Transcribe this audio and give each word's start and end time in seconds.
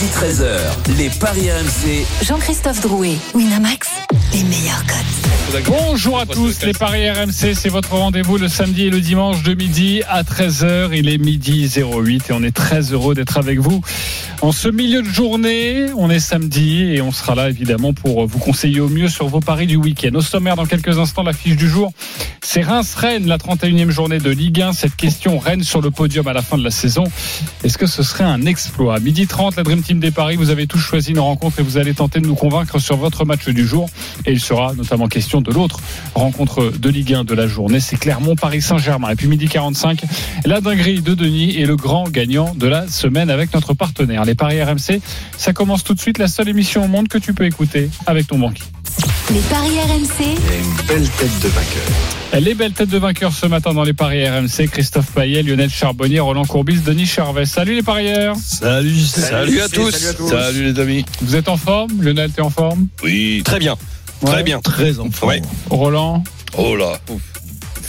Midi 0.00 0.12
13h, 0.14 0.96
les 0.96 1.10
Paris 1.10 1.50
RMC. 1.50 2.06
Jean-Christophe 2.22 2.80
Drouet, 2.80 3.16
Winamax, 3.34 3.90
les 4.32 4.44
meilleurs 4.44 4.82
codes. 4.86 5.64
Bonjour 5.66 6.18
à 6.18 6.26
tous, 6.26 6.62
les 6.62 6.72
Paris 6.72 7.10
RMC, 7.10 7.54
c'est 7.54 7.68
votre 7.68 7.94
rendez-vous 7.94 8.38
le 8.38 8.48
samedi 8.48 8.86
et 8.86 8.90
le 8.90 9.00
dimanche 9.00 9.42
de 9.42 9.52
midi 9.52 10.00
à 10.08 10.22
13h. 10.22 10.90
Il 10.94 11.08
est 11.08 11.18
midi 11.18 11.68
08 11.76 12.30
et 12.30 12.32
on 12.32 12.42
est 12.42 12.54
très 12.54 12.92
heureux 12.92 13.14
d'être 13.14 13.36
avec 13.36 13.58
vous. 13.58 13.82
En 14.42 14.52
ce 14.52 14.68
milieu 14.68 15.02
de 15.02 15.08
journée, 15.08 15.88
on 15.96 16.08
est 16.08 16.20
samedi 16.20 16.94
et 16.94 17.02
on 17.02 17.10
sera 17.10 17.34
là 17.34 17.50
évidemment 17.50 17.92
pour 17.92 18.26
vous 18.26 18.38
conseiller 18.38 18.80
au 18.80 18.88
mieux 18.88 19.08
sur 19.08 19.26
vos 19.26 19.40
paris 19.40 19.66
du 19.66 19.76
week-end. 19.76 20.14
Au 20.14 20.22
sommaire, 20.22 20.56
dans 20.56 20.66
quelques 20.66 20.98
instants, 20.98 21.24
la 21.24 21.32
fiche 21.32 21.56
du 21.56 21.68
jour, 21.68 21.92
c'est 22.42 22.62
Reims-Rennes, 22.62 23.26
la 23.26 23.36
31e 23.36 23.90
journée 23.90 24.18
de 24.18 24.30
Ligue 24.30 24.62
1. 24.62 24.72
Cette 24.72 24.96
question, 24.96 25.38
Rennes 25.38 25.64
sur 25.64 25.82
le 25.82 25.90
podium 25.90 26.26
à 26.28 26.32
la 26.32 26.42
fin 26.42 26.56
de 26.56 26.64
la 26.64 26.70
saison. 26.70 27.04
Est-ce 27.64 27.76
que 27.76 27.86
ce 27.86 28.02
serait 28.02 28.24
un 28.24 28.46
exploit? 28.46 28.98
Midi 29.00 29.26
30, 29.26 29.56
la 29.56 29.62
Dream 29.62 29.82
Team 29.82 29.89
des 29.98 30.12
Paris, 30.12 30.36
vous 30.36 30.50
avez 30.50 30.66
tous 30.66 30.78
choisi 30.78 31.10
une 31.10 31.18
rencontre 31.18 31.58
et 31.58 31.62
vous 31.62 31.78
allez 31.78 31.94
tenter 31.94 32.20
de 32.20 32.26
nous 32.26 32.34
convaincre 32.34 32.78
sur 32.78 32.96
votre 32.96 33.24
match 33.24 33.48
du 33.48 33.66
jour. 33.66 33.88
Et 34.26 34.32
il 34.32 34.40
sera 34.40 34.74
notamment 34.74 35.08
question 35.08 35.40
de 35.40 35.50
l'autre 35.50 35.80
rencontre 36.14 36.70
de 36.70 36.88
Ligue 36.88 37.14
1 37.14 37.24
de 37.24 37.34
la 37.34 37.46
journée. 37.46 37.80
C'est 37.80 37.96
Clermont-Paris 37.96 38.62
Saint-Germain. 38.62 39.10
Et 39.10 39.16
puis 39.16 39.26
midi 39.26 39.48
45, 39.48 40.02
la 40.44 40.60
dinguerie 40.60 41.00
de 41.00 41.14
Denis 41.14 41.58
est 41.58 41.66
le 41.66 41.76
grand 41.76 42.08
gagnant 42.08 42.54
de 42.54 42.66
la 42.66 42.86
semaine 42.86 43.30
avec 43.30 43.52
notre 43.54 43.74
partenaire. 43.74 44.24
Les 44.24 44.34
Paris 44.34 44.62
RMC, 44.62 45.00
ça 45.36 45.52
commence 45.52 45.82
tout 45.82 45.94
de 45.94 46.00
suite. 46.00 46.18
La 46.18 46.28
seule 46.28 46.48
émission 46.48 46.84
au 46.84 46.88
monde 46.88 47.08
que 47.08 47.18
tu 47.18 47.32
peux 47.32 47.46
écouter 47.46 47.90
avec 48.06 48.28
ton 48.28 48.38
banquier. 48.38 48.64
Les 49.32 49.40
paris 49.40 49.78
RMC. 49.78 50.24
une 50.26 50.86
belle 50.86 51.08
tête 51.08 51.38
de 51.40 51.48
vainqueur. 51.48 52.40
Les 52.40 52.54
belles 52.54 52.72
têtes 52.72 52.88
de 52.90 52.98
vainqueurs 52.98 53.32
ce 53.32 53.46
matin 53.46 53.72
dans 53.72 53.84
les 53.84 53.92
paris 53.92 54.28
RMC. 54.28 54.68
Christophe 54.70 55.12
Payet, 55.12 55.42
Lionel 55.42 55.70
Charbonnier, 55.70 56.20
Roland 56.20 56.44
Courbis, 56.44 56.80
Denis 56.80 57.06
Charvet. 57.06 57.46
Salut 57.46 57.74
les 57.76 57.82
parieurs. 57.82 58.36
Salut, 58.36 58.98
Salut 59.00 59.60
à 59.60 59.68
tous. 59.68 59.90
Salut 60.28 60.72
les 60.72 60.80
amis. 60.80 61.04
Vous 61.22 61.36
êtes 61.36 61.48
en 61.48 61.56
forme 61.56 62.02
Lionel, 62.02 62.30
t'es 62.32 62.42
en 62.42 62.50
forme? 62.50 62.88
Oui, 63.04 63.42
Très 63.44 63.58
bien. 63.58 63.76
Ouais. 64.22 64.30
Très 64.32 64.42
bien. 64.42 64.60
très 64.60 64.98
en 64.98 65.10
forme. 65.10 65.30
Ouais. 65.32 65.42
Roland, 65.70 66.24
Oh 66.58 66.74
là, 66.74 66.98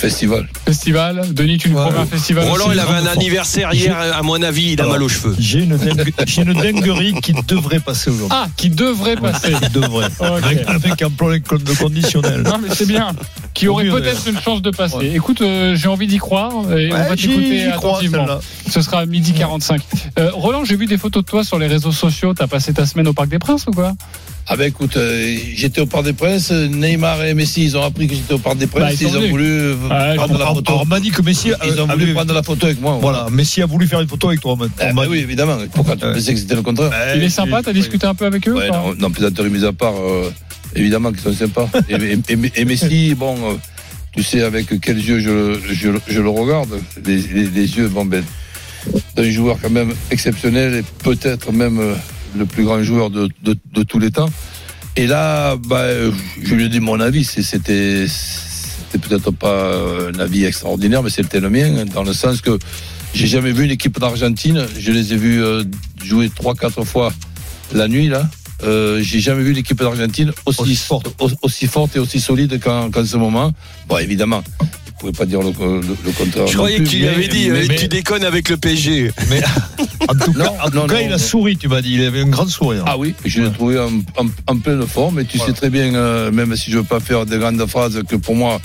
festival. 0.01 0.47
festival. 0.65 1.21
Denis, 1.33 1.57
tu 1.59 1.69
nous 1.69 1.77
Ouais. 1.77 1.83
promets 1.85 1.99
un 1.99 2.05
festival 2.05 2.43
Roland, 2.49 2.71
il 2.71 2.79
avait 2.79 2.89
un 2.91 3.01
grande 3.03 3.07
anniversaire 3.17 3.73
hier, 3.73 3.95
à 3.97 4.21
mon 4.23 4.41
avis, 4.41 4.73
il 4.73 4.79
a 4.81 4.83
Alors, 4.83 4.93
mal 4.95 5.03
aux 5.03 5.09
cheveux. 5.09 5.35
J'ai 5.39 5.59
une, 5.59 5.77
dingue- 5.77 6.13
j'ai 6.25 6.41
une 6.41 6.53
dinguerie 6.53 7.13
qui 7.21 7.33
devrait 7.47 7.79
passer 7.79 8.09
aujourd'hui. 8.09 8.37
Ah, 8.39 8.47
qui 8.57 8.69
devrait 8.69 9.15
passer. 9.15 9.53
Qui 9.61 9.69
devrait. 9.69 10.07
Avec, 10.19 10.67
avec 10.67 11.01
un 11.01 11.09
plan 11.09 11.29
de 11.29 11.73
conditionnel. 11.79 12.41
Non, 12.41 12.57
mais 12.61 12.69
c'est 12.73 12.87
bien. 12.87 13.13
Qui 13.53 13.67
aurait 13.67 13.85
peut-être 13.89 14.27
une 14.27 14.39
chance 14.39 14.61
de 14.61 14.69
passer. 14.71 14.95
Ouais. 14.95 15.11
Écoute, 15.15 15.41
euh, 15.41 15.75
j'ai 15.75 15.87
envie 15.87 16.07
d'y 16.07 16.17
croire 16.17 16.51
et 16.77 16.91
on 16.91 16.95
va 16.95 17.15
t'écouter 17.15 17.67
crois, 17.75 17.91
attentivement. 17.97 18.25
Ce 18.69 18.81
sera 18.81 18.99
à 18.99 19.05
midi 19.05 19.33
45. 19.33 19.81
Euh, 20.19 20.29
Roland, 20.33 20.63
j'ai 20.63 20.75
vu 20.77 20.85
des 20.85 20.97
photos 20.97 21.23
de 21.23 21.29
toi 21.29 21.43
sur 21.43 21.59
les 21.59 21.67
réseaux 21.67 21.91
sociaux. 21.91 22.33
T'as 22.33 22.47
passé 22.47 22.73
ta 22.73 22.85
semaine 22.85 23.07
au 23.07 23.13
Parc 23.13 23.29
des 23.29 23.39
Princes 23.39 23.65
ou 23.67 23.71
quoi? 23.71 23.93
Ah 24.47 24.57
ben 24.57 24.65
écoute, 24.67 24.97
euh, 24.97 25.37
j'étais 25.55 25.81
au 25.81 25.85
Parc 25.85 26.03
des 26.03 26.13
Princes, 26.13 26.51
Neymar 26.51 27.23
et 27.23 27.33
Messi, 27.33 27.63
ils 27.63 27.77
ont 27.77 27.83
appris 27.83 28.07
que 28.07 28.15
j'étais 28.15 28.33
au 28.33 28.39
Parc 28.39 28.57
des 28.57 28.67
Princes, 28.67 28.99
Bah, 28.99 29.07
ils 29.09 29.17
ont 29.17 29.29
voulu 29.29 29.45
euh, 29.47 29.75
Ouais, 29.75 30.15
prendre 30.15 30.37
la 30.37 30.45
photo. 30.47 30.63
alors, 30.71 30.81
on 30.81 30.85
m'a 30.85 30.99
dit 30.99 31.11
que 31.11 31.21
Messi 31.21 31.51
Ils 31.65 31.79
ont 31.79 31.87
voulu 31.87 32.13
prendre 32.13 32.33
la 32.33 32.43
photo 32.43 32.65
avec 32.65 32.81
moi. 32.81 32.97
Voilà, 32.99 33.27
Messi 33.31 33.61
a 33.61 33.65
voulu 33.65 33.87
faire 33.87 34.01
une 34.01 34.07
photo 34.07 34.29
avec 34.29 34.41
toi. 34.41 34.57
Eh 34.59 34.85
ben 34.85 34.93
m'a 34.93 35.05
oui, 35.05 35.19
évidemment. 35.19 35.57
Pourquoi 35.73 35.95
tu 35.95 36.01
pensais 36.01 36.33
que 36.33 36.39
c'était 36.39 36.55
le 36.55 36.63
contraire? 36.63 36.91
Il 37.15 37.23
est 37.23 37.29
sympa, 37.29 37.61
t'as 37.63 37.73
discuté 37.73 38.07
un 38.07 38.15
peu 38.15 38.25
avec 38.25 38.47
eux 38.47 38.53
Ouais, 38.53 38.67
ou 38.69 38.71
pas? 38.71 38.83
non, 38.97 39.09
non, 39.09 39.49
mise 39.49 39.63
à 39.63 39.73
part, 39.73 39.93
euh, 39.95 40.31
évidemment 40.75 41.11
qu'ils 41.11 41.21
sont 41.21 41.33
sympas. 41.33 41.69
Et, 41.89 41.95
et- 41.95 42.19
et- 42.29 42.61
et 42.61 42.65
Messi, 42.65 43.13
bon, 43.15 43.35
euh, 43.51 43.55
tu 44.13 44.23
sais 44.23 44.41
avec 44.41 44.79
quels 44.81 44.99
yeux 44.99 45.19
je, 45.19 45.29
le- 45.29 45.61
je, 45.73 45.89
le- 45.89 46.01
je 46.07 46.21
le 46.21 46.29
regarde. 46.29 46.79
Les, 47.05 47.17
les- 47.17 47.47
les 47.49 47.77
yeux, 47.77 47.87
bon, 47.87 48.05
ben, 48.05 48.23
d'un 49.15 49.29
joueur 49.29 49.57
quand 49.61 49.69
même 49.69 49.93
exceptionnel 50.09 50.73
et 50.75 50.83
peut-être 51.03 51.51
même 51.51 51.79
euh, 51.79 51.93
le 52.37 52.45
plus 52.45 52.63
grand 52.63 52.81
joueur 52.83 53.09
de, 53.09 53.29
de, 53.43 53.55
de 53.73 53.83
tous 53.83 53.99
les 53.99 54.11
temps. 54.11 54.29
Et 54.97 55.07
là, 55.07 55.55
bah, 55.55 55.79
euh, 55.81 56.11
je 56.43 56.55
lui 56.55 56.65
ai 56.65 56.69
dit 56.69 56.79
mon 56.79 56.99
avis. 56.99 57.23
C'était, 57.23 58.05
peut-être 58.91 59.31
pas 59.31 59.71
un 60.13 60.19
avis 60.19 60.43
extraordinaire, 60.45 61.01
mais 61.03 61.09
c'était 61.09 61.39
le 61.39 61.49
mien, 61.49 61.85
dans 61.93 62.03
le 62.03 62.11
sens 62.13 62.41
que 62.41 62.57
j'ai 63.13 63.27
jamais 63.27 63.51
vu 63.53 63.63
une 63.65 63.71
équipe 63.71 63.99
d'Argentine. 63.99 64.65
Je 64.77 64.91
les 64.91 65.13
ai 65.13 65.17
vus 65.17 65.41
jouer 66.03 66.29
trois, 66.33 66.55
quatre 66.55 66.83
fois 66.83 67.13
la 67.73 67.87
nuit 67.87 68.07
là. 68.09 68.29
Euh, 68.63 69.01
j'ai 69.01 69.19
jamais 69.19 69.43
vu 69.43 69.53
l'équipe 69.53 69.77
d'Argentine 69.77 70.31
aussi, 70.45 70.61
Aussi 70.61 70.75
forte. 70.75 71.07
au- 71.19 71.29
aussi 71.41 71.67
forte 71.67 71.95
et 71.95 71.99
aussi 71.99 72.19
solide 72.19 72.59
qu'en 72.59 72.89
ce 73.05 73.17
moment. 73.17 73.51
Bon, 73.87 73.97
évidemment, 73.97 74.43
vous 74.59 74.91
pouvez 74.99 75.11
pas 75.13 75.25
dire 75.25 75.39
le, 75.41 75.47
le- 75.49 75.81
le 76.05 76.11
contraire. 76.11 76.47
Je 76.47 76.53
croyais 76.57 76.77
lui 76.77 77.07
avais 77.07 77.27
dit, 77.27 77.49
mais- 77.49 77.59
euh, 77.63 77.65
mais- 77.69 77.75
tu 77.75 77.87
déconnes 77.87 78.23
avec 78.23 78.49
le 78.49 78.57
PSG. 78.57 79.11
Mais 79.29 79.41
en 80.07 80.13
tout 80.13 80.33
cas, 80.33 80.43
Non, 80.43 80.51
en 80.63 80.69
tout 80.69 80.75
non, 80.77 80.87
cas, 80.87 80.93
non, 80.93 81.07
il 81.07 81.13
a 81.13 81.17
souri, 81.17 81.57
tu 81.57 81.67
m'as 81.67 81.81
dit. 81.81 81.93
Il 81.95 82.03
avait 82.03 82.21
un 82.21 82.27
grand 82.27 82.47
sourire. 82.47 82.83
Ah 82.85 82.97
oui, 82.97 83.15
je 83.25 83.39
l'ai 83.41 83.47
Ouais. 83.47 83.53
trouvé 83.53 83.79
en, 83.79 83.89
en- 84.17 84.29
en 84.47 84.57
pleine 84.57 84.85
forme. 84.85 85.19
Et 85.19 85.25
tu 85.25 85.37
Voilà. 85.37 85.53
sais 85.53 85.57
très 85.59 85.69
bien, 85.71 85.93
euh, 85.95 86.31
même 86.31 86.55
si 86.55 86.69
je 86.71 86.77
veux 86.77 86.83
pas 86.83 86.99
faire 86.99 87.25
de 87.25 87.37
grandes 87.37 87.65
phrases, 87.67 88.01
que 88.07 88.15
pour 88.15 88.35
moi, 88.35 88.61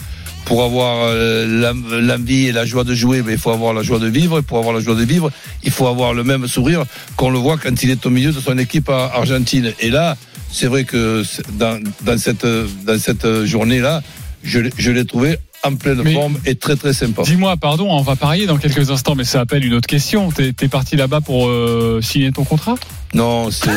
pour 0.46 0.62
avoir 0.64 0.96
euh, 1.10 1.44
l'en- 1.46 1.98
l'envie 2.00 2.46
et 2.46 2.52
la 2.52 2.64
joie 2.64 2.84
de 2.84 2.94
jouer, 2.94 3.20
ben, 3.20 3.32
il 3.32 3.38
faut 3.38 3.50
avoir 3.50 3.74
la 3.74 3.82
joie 3.82 3.98
de 3.98 4.06
vivre. 4.06 4.38
Et 4.38 4.42
pour 4.42 4.56
avoir 4.58 4.72
la 4.74 4.80
joie 4.80 4.94
de 4.94 5.04
vivre, 5.04 5.30
il 5.62 5.70
faut 5.70 5.86
avoir 5.88 6.14
le 6.14 6.24
même 6.24 6.46
sourire 6.48 6.84
qu'on 7.16 7.28
le 7.30 7.38
voit 7.38 7.58
quand 7.58 7.82
il 7.82 7.90
est 7.90 8.06
au 8.06 8.10
milieu 8.10 8.32
de 8.32 8.40
son 8.40 8.56
équipe 8.56 8.88
à- 8.88 9.10
argentine. 9.14 9.72
Et 9.80 9.90
là, 9.90 10.16
c'est 10.50 10.66
vrai 10.68 10.84
que 10.84 11.22
dans, 11.58 11.78
dans 12.02 12.16
cette, 12.16 12.46
dans 12.86 12.98
cette 12.98 13.44
journée-là, 13.44 14.02
je, 14.42 14.60
l'ai- 14.60 14.72
je 14.78 14.90
l'ai 14.92 15.04
trouvé 15.04 15.36
en 15.64 15.74
pleine 15.74 16.00
Mais- 16.04 16.14
forme 16.14 16.38
et 16.46 16.54
très 16.54 16.76
très 16.76 16.92
sympa. 16.92 17.22
Dis-moi, 17.22 17.56
pardon, 17.56 17.90
on 17.90 18.02
va 18.02 18.14
parier 18.14 18.46
dans 18.46 18.56
quelques 18.58 18.88
instants, 18.90 19.16
mais 19.16 19.24
ça 19.24 19.40
appelle 19.40 19.64
une 19.64 19.74
autre 19.74 19.88
question. 19.88 20.30
T'es 20.30 20.52
es 20.62 20.68
parti 20.68 20.94
là-bas 20.94 21.20
pour 21.22 21.48
euh, 21.48 22.00
signer 22.02 22.30
ton 22.30 22.44
contrat? 22.44 22.76
Non, 23.14 23.50
c'est 23.50 23.68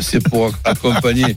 c'est 0.00 0.20
pour- 0.28 0.52
accompagner. 0.64 1.36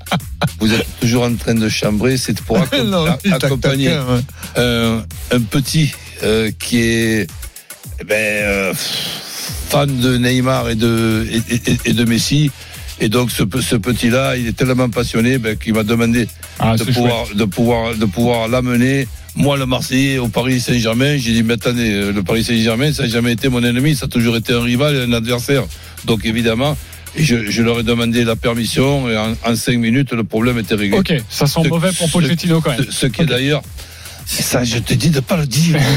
Vous 0.60 0.74
êtes 0.74 0.86
toujours 1.00 1.24
en 1.24 1.36
train 1.36 1.56
de 1.56 1.70
chambrer. 1.70 2.18
C'est 2.18 2.40
pour 2.42 2.58
accom- 2.64 2.84
Non, 2.90 3.06
accompagner 3.32 3.90
ouais. 3.90 4.22
un, 4.58 5.04
un 5.32 5.42
petit 5.42 5.92
euh, 6.24 6.52
qui 6.60 6.80
est 6.82 7.28
eh 8.02 8.04
ben, 8.06 8.16
euh, 8.16 8.74
fan 9.70 10.00
de 10.00 10.18
Neymar 10.18 10.70
et 10.70 10.76
de, 10.76 11.28
et, 11.32 11.42
et- 11.72 11.78
et 11.86 11.94
de 11.94 12.06
Messi. 12.06 12.52
Et 13.02 13.08
donc 13.10 13.32
ce, 13.32 13.44
pe- 13.44 13.62
ce 13.62 13.76
petit-là, 13.78 14.36
il 14.38 14.48
est 14.48 14.54
tellement 14.58 14.90
passionné 14.90 15.38
ben, 15.38 15.58
qu'il 15.58 15.74
m'a 15.74 15.84
demandé 15.84 16.28
Ah, 16.60 16.76
de 16.76 16.84
pouvoir, 16.84 17.26
de 17.34 17.46
pouvoir, 17.46 17.96
de 17.96 18.06
pouvoir 18.06 18.48
l'amener. 18.48 19.08
Moi, 19.36 19.56
le 19.58 19.66
Marseillais, 19.66 20.18
au 20.18 20.28
Paris 20.28 20.60
Saint-Germain, 20.60 21.16
j'ai 21.18 21.32
dit, 21.32 21.44
mais 21.44 21.54
attendez, 21.54 21.92
euh, 21.94 22.12
le 22.12 22.24
Paris 22.24 22.44
Saint-Germain, 22.44 22.92
ça 22.92 23.04
n'a 23.04 23.10
jamais 23.10 23.32
été 23.34 23.48
mon 23.48 23.64
ennemi, 23.64 23.96
ça 23.96 24.06
a 24.06 24.10
toujours 24.10 24.36
été 24.36 24.54
un 24.54 24.62
rival 24.62 24.96
et 24.96 25.02
un 25.04 25.14
adversaire. 25.14 25.64
Donc, 26.06 26.26
évidemment, 26.26 26.76
et 27.16 27.24
je, 27.24 27.50
je 27.50 27.62
leur 27.62 27.80
ai 27.80 27.84
demandé 27.84 28.24
la 28.24 28.36
permission 28.36 29.10
et 29.10 29.18
en, 29.18 29.34
en 29.46 29.56
cinq 29.56 29.78
minutes, 29.78 30.12
le 30.14 30.24
problème 30.24 30.58
était 30.60 30.76
réglé. 30.76 30.98
Ok, 30.98 31.14
ça 31.30 31.48
sent 31.48 31.62
Ce- 31.64 31.68
mauvais 31.70 31.92
pour 31.92 32.08
ce- 32.08 32.12
Pochettino 32.14 32.62
quand 32.62 32.72
même. 32.72 32.86
Ce, 32.86 32.92
ce 32.92 33.06
qui 33.08 33.22
est 33.22 33.26
d'ailleurs, 33.26 33.62
c'est 34.26 34.44
ça, 34.44 34.64
je 34.64 34.78
te 34.78 34.94
dis 34.94 35.10
de 35.10 35.20
pas 35.22 35.38
le 35.38 35.48
dire. 35.48 35.80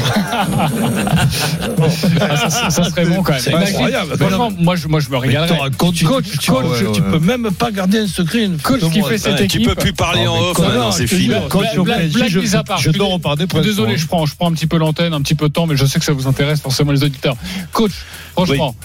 Ah, 2.19 2.49
ça, 2.49 2.69
ça 2.69 2.83
serait 2.83 3.05
bon 3.05 3.21
quand 3.23 3.33
même. 3.33 3.41
C'est 3.41 3.51
Imagine, 3.51 3.75
incroyable. 3.75 4.17
Franchement, 4.17 4.51
moi 4.57 4.75
je, 4.75 4.87
moi 4.87 4.99
je 4.99 5.09
me 5.09 5.17
régalerais. 5.17 5.69
coach, 5.77 6.03
Coach, 6.03 6.25
tu- 6.39 6.49
coach, 6.51 6.65
ouais, 6.81 6.91
tu 6.93 7.01
peux 7.01 7.19
même 7.19 7.49
pas 7.51 7.71
garder 7.71 7.99
un 7.99 8.07
secret. 8.07 8.43
une 8.45 8.57
Coach 8.57 8.81
qui 8.91 9.01
fait 9.03 9.17
cette 9.17 9.33
Ouais, 9.39 9.47
tu 9.47 9.57
équipe. 9.57 9.69
peux 9.69 9.75
plus 9.75 9.93
parler 9.93 10.23
Non, 10.25 10.31
en 10.31 10.41
off, 10.51 10.59
maintenant, 10.59 10.91
c'est 10.91 11.07
fini. 11.07 11.33
Coach, 11.49 11.75
Blague- 11.77 12.11
je, 12.27 12.39
mise 12.39 12.55
à 12.55 12.63
part, 12.63 12.79
je 12.79 12.91
dors 12.91 13.19
des 13.37 13.45
désolé, 13.61 13.97
je 13.97 14.07
prends, 14.07 14.25
je 14.25 14.35
prends 14.35 14.49
un 14.49 14.53
petit 14.53 14.67
peu 14.67 14.77
l'antenne, 14.77 15.13
un 15.13 15.21
petit 15.21 15.35
peu 15.35 15.47
de 15.49 15.53
temps, 15.53 15.67
mais 15.67 15.75
je 15.77 15.85
sais 15.85 15.99
que 15.99 16.05
ça 16.05 16.13
vous 16.13 16.27
intéresse 16.27 16.61
forcément 16.61 16.91
les 16.91 17.03
auditeurs. 17.03 17.35
Coach, 17.71 17.91
franchement, 18.33 18.75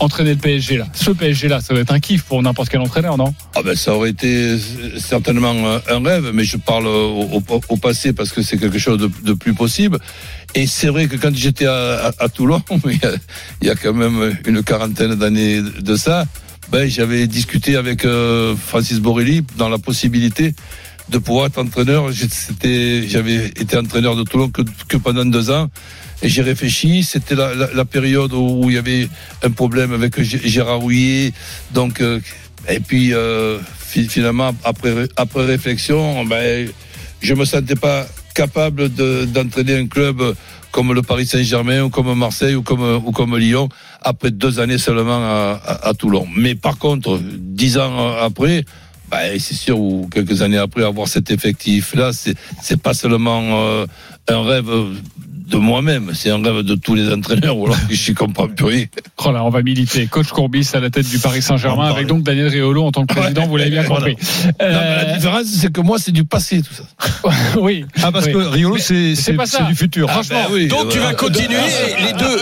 entraîner 0.00 0.30
le 0.34 0.38
PSG 0.38 0.76
là, 0.78 0.86
ce 0.94 1.10
PSG 1.10 1.48
là, 1.48 1.60
ça 1.60 1.74
doit 1.74 1.82
être 1.82 1.92
un 1.92 2.00
kiff 2.00 2.22
pour 2.22 2.42
n'importe 2.42 2.68
quel 2.68 2.80
entraîneur, 2.80 3.16
non? 3.16 3.34
Ah 3.56 3.62
ben 3.62 3.74
ça 3.74 3.94
aurait 3.94 4.10
été 4.10 4.56
certainement 4.98 5.54
un 5.88 6.02
rêve, 6.04 6.30
mais 6.32 6.44
je 6.44 6.56
parle 6.56 6.86
au, 6.86 7.22
au- 7.48 7.60
au 7.68 7.76
passé 7.76 8.12
parce 8.12 8.30
que 8.30 8.42
c'est 8.42 8.58
quelque 8.58 8.78
chose 8.78 8.98
de, 8.98 9.10
de 9.24 9.32
plus 9.32 9.54
possible. 9.54 9.98
Et 10.54 10.66
c'est 10.66 10.88
vrai 10.88 11.06
que 11.08 11.16
quand 11.16 11.34
j'étais 11.34 11.66
à, 11.66 12.08
à- 12.08 12.24
à 12.24 12.28
Toulon, 12.28 12.62
il 12.86 12.92
y, 12.92 13.06
a, 13.06 13.12
il 13.62 13.66
y 13.68 13.70
a 13.70 13.74
quand 13.74 13.92
même 13.92 14.36
une 14.46 14.62
quarantaine 14.62 15.14
d'années 15.14 15.60
de 15.62 15.96
ça, 15.96 16.26
ben 16.70 16.88
j'avais 16.88 17.26
discuté 17.26 17.76
avec 17.76 18.04
euh, 18.04 18.54
Francis 18.56 19.00
Borrelli 19.00 19.42
dans 19.56 19.68
la 19.68 19.78
possibilité 19.78 20.54
de 21.08 21.18
pouvoir 21.18 21.46
être 21.46 21.58
entraîneur. 21.58 22.10
J'avais 22.12 23.46
été 23.46 23.76
entraîneur 23.78 24.14
de 24.16 24.22
Toulon 24.24 24.50
que, 24.50 24.62
que 24.88 24.96
pendant 24.98 25.24
deux 25.24 25.50
ans. 25.50 25.68
Et 26.22 26.28
j'ai 26.28 26.42
réfléchi, 26.42 27.04
c'était 27.04 27.36
la, 27.36 27.84
période 27.84 28.32
où 28.32 28.68
il 28.68 28.74
y 28.74 28.78
avait 28.78 29.08
un 29.44 29.50
problème 29.50 29.92
avec 29.92 30.20
Gérard 30.20 30.80
Rouillet. 30.80 31.32
Donc, 31.72 32.00
euh, 32.00 32.20
et 32.68 32.80
puis 32.80 33.14
euh, 33.14 33.58
fi- 33.78 34.08
finalement, 34.08 34.50
après, 34.64 34.92
après 35.16 35.44
réflexion, 35.46 36.24
ben, 36.24 36.68
je 37.20 37.34
me 37.34 37.44
sentais 37.44 37.76
pas 37.76 38.06
capable 38.34 38.92
de- 38.92 39.26
d'entraîner 39.26 39.76
un 39.76 39.86
club 39.86 40.34
comme 40.72 40.92
le 40.92 41.02
Paris 41.02 41.26
Saint-Germain 41.26 41.82
ou 41.82 41.88
comme 41.88 42.12
Marseille 42.18 42.54
ou 42.56 42.62
comme, 42.62 43.36
Lyon 43.38 43.68
après 44.02 44.30
deux 44.30 44.60
années 44.60 44.78
seulement 44.78 45.20
à, 45.22 45.92
Toulon. 45.96 46.26
Mais 46.36 46.54
par 46.54 46.78
contre, 46.78 47.20
dix 47.22 47.78
ans 47.78 48.16
après, 48.20 48.64
bah, 49.08 49.32
et 49.32 49.38
c'est 49.38 49.54
sûr, 49.54 49.78
ou 49.78 50.08
quelques 50.12 50.42
années 50.42 50.58
après 50.58 50.84
avoir 50.84 51.08
cet 51.08 51.30
effectif-là, 51.30 52.10
c'est 52.12 52.82
pas 52.82 52.92
seulement 52.92 53.42
euh, 53.62 53.86
un 54.28 54.42
rêve 54.42 54.70
de 55.48 55.56
moi-même, 55.56 56.10
c'est 56.14 56.30
un 56.30 56.42
rêve 56.42 56.62
de 56.62 56.74
tous 56.74 56.94
les 56.94 57.12
entraîneurs. 57.12 57.56
Ou 57.56 57.66
alors 57.66 57.78
je 57.90 58.12
comprends 58.12 58.48
plus 58.48 58.64
rien. 58.64 58.84
Oh 59.24 59.32
là, 59.32 59.44
on 59.44 59.50
va 59.50 59.62
militer. 59.62 60.06
Coach 60.06 60.28
Courbis 60.28 60.68
à 60.74 60.80
la 60.80 60.90
tête 60.90 61.08
du 61.08 61.18
Paris 61.18 61.42
Saint-Germain, 61.42 61.90
avec 61.90 62.06
donc 62.06 62.22
Daniel 62.22 62.48
Riolo 62.48 62.84
en 62.84 62.92
tant 62.92 63.06
que 63.06 63.14
président, 63.14 63.46
vous 63.46 63.56
l'avez 63.56 63.70
bien 63.70 63.84
compris. 63.84 64.16
Non, 64.44 64.50
mais 64.60 64.66
la 64.68 65.08
Euh, 65.10 65.14
différence, 65.16 65.46
c'est 65.46 65.72
que 65.72 65.80
moi, 65.80 65.98
c'est 65.98 66.12
du 66.12 66.24
passé, 66.24 66.62
tout 66.62 66.74
ça. 66.74 66.84
oui. 67.60 67.84
Ah, 68.02 68.12
parce 68.12 68.26
Oui. 68.26 68.32
que 68.32 68.38
Riolo, 68.38 68.76
c'est 68.78 69.14
c'est 69.14 69.22
c'est- 69.22 69.32
pas 69.34 69.46
ça. 69.46 69.58
c'est 69.60 69.66
du 69.66 69.74
futur. 69.74 70.10
Franchement, 70.10 70.38
Ah, 70.44 70.46
ben 70.48 70.54
oui, 70.54 70.68
Donc 70.68 70.90
tu 70.90 70.98
vas 70.98 71.14
continuer, 71.14 71.56
et 71.56 72.02
les 72.04 72.12
deux, 72.12 72.38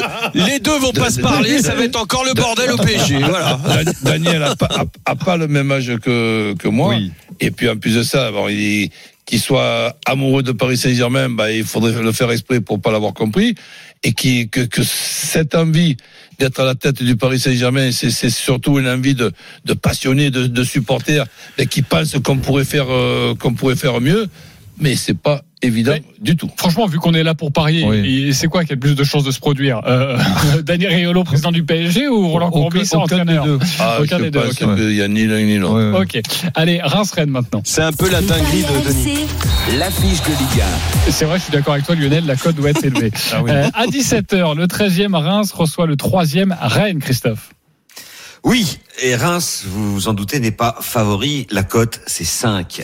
les 0.52 0.58
deux 0.58 0.78
vont 0.78 0.92
pas 0.92 1.10
se 1.10 1.20
parler, 1.20 1.58
ça 1.60 1.74
va 1.74 1.84
être 1.84 2.00
encore 2.00 2.24
le 2.24 2.34
bordel 2.34 2.72
au 2.72 2.76
PSG. 2.76 3.18
Voilà. 3.20 3.58
Dan- 3.66 3.94
Daniel 4.02 4.42
a 4.42 4.56
pas, 4.56 4.68
a- 4.70 5.10
a 5.12 5.14
pas 5.16 5.36
le 5.36 5.48
même 5.48 5.70
âge 5.72 5.92
que, 6.02 6.54
que 6.58 6.68
moi. 6.68 6.94
Oui. 6.96 7.12
Et 7.40 7.50
puis 7.50 7.68
en 7.68 7.76
plus 7.76 7.94
de 7.96 8.02
ça, 8.02 8.30
bon, 8.30 8.48
il 8.48 8.90
qu'il 9.26 9.40
soit 9.40 9.98
amoureux 10.06 10.42
de 10.42 10.52
Paris 10.52 10.76
Saint-Germain, 10.76 11.28
bah, 11.28 11.50
il 11.50 11.64
faudrait 11.64 12.00
le 12.00 12.12
faire 12.12 12.30
exprès 12.30 12.60
pour 12.60 12.80
pas 12.80 12.92
l'avoir 12.92 13.12
compris. 13.12 13.54
Et 14.04 14.12
qui, 14.12 14.48
que, 14.48 14.60
que 14.60 14.82
cette 14.84 15.54
envie 15.56 15.96
d'être 16.38 16.60
à 16.60 16.64
la 16.64 16.74
tête 16.76 17.02
du 17.02 17.16
Paris 17.16 17.40
Saint-Germain, 17.40 17.90
c'est, 17.90 18.30
surtout 18.30 18.78
une 18.78 18.88
envie 18.88 19.14
de, 19.14 19.32
de 19.64 19.72
de, 19.74 20.46
de 20.46 20.64
supporters, 20.64 21.26
et 21.58 21.66
qui 21.66 21.82
pensent 21.82 22.16
qu'on 22.22 22.38
pourrait 22.38 22.64
faire, 22.64 22.86
euh, 22.88 23.34
qu'on 23.34 23.54
pourrait 23.54 23.76
faire 23.76 24.00
mieux. 24.00 24.28
Mais 24.78 24.94
c'est 24.94 25.18
pas 25.18 25.42
évident 25.62 25.94
du 26.20 26.36
tout. 26.36 26.50
Franchement, 26.56 26.86
vu 26.86 26.98
qu'on 26.98 27.14
est 27.14 27.22
là 27.22 27.34
pour 27.34 27.50
parier, 27.52 27.84
Oui. 27.84 28.32
c'est 28.34 28.46
quoi 28.46 28.64
qui 28.64 28.72
a 28.72 28.74
le 28.74 28.80
plus 28.80 28.94
de 28.94 29.04
chances 29.04 29.24
de 29.24 29.30
se 29.30 29.38
produire 29.38 29.80
euh, 29.86 30.18
Daniel 30.62 30.92
Riolo, 30.94 31.24
président 31.24 31.50
du 31.52 31.64
PSG, 31.64 32.08
ou 32.08 32.28
Roland 32.28 32.50
Courbis, 32.50 32.80
aucun 32.92 33.06
des 33.06 33.14
entraîneur 33.14 33.44
deux. 33.44 33.58
Ah, 33.80 33.98
Aucun 34.00 34.18
des 34.18 34.30
deux, 34.30 34.40
pense 34.40 34.62
ok. 34.62 34.76
qu'il 34.76 34.92
y 34.92 35.02
a 35.02 35.08
ni 35.08 35.26
l'un 35.26 35.40
ni 35.42 35.56
l'autre. 35.58 35.74
Ouais, 35.92 35.98
ouais. 35.98 36.04
Ok. 36.04 36.20
Allez, 36.54 36.80
Reims-Rennes 36.82 37.30
maintenant. 37.30 37.62
C'est 37.64 37.82
un 37.82 37.92
peu 37.92 38.10
la 38.10 38.20
dinguerie 38.20 38.62
de 38.62 38.88
Denis. 38.88 39.26
L'affiche 39.78 40.22
de 40.22 40.28
Ligue 40.30 40.62
C'est 41.10 41.24
vrai, 41.24 41.38
je 41.38 41.44
suis 41.44 41.52
d'accord 41.52 41.74
avec 41.74 41.86
toi, 41.86 41.94
Lionel, 41.94 42.26
la 42.26 42.36
cote 42.36 42.54
doit 42.56 42.70
être 42.70 42.84
élevée. 42.84 43.10
Ah 43.32 43.42
oui. 43.42 43.50
Euh, 43.50 43.68
à 43.74 43.86
17h, 43.86 44.56
le 44.56 44.66
13e 44.66 45.14
Reims 45.16 45.52
reçoit 45.52 45.86
le 45.86 45.96
3e 45.96 46.54
Rennes, 46.60 47.00
Christophe. 47.00 47.50
Oui, 48.44 48.78
et 49.02 49.16
Reims, 49.16 49.64
vous 49.66 49.92
vous 49.94 50.08
en 50.08 50.14
doutez, 50.14 50.38
n'est 50.38 50.52
pas 50.52 50.76
favori. 50.80 51.46
La 51.50 51.64
cote, 51.64 52.00
c'est 52.06 52.24
5. 52.24 52.82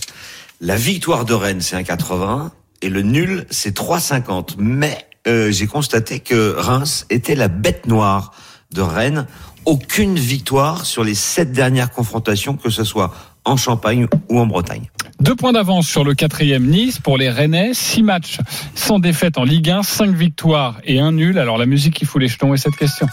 La 0.60 0.76
victoire 0.76 1.24
de 1.24 1.34
Rennes, 1.34 1.60
c'est 1.60 1.76
1,80. 1.76 2.50
Et 2.82 2.88
le 2.88 3.02
nul, 3.02 3.46
c'est 3.50 3.76
3,50. 3.76 4.56
Mais 4.58 5.06
euh, 5.28 5.50
j'ai 5.52 5.66
constaté 5.66 6.20
que 6.20 6.54
Reims 6.56 7.06
était 7.10 7.36
la 7.36 7.48
bête 7.48 7.86
noire 7.86 8.32
de 8.72 8.82
Rennes. 8.82 9.26
Aucune 9.64 10.18
victoire 10.18 10.84
sur 10.84 11.04
les 11.04 11.14
sept 11.14 11.52
dernières 11.52 11.92
confrontations, 11.92 12.56
que 12.56 12.70
ce 12.70 12.82
soit 12.82 13.14
en 13.44 13.56
Champagne 13.56 14.08
ou 14.28 14.40
en 14.40 14.46
Bretagne. 14.46 14.90
Deux 15.20 15.36
points 15.36 15.52
d'avance 15.52 15.86
sur 15.86 16.02
le 16.02 16.14
quatrième 16.14 16.66
Nice 16.66 16.98
pour 16.98 17.16
les 17.16 17.30
Rennais. 17.30 17.70
Six 17.74 18.02
matchs 18.02 18.38
sans 18.74 18.98
défaite 18.98 19.38
en 19.38 19.44
Ligue 19.44 19.70
1, 19.70 19.84
cinq 19.84 20.10
victoires 20.10 20.80
et 20.84 20.98
un 20.98 21.12
nul. 21.12 21.38
Alors 21.38 21.58
la 21.58 21.66
musique 21.66 21.94
qui 21.94 22.04
fout 22.04 22.20
les 22.20 22.28
jetons 22.28 22.54
est 22.54 22.58
cette 22.58 22.76
question. 22.76 23.06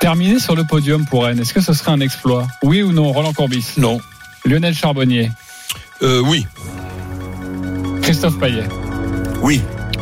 Terminé 0.00 0.38
sur 0.38 0.54
le 0.54 0.64
podium 0.64 1.04
pour 1.06 1.24
Rennes, 1.24 1.40
est-ce 1.40 1.52
que 1.52 1.60
ce 1.60 1.72
serait 1.74 1.92
un 1.92 2.00
exploit? 2.00 2.46
Oui 2.62 2.82
ou 2.82 2.92
non, 2.92 3.12
Roland 3.12 3.32
Courbis? 3.32 3.74
Non. 3.76 3.98
Lionel 4.44 4.74
Charbonnier? 4.74 5.30
Euh, 6.02 6.20
oui. 6.20 6.46
Christophe 8.06 8.38
Payet 8.38 8.68
Oui, 9.42 9.60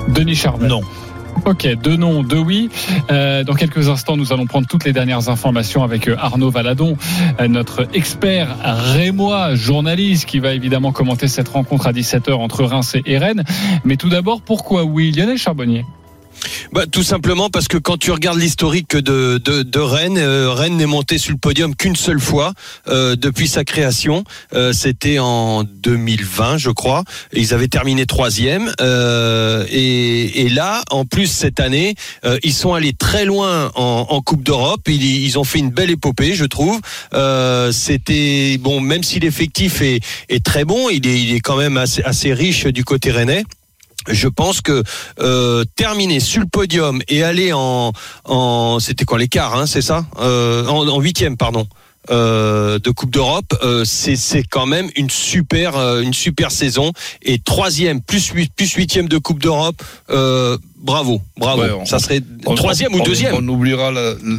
Denis 0.09 0.35
Charvet 0.35 0.69
Non. 0.69 0.83
Ok, 1.47 1.67
deux 1.83 1.97
non, 1.97 2.23
deux 2.23 2.39
oui. 2.39 2.69
Euh, 3.11 3.45
dans 3.45 3.55
quelques 3.55 3.89
instants, 3.89 4.19
nous 4.19 4.31
allons 4.31 4.45
prendre 4.45 4.67
toutes 4.67 4.85
les 4.85 4.93
dernières 4.93 5.31
informations 5.31 5.83
avec 5.83 6.07
euh, 6.07 6.15
Arnaud 6.19 6.51
Valadon, 6.51 6.99
euh, 7.41 7.49
notre 7.49 7.89
expert 7.95 8.59
rémois, 8.63 9.55
journaliste, 9.55 10.27
qui 10.27 10.39
va 10.39 10.53
évidemment 10.53 10.93
commenter 10.93 11.29
cette 11.29 11.49
rencontre 11.49 11.87
à 11.87 11.93
17h 11.93 12.35
entre 12.35 12.65
Reims 12.65 12.95
et 13.07 13.17
Rennes. 13.17 13.43
Mais 13.85 13.97
tout 13.97 14.11
d'abord, 14.11 14.43
pourquoi 14.43 14.85
oui? 14.85 15.11
Lionel 15.11 15.39
Charbonnier 15.39 15.87
Bah, 16.73 16.87
tout 16.91 17.03
simplement 17.03 17.51
parce 17.51 17.69
que 17.69 17.77
quand 17.77 17.97
tu 17.99 18.11
regardes 18.11 18.39
l'historique 18.39 18.97
de, 18.97 19.39
de, 19.39 19.63
de 19.63 19.79
Rennes, 19.79 20.19
euh, 20.19 20.51
Rennes 20.53 20.77
n'est 20.77 20.87
monté 20.87 21.19
sur 21.19 21.33
le 21.33 21.39
podium 21.39 21.75
qu'une 21.77 21.97
seule 21.97 22.21
fois 22.21 22.53
euh, 22.89 23.17
depuis 23.17 23.49
sa 23.49 23.65
création. 23.65 24.25
Euh, 24.55 24.73
C'était 24.73 25.19
en 25.19 25.65
2020, 25.65 26.59
je 26.59 26.71
crois. 26.71 27.05
Ils 27.33 27.55
avaient 27.55 27.69
terminé 27.69 28.07
troisième. 28.07 28.73
Euh, 28.81 29.65
et, 29.71 30.47
et 30.47 30.49
là, 30.49 30.83
en 30.91 31.05
plus 31.05 31.27
cette 31.27 31.61
année, 31.61 31.95
euh, 32.25 32.39
ils 32.43 32.55
sont 32.55 32.75
allés 32.75 32.93
très 32.93 33.25
loin 33.25 33.71
en, 33.75 34.07
en 34.09 34.21
Coupe 34.23 34.43
d'Europe. 34.43 34.83
Ils, 34.89 35.25
ils 35.25 35.39
ont 35.39 35.45
fait 35.45 35.59
une 35.59 35.71
belle 35.71 35.91
épopée, 35.91 36.35
je 36.35 36.45
trouve. 36.45 36.81
Euh, 37.13 37.73
C'était 37.73 38.59
bon, 38.59 38.81
même 38.81 39.03
si 39.03 39.21
l'effectif 39.21 39.81
est, 39.83 40.01
est 40.29 40.45
très 40.45 40.65
bon, 40.65 40.89
il 40.91 41.07
est, 41.07 41.21
il 41.21 41.35
est 41.35 41.41
quand 41.41 41.57
même 41.57 41.77
assez, 41.77 42.03
assez 42.03 42.33
riche 42.33 42.67
du 42.67 42.85
côté 42.85 43.11
rennais 43.11 43.45
je 44.09 44.29
pense 44.29 44.61
que 44.61 44.83
euh, 45.21 45.65
terminer 45.77 46.21
sur 46.21 46.41
le 46.41 46.47
podium 46.47 47.01
et 47.09 47.23
aller 47.23 47.53
en, 47.53 47.93
en 48.25 48.79
c'était 48.81 49.05
quoi 49.05 49.19
quarts, 49.29 49.55
hein, 49.57 49.67
c'est 49.67 49.83
ça 49.83 50.05
euh, 50.21 50.67
en, 50.67 50.87
huitième, 51.01 51.37
pardon. 51.37 51.67
euh, 52.11 52.79
de 52.81 52.91
Coupe 52.91 53.11
d'Europe, 53.11 53.55
euh, 53.63 53.83
c'est 53.87 54.17
c'est 54.17 54.43
quand 54.43 54.67
même 54.67 54.91
une 54.95 55.09
super 55.09 55.75
euh, 55.79 56.03
une 56.03 56.13
super 56.13 56.51
saison 56.51 56.93
et 57.23 57.39
troisième 57.39 58.03
plus 58.03 58.27
huit 58.29 58.53
plus 58.55 58.71
huitième 58.75 59.09
de 59.09 59.17
Coupe 59.17 59.41
d'Europe, 59.41 59.83
euh, 60.11 60.59
bravo 60.77 61.23
bravo. 61.39 61.63
Ouais, 61.63 61.71
on- 61.71 61.87
ça 61.87 61.99
serait 61.99 62.21
On- 62.45 62.55
troisième 62.57 62.93
on- 62.95 62.99
ou 63.01 63.03
deuxième. 63.05 63.35
On 63.35 63.49
oubliera 63.49 63.91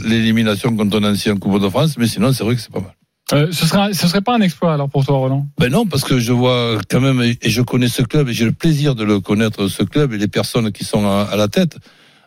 l'élimination 0.05 0.75
contre 0.77 0.99
l'ancien 0.99 1.37
Coupe 1.37 1.59
de 1.59 1.67
France, 1.69 1.95
mais 1.97 2.07
sinon, 2.07 2.31
c'est 2.33 2.43
vrai 2.43 2.53
que 2.55 2.61
c'est 2.61 2.71
pas 2.71 2.81
mal. 2.81 2.93
Euh, 3.33 3.47
ce, 3.51 3.65
serait, 3.65 3.93
ce 3.93 4.07
serait 4.07 4.21
pas 4.21 4.35
un 4.35 4.41
exploit 4.41 4.73
alors 4.73 4.89
pour 4.89 5.05
toi, 5.05 5.17
Roland? 5.17 5.47
Ben 5.57 5.71
non, 5.71 5.85
parce 5.85 6.03
que 6.03 6.19
je 6.19 6.31
vois 6.31 6.77
quand 6.89 7.01
même, 7.01 7.21
et 7.21 7.49
je 7.49 7.61
connais 7.61 7.87
ce 7.87 8.01
club, 8.03 8.29
et 8.29 8.33
j'ai 8.33 8.45
le 8.45 8.51
plaisir 8.51 8.93
de 8.95 9.03
le 9.03 9.19
connaître, 9.19 9.67
ce 9.67 9.83
club, 9.83 10.13
et 10.13 10.17
les 10.17 10.27
personnes 10.27 10.71
qui 10.71 10.83
sont 10.83 11.05
à, 11.07 11.35
la 11.35 11.47
tête. 11.47 11.77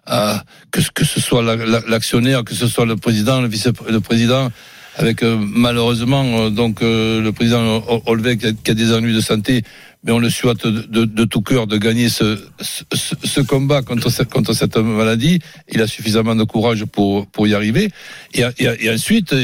Ah, 0.07 0.43
que, 0.71 0.81
ce 1.05 1.21
soit 1.21 1.43
la- 1.43 1.57
la- 1.57 1.83
l'actionnaire, 1.87 2.43
que 2.43 2.55
ce 2.55 2.67
soit 2.67 2.87
le 2.87 2.97
président, 2.97 3.41
le 3.43 3.49
vice-président, 3.49 4.51
avec 4.99 5.23
euh, 5.23 5.39
malheureusement 5.41 6.25
euh, 6.25 6.51
donc 6.51 6.83
euh, 6.83 7.21
le 7.23 7.33
président 7.33 7.83
Ol- 7.89 8.01
Olvec 8.07 8.41
qui 8.63 8.71
a, 8.71 8.75
des 8.75 8.93
ennuis 8.93 9.15
de 9.15 9.21
santé, 9.21 9.63
mais 10.05 10.13
on 10.13 10.19
le 10.19 10.29
souhaite 10.31 10.67
de, 10.67 10.83
de- 10.83 11.05
de 11.05 11.25
tout 11.25 11.41
cœur 11.43 11.67
de 11.67 11.77
gagner 11.77 12.09
ce, 12.09 12.39
ce, 12.61 12.83
ce- 13.25 13.41
combat 13.41 13.83
contre, 13.83 14.11
contre 14.29 14.53
cette 14.53 14.77
maladie. 14.77 15.39
Il 15.73 15.81
a 15.81 15.87
suffisamment 15.87 16.35
de 16.35 16.45
courage 16.45 16.85
pour, 16.85 17.27
pour 17.29 17.47
y 17.47 17.55
arriver. 17.55 17.91
Et, 18.35 18.43
et- 18.59 18.69
et 18.87 18.91
ensuite, 18.91 19.35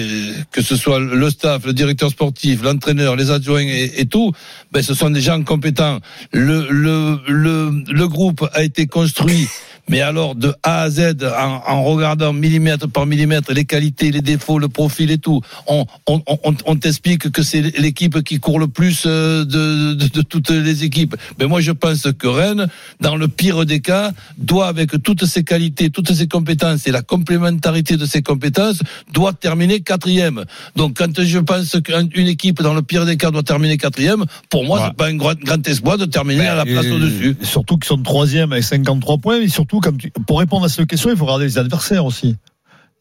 que 0.50 0.62
ce 0.62 0.76
soit 0.76 0.98
le 1.00 1.30
staff, 1.30 1.64
le 1.66 1.72
directeur 1.72 2.10
sportif, 2.10 2.62
l'entraîneur, 2.62 3.14
les 3.16 3.30
adjoints 3.30 3.62
et, 3.66 3.92
et 4.00 4.06
tout, 4.06 4.32
ben, 4.72 4.82
ce 4.82 4.94
sont 4.94 5.10
des 5.10 5.20
gens 5.20 5.42
compétents. 5.42 5.98
Le, 6.32 6.66
le, 6.70 7.18
le, 7.28 7.82
le 7.92 8.08
groupe 8.08 8.48
a 8.52 8.62
été 8.64 8.86
construit. 8.86 9.46
Mais 9.88 10.00
alors 10.00 10.34
de 10.34 10.54
A 10.62 10.82
à 10.82 10.90
Z, 10.90 11.16
en, 11.24 11.60
en 11.66 11.82
regardant 11.84 12.32
millimètre 12.32 12.88
par 12.88 13.06
millimètre 13.06 13.52
les 13.52 13.64
qualités, 13.64 14.10
les 14.10 14.22
défauts, 14.22 14.58
le 14.58 14.68
profil 14.68 15.10
et 15.10 15.18
tout, 15.18 15.40
on, 15.66 15.84
on, 16.06 16.22
on, 16.26 16.54
on 16.66 16.76
t'explique 16.76 17.30
que 17.30 17.42
c'est 17.42 17.60
l'équipe 17.78 18.22
qui 18.22 18.40
court 18.40 18.58
le 18.58 18.68
plus 18.68 19.04
euh, 19.06 19.44
de, 19.44 19.94
de, 19.94 20.08
de 20.08 20.22
toutes 20.22 20.50
les 20.50 20.84
équipes. 20.84 21.16
Mais 21.38 21.46
moi 21.46 21.60
je 21.60 21.72
pense 21.72 22.06
que 22.18 22.26
Rennes, 22.26 22.66
dans 23.00 23.16
le 23.16 23.28
pire 23.28 23.64
des 23.66 23.80
cas, 23.80 24.12
doit 24.38 24.68
avec 24.68 25.02
toutes 25.02 25.24
ses 25.26 25.44
qualités, 25.44 25.90
toutes 25.90 26.12
ses 26.12 26.28
compétences 26.28 26.86
et 26.86 26.90
la 26.90 27.02
complémentarité 27.02 27.96
de 27.96 28.06
ses 28.06 28.22
compétences, 28.22 28.80
doit 29.12 29.32
terminer 29.32 29.80
quatrième. 29.80 30.44
Donc 30.76 30.96
quand 30.98 31.22
je 31.22 31.38
pense 31.38 31.76
qu'une 31.82 32.26
équipe 32.28 32.62
dans 32.62 32.74
le 32.74 32.82
pire 32.82 33.04
des 33.06 33.16
cas 33.16 33.30
doit 33.30 33.42
terminer 33.42 33.76
quatrième, 33.76 34.24
pour 34.50 34.64
moi 34.64 34.74
Ouais. 34.74 34.86
c'est 34.88 34.96
pas 34.96 35.06
un 35.06 35.14
grand, 35.14 35.38
grand 35.38 35.68
espoir 35.68 35.98
de 35.98 36.04
terminer 36.04 36.46
à 36.48 36.56
la 36.56 36.64
place 36.64 36.86
au-dessus. 36.86 37.36
Surtout 37.42 37.76
qu'ils 37.76 37.86
sont 37.86 38.02
troisième 38.02 38.50
avec 38.52 38.64
53 38.64 39.18
points, 39.18 39.38
mais 39.38 39.48
surtout, 39.48 39.73
tu- 39.98 40.10
pour 40.26 40.38
répondre 40.38 40.64
à 40.64 40.68
cette 40.68 40.86
question, 40.86 41.10
il 41.10 41.16
faut 41.16 41.24
regarder 41.24 41.44
les 41.46 41.58
adversaires 41.58 42.04
aussi. 42.04 42.36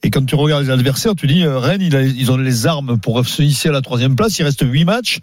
Et 0.06 0.10
quand 0.10 0.26
tu 0.26 0.36
regardes 0.36 0.64
les 0.66 0.70
adversaires, 0.70 1.16
tu 1.16 1.28
dis, 1.28 1.44
euh, 1.46 1.60
Rennes, 1.60 1.82
il 1.82 1.96
a- 1.96 2.02
ils 2.04 2.30
ont 2.30 2.36
les 2.36 2.68
armes 2.68 3.00
pour 3.00 3.26
se 3.26 3.42
hisser 3.42 3.70
à 3.70 3.72
la 3.72 3.80
troisième 3.82 4.18
place. 4.18 4.38
Il 4.38 4.44
reste 4.44 4.60
huit 4.62 4.84
matchs. 4.84 5.20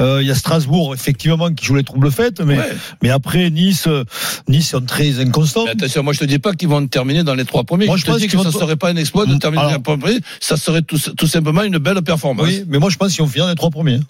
Euh, 0.00 0.18
il 0.20 0.26
y 0.26 0.32
a 0.32 0.34
Strasbourg, 0.34 0.94
effectivement, 0.94 1.52
qui 1.52 1.64
joue 1.64 1.76
les 1.76 1.84
troubles 1.84 2.10
fêtes, 2.10 2.40
mais, 2.40 2.58
Ouais. 2.58 2.72
mais 3.04 3.10
après, 3.10 3.50
Nice, 3.50 3.86
euh, 3.86 4.02
Nice 4.48 4.70
sont 4.70 4.80
très 4.80 5.20
inconstants. 5.20 5.64
Mais 5.66 5.70
attention, 5.70 6.02
moi 6.02 6.12
je 6.12 6.18
te 6.18 6.24
dis 6.24 6.40
pas 6.40 6.54
qu'ils 6.54 6.66
vont 6.68 6.84
terminer 6.88 7.22
dans 7.22 7.36
les 7.36 7.44
trois 7.44 7.62
premiers. 7.62 7.86
Moi, 7.86 7.94
je, 7.96 8.00
je 8.00 8.06
te 8.06 8.10
pense 8.10 8.20
dis 8.20 8.26
que 8.26 8.32
ce 8.36 8.36
vont- 8.38 8.50
serait 8.50 8.74
pas 8.74 8.90
un 8.90 8.96
exploit 8.96 9.26
de 9.26 9.36
terminer 9.36 9.62
dans 9.62 9.70
les 9.70 9.78
premiers. 9.78 10.18
Ça 10.40 10.56
serait 10.56 10.82
tout, 10.82 10.98
tout 10.98 11.26
simplement 11.28 11.62
une 11.62 11.78
belle 11.78 12.02
performance. 12.02 12.46
Oui, 12.48 12.64
mais 12.66 12.80
moi, 12.80 12.90
je 12.90 12.96
pense 12.96 13.12
qu'ils 13.14 13.22
vont 13.24 13.30
finir 13.30 13.46
les 13.46 13.54
trois 13.54 13.70
premiers. 13.70 14.00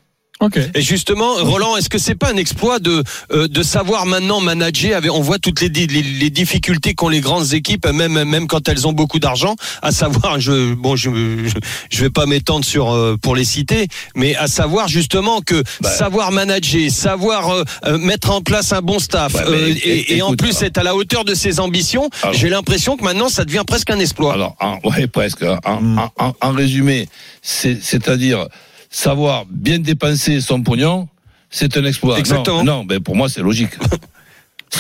Et 0.74 0.82
justement, 0.82 1.34
Roland, 1.36 1.76
est-ce 1.78 1.88
que 1.88 1.96
c'est 1.96 2.14
pas 2.14 2.30
un 2.30 2.36
exploit 2.36 2.78
de 2.78 3.02
euh, 3.32 3.48
de 3.48 3.62
savoir 3.62 4.04
maintenant 4.04 4.40
manager 4.40 4.94
avec, 4.96 5.10
On 5.10 5.20
voit 5.22 5.38
toutes 5.38 5.62
les, 5.62 5.68
les, 5.70 5.86
les 6.02 6.30
difficultés 6.30 6.92
qu'ont 6.94 7.08
les 7.08 7.20
grandes 7.22 7.54
équipes, 7.54 7.86
même 7.86 8.22
même 8.24 8.46
quand 8.46 8.68
elles 8.68 8.86
ont 8.86 8.92
beaucoup 8.92 9.18
d'argent. 9.18 9.56
À 9.80 9.92
savoir, 9.92 10.38
je 10.38 10.74
bon, 10.74 10.94
je 10.94 11.08
je, 11.46 11.54
je 11.90 12.00
vais 12.02 12.10
pas 12.10 12.26
m'étendre 12.26 12.64
sur 12.66 12.90
euh, 12.92 13.16
pour 13.20 13.34
les 13.34 13.44
citer, 13.46 13.88
mais 14.14 14.36
à 14.36 14.46
savoir 14.46 14.88
justement 14.88 15.40
que 15.40 15.62
Bah. 15.80 15.90
savoir 15.90 16.32
manager, 16.32 16.90
savoir 16.90 17.50
euh, 17.86 17.96
mettre 17.98 18.30
en 18.30 18.42
place 18.42 18.72
un 18.72 18.82
bon 18.82 18.98
staff, 18.98 19.32
mais 19.34 19.56
euh, 19.56 19.68
é- 19.68 19.88
et, 19.88 20.16
et 20.18 20.22
en 20.22 20.34
plus 20.34 20.60
être 20.62 20.76
à 20.76 20.82
la 20.82 20.94
hauteur 20.94 21.24
de 21.24 21.34
ses 21.34 21.60
ambitions, 21.60 22.10
j'ai 22.32 22.50
l'impression 22.50 22.98
que 22.98 23.04
maintenant 23.04 23.30
ça 23.30 23.44
devient 23.46 23.64
presque 23.66 23.88
un 23.90 23.98
exploit. 23.98 24.34
Alors, 24.34 24.54
en, 24.60 24.78
ouais, 24.84 25.06
presque. 25.06 25.44
En, 25.64 25.80
Mm. 25.80 25.98
en, 25.98 26.12
en- 26.26 26.34
en 26.40 26.52
résumé, 26.52 27.08
c'est- 27.42 27.78
c'est-à-dire, 27.82 28.46
savoir 28.96 29.44
bien 29.50 29.78
dépenser 29.78 30.40
son 30.40 30.62
pognon, 30.62 31.08
c'est 31.50 31.76
un 31.76 31.84
exploit. 31.84 32.18
Exactement. 32.18 32.64
Non, 32.64 32.78
non 32.78 32.84
ben 32.84 33.00
pour 33.00 33.14
moi, 33.14 33.28
c'est 33.28 33.42
logique. 33.42 33.70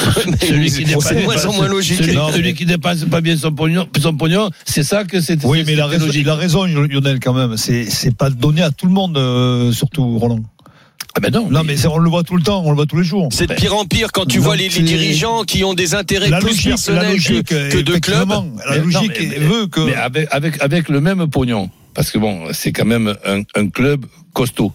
Celui 0.40 0.70
qui 0.70 0.84
dépense- 0.84 1.04
c'est 1.08 1.14
de 1.14 1.22
moins 1.22 1.44
en 1.46 1.52
moins 1.52 1.68
logique. 1.68 2.02
Celui, 2.02 2.54
qui 2.54 2.66
dépense 2.66 3.04
pas 3.04 3.20
bien 3.20 3.36
son 3.36 3.52
pognon, 3.52 3.86
son 4.00 4.14
pognon 4.16 4.50
c'est 4.64 4.82
ça 4.82 5.04
que 5.04 5.20
c'est. 5.20 5.44
Oui, 5.44 5.62
mais 5.66 5.74
il 5.74 5.80
a 5.80 5.84
c'est 5.84 5.90
raison, 5.92 6.06
logique. 6.06 6.22
il 6.22 6.28
a 6.28 6.34
raison, 6.34 6.64
Lionel, 6.64 7.20
quand 7.20 7.34
même. 7.34 7.56
C'est, 7.56 7.84
c'est 7.88 8.14
pas 8.14 8.30
donné 8.30 8.62
à 8.62 8.70
tout 8.70 8.86
le 8.86 8.92
monde, 8.92 9.16
euh, 9.16 9.70
surtout, 9.72 10.18
Roland. 10.18 10.40
Ah 11.14 11.20
ben 11.20 11.30
non, 11.32 11.48
Non, 11.50 11.62
mais 11.64 11.76
c'est- 11.76 11.86
on 11.86 11.98
le 11.98 12.10
voit 12.10 12.24
tout 12.24 12.36
le 12.36 12.42
temps, 12.42 12.62
on 12.64 12.70
le 12.70 12.76
voit 12.76 12.84
tous 12.86 12.96
les 12.98 13.04
jours. 13.04 13.28
C'est 13.30 13.46
de 13.46 13.54
pire 13.54 13.74
en 13.76 13.84
pire 13.84 14.12
quand 14.12 14.26
tu 14.26 14.38
Non, 14.38 14.44
vois 14.44 14.56
les, 14.56 14.68
dirigeants 14.68 15.44
qui 15.44 15.62
ont 15.64 15.72
des 15.74 15.94
intérêts 15.94 16.28
La 16.28 16.38
plus 16.40 16.48
logique, 16.48 16.64
la 16.64 16.70
personnels 16.72 17.12
logique, 17.12 17.46
que, 17.48 17.70
que 17.72 17.78
de 17.78 17.96
clubs. 17.98 18.28
La 18.28 18.34
non, 18.34 18.52
logique 18.84 19.12
mais- 19.20 19.38
veut 19.38 19.66
que. 19.66 19.80
Mais 19.80 19.94
avec, 19.94 20.28
avec, 20.30 20.60
avec 20.62 20.88
le 20.88 21.00
même 21.00 21.26
pognon. 21.28 21.70
Parce 21.96 22.10
que 22.10 22.18
bon, 22.18 22.48
c'est 22.52 22.72
quand 22.72 22.84
même 22.84 23.16
un, 23.24 23.68
club 23.70 24.04
costaud. 24.34 24.70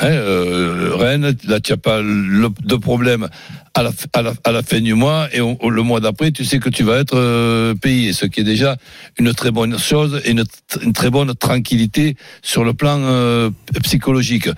Hein, 0.00 0.06
euh, 0.06 0.92
Rennes, 0.94 1.36
là, 1.44 1.60
tu 1.60 1.72
n'as 1.72 1.76
pas 1.76 2.00
de 2.00 2.76
problème 2.76 3.28
à 3.74 3.82
la, 3.82 4.62
fin 4.62 4.80
du 4.80 4.94
mois 4.94 5.28
et 5.34 5.40
le 5.40 5.82
mois 5.82 6.00
d'après, 6.00 6.32
tu 6.32 6.46
sais 6.46 6.58
que 6.60 6.70
tu 6.70 6.82
vas 6.82 6.96
être 6.96 7.14
euh, 7.14 7.74
payé, 7.74 8.14
ce 8.14 8.24
qui 8.24 8.40
est 8.40 8.44
déjà 8.44 8.78
une 9.18 9.34
très 9.34 9.50
bonne 9.50 9.78
chose 9.78 10.22
et 10.24 10.30
une, 10.30 10.44
une 10.82 10.94
très 10.94 11.10
bonne 11.10 11.34
tranquillité 11.34 12.16
sur 12.40 12.64
le 12.64 12.72
plan 12.72 13.00
euh, 13.02 13.50
psychologique. 13.82 14.48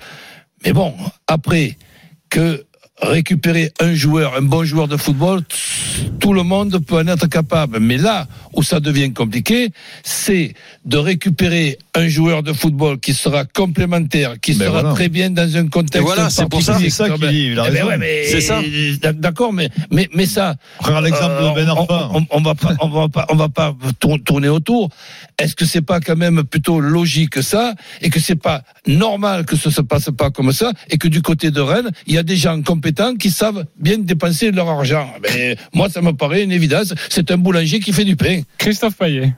Mais 0.63 0.71
bon, 0.71 0.93
après 1.27 1.77
que 2.29 2.64
récupérer 3.01 3.71
un 3.79 3.93
joueur, 3.93 4.35
un 4.35 4.41
bon 4.41 4.63
joueur 4.63 4.87
de 4.87 4.95
football, 4.97 5.41
tout 6.19 6.33
le 6.33 6.43
monde 6.43 6.79
peut 6.85 6.95
en 6.97 7.07
être 7.07 7.27
capable. 7.27 7.79
Mais 7.79 7.97
là 7.97 8.27
où 8.53 8.63
ça 8.63 8.79
devient 8.79 9.11
compliqué, 9.13 9.69
c'est 10.03 10.53
de 10.85 10.97
récupérer 10.97 11.77
un 11.93 12.07
joueur 12.07 12.41
de 12.43 12.53
football 12.53 12.99
qui 12.99 13.13
sera 13.13 13.43
complémentaire, 13.45 14.35
qui 14.41 14.53
Ben 14.53 14.67
sera 14.67 14.81
voilà. 14.81 14.93
très 14.95 15.09
bien 15.09 15.29
dans 15.29 15.57
un 15.57 15.67
contexte 15.67 15.95
Et 15.97 15.99
voilà, 15.99 16.29
c'est 16.29 16.47
pour 16.49 16.61
ça. 16.61 16.77
C'est 16.79 16.89
ça 16.89 17.09
qu'il 17.09 17.27
dit, 17.29 17.47
il 17.51 17.59
a 17.59 17.65
Eh 17.67 17.71
ben 17.71 17.73
raison. 17.75 17.87
ouais, 17.87 17.97
mais- 17.97 18.23
C'est 18.27 18.41
ça. 18.41 18.61
D'accord, 19.13 19.51
mais, 19.53 19.69
mais, 19.91 20.07
mais 20.13 20.25
ça, 20.25 20.55
Frère 20.81 21.01
l'exemple 21.01 21.31
euh, 21.39 21.49
de 21.51 21.55
Ben 21.55 21.69
on, 21.69 21.81
Arfa. 21.81 22.09
on, 22.13 22.25
on 22.31 22.41
va 22.41 22.55
pas, 22.55 22.75
on 22.81 22.89
va 22.89 23.09
pas, 23.09 23.25
on 23.29 23.35
va 23.35 23.49
pas 23.49 23.75
tour- 23.99 24.19
tourner 24.23 24.49
autour. 24.49 24.89
Est-ce 25.37 25.55
que 25.55 25.65
c'est 25.65 25.81
pas 25.81 25.99
quand 25.99 26.15
même 26.15 26.43
plutôt 26.43 26.79
logique 26.79 27.31
que 27.31 27.41
ça 27.41 27.73
et 28.01 28.09
que 28.09 28.19
c'est 28.21 28.35
pas 28.41 28.61
normal 28.87 29.45
que 29.45 29.55
ce 29.57 29.69
se 29.69 29.81
passe 29.81 30.09
pas 30.17 30.29
comme 30.31 30.53
ça 30.53 30.71
et 30.89 30.97
que 30.97 31.07
du 31.09 31.21
côté 31.21 31.51
de 31.51 31.59
Rennes, 31.59 31.91
il 32.07 32.15
y 32.15 32.17
a 32.17 32.23
des 32.23 32.37
gens 32.37 32.61
qui 33.19 33.31
savent 33.31 33.65
bien 33.79 33.97
dépenser 33.97 34.51
leur 34.51 34.69
argent. 34.69 35.07
Mais 35.21 35.57
moi, 35.73 35.89
ça 35.89 36.01
me 36.01 36.13
paraît 36.13 36.43
une 36.43 36.51
évidence. 36.51 36.93
C'est 37.09 37.31
un 37.31 37.37
boulanger 37.37 37.79
qui 37.79 37.93
fait 37.93 38.05
du 38.05 38.15
pain. 38.15 38.41
Christophe 38.57 38.95
Payet. 38.95 39.33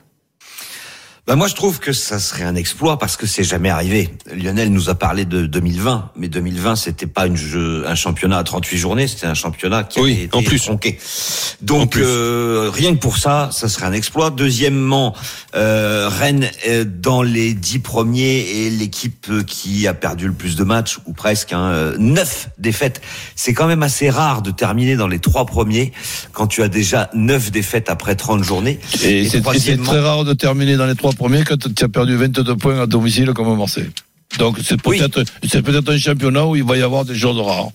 Bah 1.28 1.36
moi 1.36 1.46
je 1.46 1.54
trouve 1.54 1.78
que 1.78 1.92
ça 1.92 2.18
serait 2.20 2.44
un 2.44 2.54
exploit 2.54 2.98
parce 2.98 3.18
que 3.18 3.26
c'est 3.26 3.44
jamais 3.44 3.68
arrivé. 3.68 4.08
Lionel 4.34 4.72
nous 4.72 4.88
a 4.88 4.94
parlé 4.94 5.26
de 5.26 5.44
2020, 5.44 6.12
mais 6.16 6.28
2020 6.28 6.74
c'était 6.76 7.06
pas 7.06 7.26
une 7.26 7.36
jeu, 7.36 7.84
un 7.86 7.94
championnat 7.94 8.38
à 8.38 8.44
38 8.44 8.78
journées, 8.78 9.06
c'était 9.06 9.26
un 9.26 9.34
championnat 9.34 9.84
qui 9.84 10.00
Oui, 10.00 10.12
avait 10.12 10.22
été 10.22 10.36
en 10.38 10.42
plus. 10.42 10.58
tronqué. 10.62 10.98
En 10.98 11.64
Donc 11.66 11.90
plus. 11.90 12.02
euh, 12.02 12.70
rien 12.72 12.94
que 12.94 12.98
pour 13.00 13.18
ça, 13.18 13.50
ça 13.52 13.68
serait 13.68 13.84
un 13.84 13.92
exploit. 13.92 14.30
Deuxièmement, 14.30 15.14
euh, 15.54 16.08
Rennes 16.08 16.48
est 16.64 16.86
dans 16.86 17.20
les 17.20 17.52
dix 17.52 17.80
premiers 17.80 18.38
et 18.64 18.70
l'équipe 18.70 19.30
qui 19.46 19.86
a 19.86 19.92
perdu 19.92 20.28
le 20.28 20.32
plus 20.32 20.56
de 20.56 20.64
matchs 20.64 20.98
ou 21.04 21.12
presque 21.12 21.52
hein, 21.52 21.66
euh, 21.72 21.96
neuf 21.98 22.48
défaites. 22.56 23.02
C'est 23.36 23.52
quand 23.52 23.66
même 23.66 23.82
assez 23.82 24.08
rare 24.08 24.40
de 24.40 24.50
terminer 24.50 24.96
dans 24.96 25.08
les 25.08 25.18
trois 25.18 25.44
premiers 25.44 25.92
quand 26.32 26.46
tu 26.46 26.62
as 26.62 26.68
déjà 26.68 27.10
neuf 27.12 27.50
défaites 27.50 27.90
après 27.90 28.14
30 28.14 28.42
journées. 28.42 28.80
Et, 29.04 29.28
c'est 29.28 29.42
très 29.42 30.00
rare 30.00 30.24
de 30.24 30.32
terminer 30.32 30.78
dans 30.78 30.86
les 30.86 30.94
trois 30.94 31.12
premiers 31.18 31.44
quand 31.44 31.58
tu 31.58 31.84
as 31.84 31.88
perdu 31.88 32.16
22 32.16 32.56
points 32.56 32.80
à 32.80 32.86
domicile 32.86 33.32
comme 33.34 33.58
Marseille. 33.58 33.90
Donc 34.38 34.58
c'est 34.62 34.80
peut-être 34.80 35.24
c'est 35.46 35.62
peut-être 35.62 35.90
un 35.92 35.98
championnat 35.98 36.46
où 36.46 36.56
il 36.56 36.64
va 36.64 36.76
y 36.76 36.82
avoir 36.82 37.04
des 37.04 37.16
choses 37.16 37.40
rares. 37.40 37.70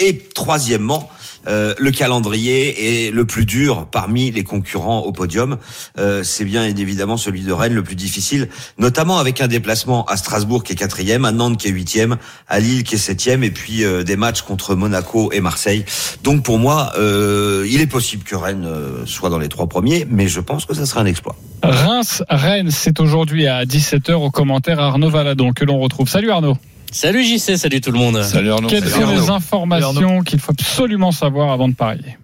Et 0.00 0.18
troisièmement, 0.34 1.10
euh, 1.46 1.74
le 1.78 1.90
calendrier 1.90 3.06
est 3.06 3.10
le 3.10 3.24
plus 3.24 3.46
dur 3.46 3.86
parmi 3.90 4.30
les 4.30 4.44
concurrents 4.44 5.00
au 5.00 5.12
podium. 5.12 5.58
Euh, 5.98 6.22
c'est 6.22 6.44
bien 6.44 6.64
évidemment 6.64 7.16
celui 7.16 7.42
de 7.42 7.52
Rennes 7.52 7.74
le 7.74 7.82
plus 7.82 7.96
difficile, 7.96 8.48
notamment 8.78 9.18
avec 9.18 9.40
un 9.40 9.48
déplacement 9.48 10.04
à 10.06 10.16
Strasbourg 10.16 10.62
qui 10.62 10.72
est 10.72 10.76
quatrième, 10.76 11.24
à 11.24 11.32
Nantes 11.32 11.58
qui 11.58 11.68
est 11.68 11.70
huitième, 11.70 12.16
à 12.48 12.60
Lille 12.60 12.84
qui 12.84 12.96
est 12.96 12.98
septième, 12.98 13.44
et 13.44 13.50
puis 13.50 13.84
euh, 13.84 14.02
des 14.02 14.16
matchs 14.16 14.42
contre 14.42 14.74
Monaco 14.74 15.30
et 15.32 15.40
Marseille. 15.40 15.84
Donc 16.22 16.42
pour 16.42 16.58
moi, 16.58 16.92
euh, 16.98 17.66
il 17.70 17.80
est 17.80 17.86
possible 17.86 18.24
que 18.24 18.36
Rennes 18.36 18.66
euh, 18.66 19.06
soit 19.06 19.30
dans 19.30 19.38
les 19.38 19.48
trois 19.48 19.68
premiers, 19.68 20.06
mais 20.10 20.28
je 20.28 20.40
pense 20.40 20.64
que 20.64 20.74
ça 20.74 20.86
sera 20.86 21.00
un 21.00 21.06
exploit. 21.06 21.36
Reims-Rennes, 21.62 22.70
c'est 22.70 23.00
aujourd'hui 23.00 23.46
à 23.46 23.64
17h 23.64 24.14
au 24.14 24.30
commentaire 24.30 24.80
Arnaud 24.80 25.10
Valadon 25.10 25.52
que 25.52 25.64
l'on 25.64 25.78
retrouve. 25.78 26.08
Salut 26.08 26.30
Arnaud. 26.30 26.56
Salut 26.92 27.24
JC, 27.24 27.56
salut 27.56 27.80
tout 27.80 27.90
le 27.90 27.98
monde. 27.98 28.22
Salut 28.22 28.50
Arnaud. 28.50 28.68
Quelles 28.68 28.84
Salut 28.86 28.92
sont 28.92 29.08
Arnaud. 29.08 29.20
les 29.22 29.30
informations 29.30 30.20
qu'il 30.22 30.38
faut 30.38 30.52
absolument 30.52 31.10
savoir 31.10 31.50
avant 31.50 31.68
de 31.68 31.74
parier? 31.74 32.18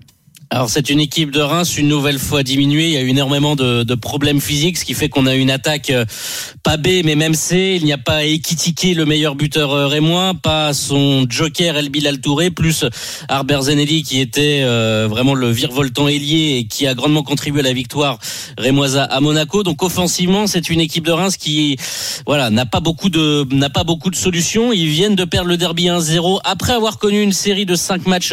Alors 0.51 0.71
c'est 0.71 0.89
une 0.89 0.99
équipe 0.99 1.31
de 1.31 1.41
Reims 1.41 1.77
une 1.77 1.89
nouvelle 1.89 2.19
fois 2.19 2.43
diminuée. 2.43 2.87
Il 2.87 2.93
y 2.93 2.97
a 2.97 3.03
eu 3.03 3.11
énormément 3.11 3.55
de, 3.55 3.83
de 3.83 3.95
problèmes 3.95 4.41
physiques, 4.41 4.79
ce 4.79 4.87
qui 4.87 4.95
fait 4.95 5.11
qu'on 5.11 5.27
a 5.27 5.35
une 5.35 5.51
attaque 5.51 5.91
euh, 5.91 6.07
pas 6.63 6.79
B 6.79 6.89
mais 7.05 7.17
même 7.17 7.35
C. 7.35 7.77
Il 7.79 7.85
n'y 7.85 7.93
a 7.93 7.99
pas 7.99 8.25
Ekitike, 8.25 8.95
le 8.97 9.05
meilleur 9.05 9.35
buteur 9.35 9.73
euh, 9.73 9.87
rémois, 9.89 10.33
pas 10.43 10.73
son 10.73 11.27
joker 11.29 11.77
El 11.77 11.91
Bilal 11.91 12.23
Touré, 12.23 12.51
plus 12.51 12.87
Arber 13.29 13.59
Zenelli 13.61 14.03
qui 14.03 14.21
était 14.21 14.63
euh, 14.63 15.07
vraiment 15.07 15.35
le 15.35 15.51
virevoltant 15.51 16.09
ailier 16.09 16.57
et 16.61 16.67
qui 16.67 16.87
a 16.87 16.95
grandement 16.95 17.23
contribué 17.23 17.61
à 17.61 17.65
la 17.65 17.75
victoire 17.75 18.19
rémoise 18.57 18.97
à- 18.97 19.21
Monaco. 19.21 19.63
Donc 19.63 19.83
offensivement, 19.83 20.47
c'est 20.47 20.71
une 20.71 20.81
équipe 20.81 21.05
de 21.05 21.13
Reims 21.13 21.37
qui 21.37 21.77
voilà 22.25 22.49
n'a 22.49 22.65
pas 22.65 22.81
beaucoup 22.81 23.11
de 23.11 23.47
n'a 23.53 23.69
pas 23.69 23.85
beaucoup 23.85 24.09
de 24.09 24.17
solutions. 24.17 24.73
Ils 24.73 24.89
viennent 24.89 25.15
de 25.17 25.25
perdre 25.25 25.49
le 25.51 25.59
derby 25.59 25.89
1-0 25.89 26.41
après 26.45 26.73
avoir 26.73 26.97
connu 26.99 27.21
une 27.21 27.33
série 27.35 27.67
de 27.67 27.75
cinq 27.75 28.07
matchs 28.07 28.33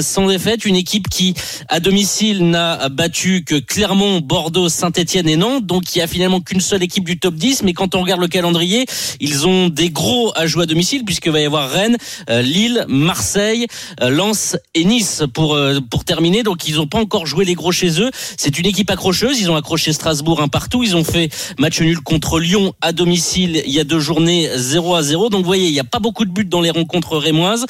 sans 0.00 0.26
défaite. 0.26 0.64
Une 0.64 0.76
équipe 0.76 1.08
qui 1.10 1.34
à 1.68 1.80
domicile 1.80 2.48
n'a 2.50 2.88
battu 2.88 3.44
que 3.44 3.56
Clermont, 3.56 4.20
Bordeaux, 4.20 4.68
Saint-Etienne 4.68 5.28
et 5.28 5.36
Nantes. 5.36 5.66
Donc 5.66 5.94
il 5.94 5.98
y 5.98 6.02
a 6.02 6.06
finalement 6.06 6.40
qu'une 6.40 6.60
seule 6.60 6.82
équipe 6.82 7.04
du 7.04 7.18
top 7.18 7.34
10. 7.34 7.62
Mais 7.62 7.72
quand 7.72 7.94
on 7.94 8.02
regarde 8.02 8.20
le 8.20 8.28
calendrier, 8.28 8.86
ils 9.20 9.46
ont 9.46 9.68
des 9.68 9.90
gros 9.90 10.32
à 10.36 10.46
jouer 10.46 10.64
à 10.64 10.66
domicile 10.66 11.04
puisqu'il 11.04 11.32
va 11.32 11.40
y 11.40 11.44
avoir 11.44 11.70
Rennes, 11.70 11.96
euh, 12.28 12.42
Lille, 12.42 12.84
Marseille, 12.88 13.66
euh, 14.00 14.10
Lens 14.10 14.56
et 14.74 14.84
Nice 14.84 15.22
pour 15.32 15.54
euh, 15.54 15.80
pour 15.90 16.04
terminer. 16.04 16.42
Donc 16.42 16.68
ils 16.68 16.76
n'ont 16.76 16.86
pas 16.86 16.98
encore 16.98 17.26
joué 17.26 17.44
les 17.44 17.54
gros 17.54 17.72
chez 17.72 18.00
eux. 18.00 18.10
C'est 18.36 18.58
une 18.58 18.66
équipe 18.66 18.90
accrocheuse. 18.90 19.40
Ils 19.40 19.50
ont 19.50 19.56
accroché 19.56 19.92
Strasbourg 19.92 20.40
un 20.40 20.48
partout. 20.48 20.82
Ils 20.82 20.96
ont 20.96 21.04
fait 21.04 21.30
match 21.58 21.80
nul 21.80 22.00
contre 22.00 22.38
Lyon 22.40 22.74
à 22.80 22.92
domicile 22.92 23.62
il 23.66 23.72
y 23.72 23.80
a 23.80 23.84
deux 23.84 24.00
journées 24.00 24.48
0 24.54 24.94
à 24.94 25.02
0. 25.02 25.28
Donc 25.30 25.40
vous 25.40 25.46
voyez, 25.46 25.66
il 25.66 25.72
n'y 25.72 25.80
a 25.80 25.84
pas 25.84 25.98
beaucoup 25.98 26.24
de 26.24 26.30
buts 26.30 26.44
dans 26.44 26.60
les 26.60 26.70
rencontres 26.70 27.16
rémoises 27.16 27.66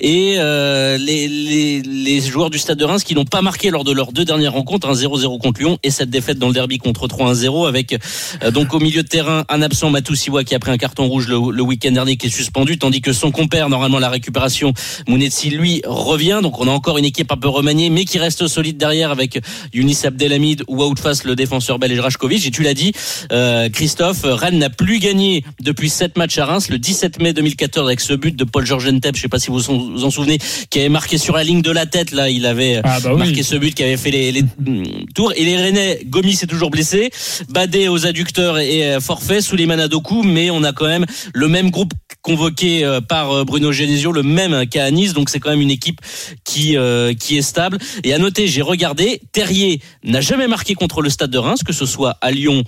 et 0.00 0.36
euh, 0.38 0.96
les, 0.98 1.28
les, 1.28 1.82
les 1.82 2.20
joueurs 2.20 2.50
du 2.50 2.58
Stade 2.58 2.78
de 2.78 2.84
Reims 2.84 3.04
qui 3.04 3.11
n'ont 3.14 3.24
pas 3.24 3.42
marqué 3.42 3.70
lors 3.70 3.84
de 3.84 3.92
leurs 3.92 4.12
deux 4.12 4.24
dernières 4.24 4.52
rencontres, 4.52 4.88
un 4.88 4.94
0-0 4.94 5.38
contre 5.38 5.60
Lyon 5.60 5.78
et 5.82 5.90
cette 5.90 6.10
défaite 6.10 6.38
dans 6.38 6.48
le 6.48 6.54
derby 6.54 6.78
contre 6.78 7.08
3-1-0 7.08 7.68
avec 7.68 7.98
euh, 8.42 8.50
donc 8.50 8.74
au 8.74 8.80
milieu 8.80 9.02
de 9.02 9.08
terrain 9.08 9.44
un 9.48 9.62
absent 9.62 9.90
Matou 9.90 10.14
Siwa 10.14 10.44
qui 10.44 10.54
a 10.54 10.58
pris 10.58 10.70
un 10.70 10.78
carton 10.78 11.06
rouge 11.06 11.28
le, 11.28 11.52
le 11.52 11.62
week-end 11.62 11.92
dernier 11.92 12.16
qui 12.16 12.26
est 12.26 12.30
suspendu 12.30 12.78
tandis 12.78 13.00
que 13.00 13.12
son 13.12 13.30
compère 13.30 13.68
normalement 13.68 13.98
la 13.98 14.08
récupération 14.08 14.72
Mounetsi 15.08 15.50
lui 15.50 15.82
revient. 15.84 16.40
Donc 16.42 16.60
on 16.60 16.68
a 16.68 16.70
encore 16.70 16.98
une 16.98 17.04
équipe 17.04 17.30
un 17.32 17.36
peu 17.36 17.48
remaniée 17.48 17.90
mais 17.90 18.04
qui 18.04 18.18
reste 18.18 18.46
solide 18.46 18.76
derrière 18.76 19.10
avec 19.10 19.40
Younis 19.72 19.98
Abdelhamid 20.04 20.64
ou 20.68 20.82
Outfas 20.82 21.22
le 21.24 21.36
défenseur 21.36 21.78
belge 21.78 21.98
Rajkovic. 21.98 22.46
Et 22.46 22.50
tu 22.50 22.62
l'as 22.62 22.74
dit 22.74 22.92
euh, 23.32 23.68
Christophe 23.68 24.22
Rennes 24.24 24.58
n'a 24.58 24.70
plus 24.70 24.98
gagné 24.98 25.44
depuis 25.60 25.88
sept 25.90 26.16
matchs 26.16 26.38
à 26.38 26.46
Reims. 26.46 26.68
Le 26.70 26.78
17 26.78 27.20
mai 27.20 27.32
2014 27.32 27.86
avec 27.86 28.00
ce 28.00 28.14
but 28.14 28.36
de 28.36 28.44
Paul 28.44 28.64
Georges 28.64 28.88
Ntep 28.88 29.16
je 29.16 29.22
sais 29.22 29.28
pas 29.28 29.38
si 29.38 29.50
vous 29.50 29.58
vous 29.58 30.04
en 30.04 30.10
souvenez 30.10 30.38
qui 30.70 30.80
avait 30.80 30.88
marqué 30.88 31.18
sur 31.18 31.36
la 31.36 31.44
ligne 31.44 31.62
de 31.62 31.70
la 31.70 31.86
tête 31.86 32.12
là 32.12 32.28
il 32.28 32.46
avait 32.46 32.80
Ah 32.84 33.00
bah 33.02 33.14
oui. 33.14 33.18
marqué 33.20 33.42
ce 33.42 33.56
but 33.56 33.74
qui 33.74 33.82
avait 33.82 33.96
fait 33.96 34.10
les, 34.10 34.32
les 34.32 34.42
mm, 34.42 35.06
tours. 35.14 35.32
Et 35.36 35.44
les 35.44 35.56
Rennais 35.56 36.00
Gomis 36.06 36.38
est 36.42 36.46
toujours 36.46 36.70
blessé. 36.70 37.10
Badé 37.48 37.88
aux 37.88 38.06
adducteurs 38.06 38.58
et 38.58 38.84
euh, 38.84 39.00
forfait. 39.00 39.40
Souleymane 39.40 39.80
Adokou 39.80 40.22
mais 40.22 40.50
on 40.50 40.62
a 40.62 40.72
quand 40.72 40.86
même 40.86 41.06
le 41.34 41.48
même 41.48 41.70
groupe 41.70 41.92
convoqué 42.22 42.84
euh, 42.84 43.00
par 43.00 43.32
euh, 43.32 43.44
Bruno 43.44 43.72
Genesio 43.72 44.12
le 44.12 44.22
même 44.22 44.66
qu'à 44.66 44.90
Nice. 44.90 45.12
Donc 45.12 45.28
c'est 45.28 45.40
quand 45.40 45.50
même 45.50 45.60
une 45.60 45.70
équipe 45.70 46.00
qui 46.44 46.76
euh, 46.76 47.12
qui 47.14 47.36
est 47.36 47.42
stable. 47.42 47.78
Et 48.04 48.14
à 48.14 48.18
noter 48.18 48.46
j'ai 48.46 48.62
regardé 48.62 49.20
Terrier 49.32 49.80
n'a 50.04 50.20
jamais 50.20 50.48
marqué 50.48 50.74
contre 50.74 51.02
le 51.02 51.10
Stade 51.10 51.30
de 51.30 51.38
Reims 51.38 51.62
que 51.64 51.72
ce 51.72 51.86
soit 51.86 52.16
à 52.20 52.30
Lyon 52.30 52.64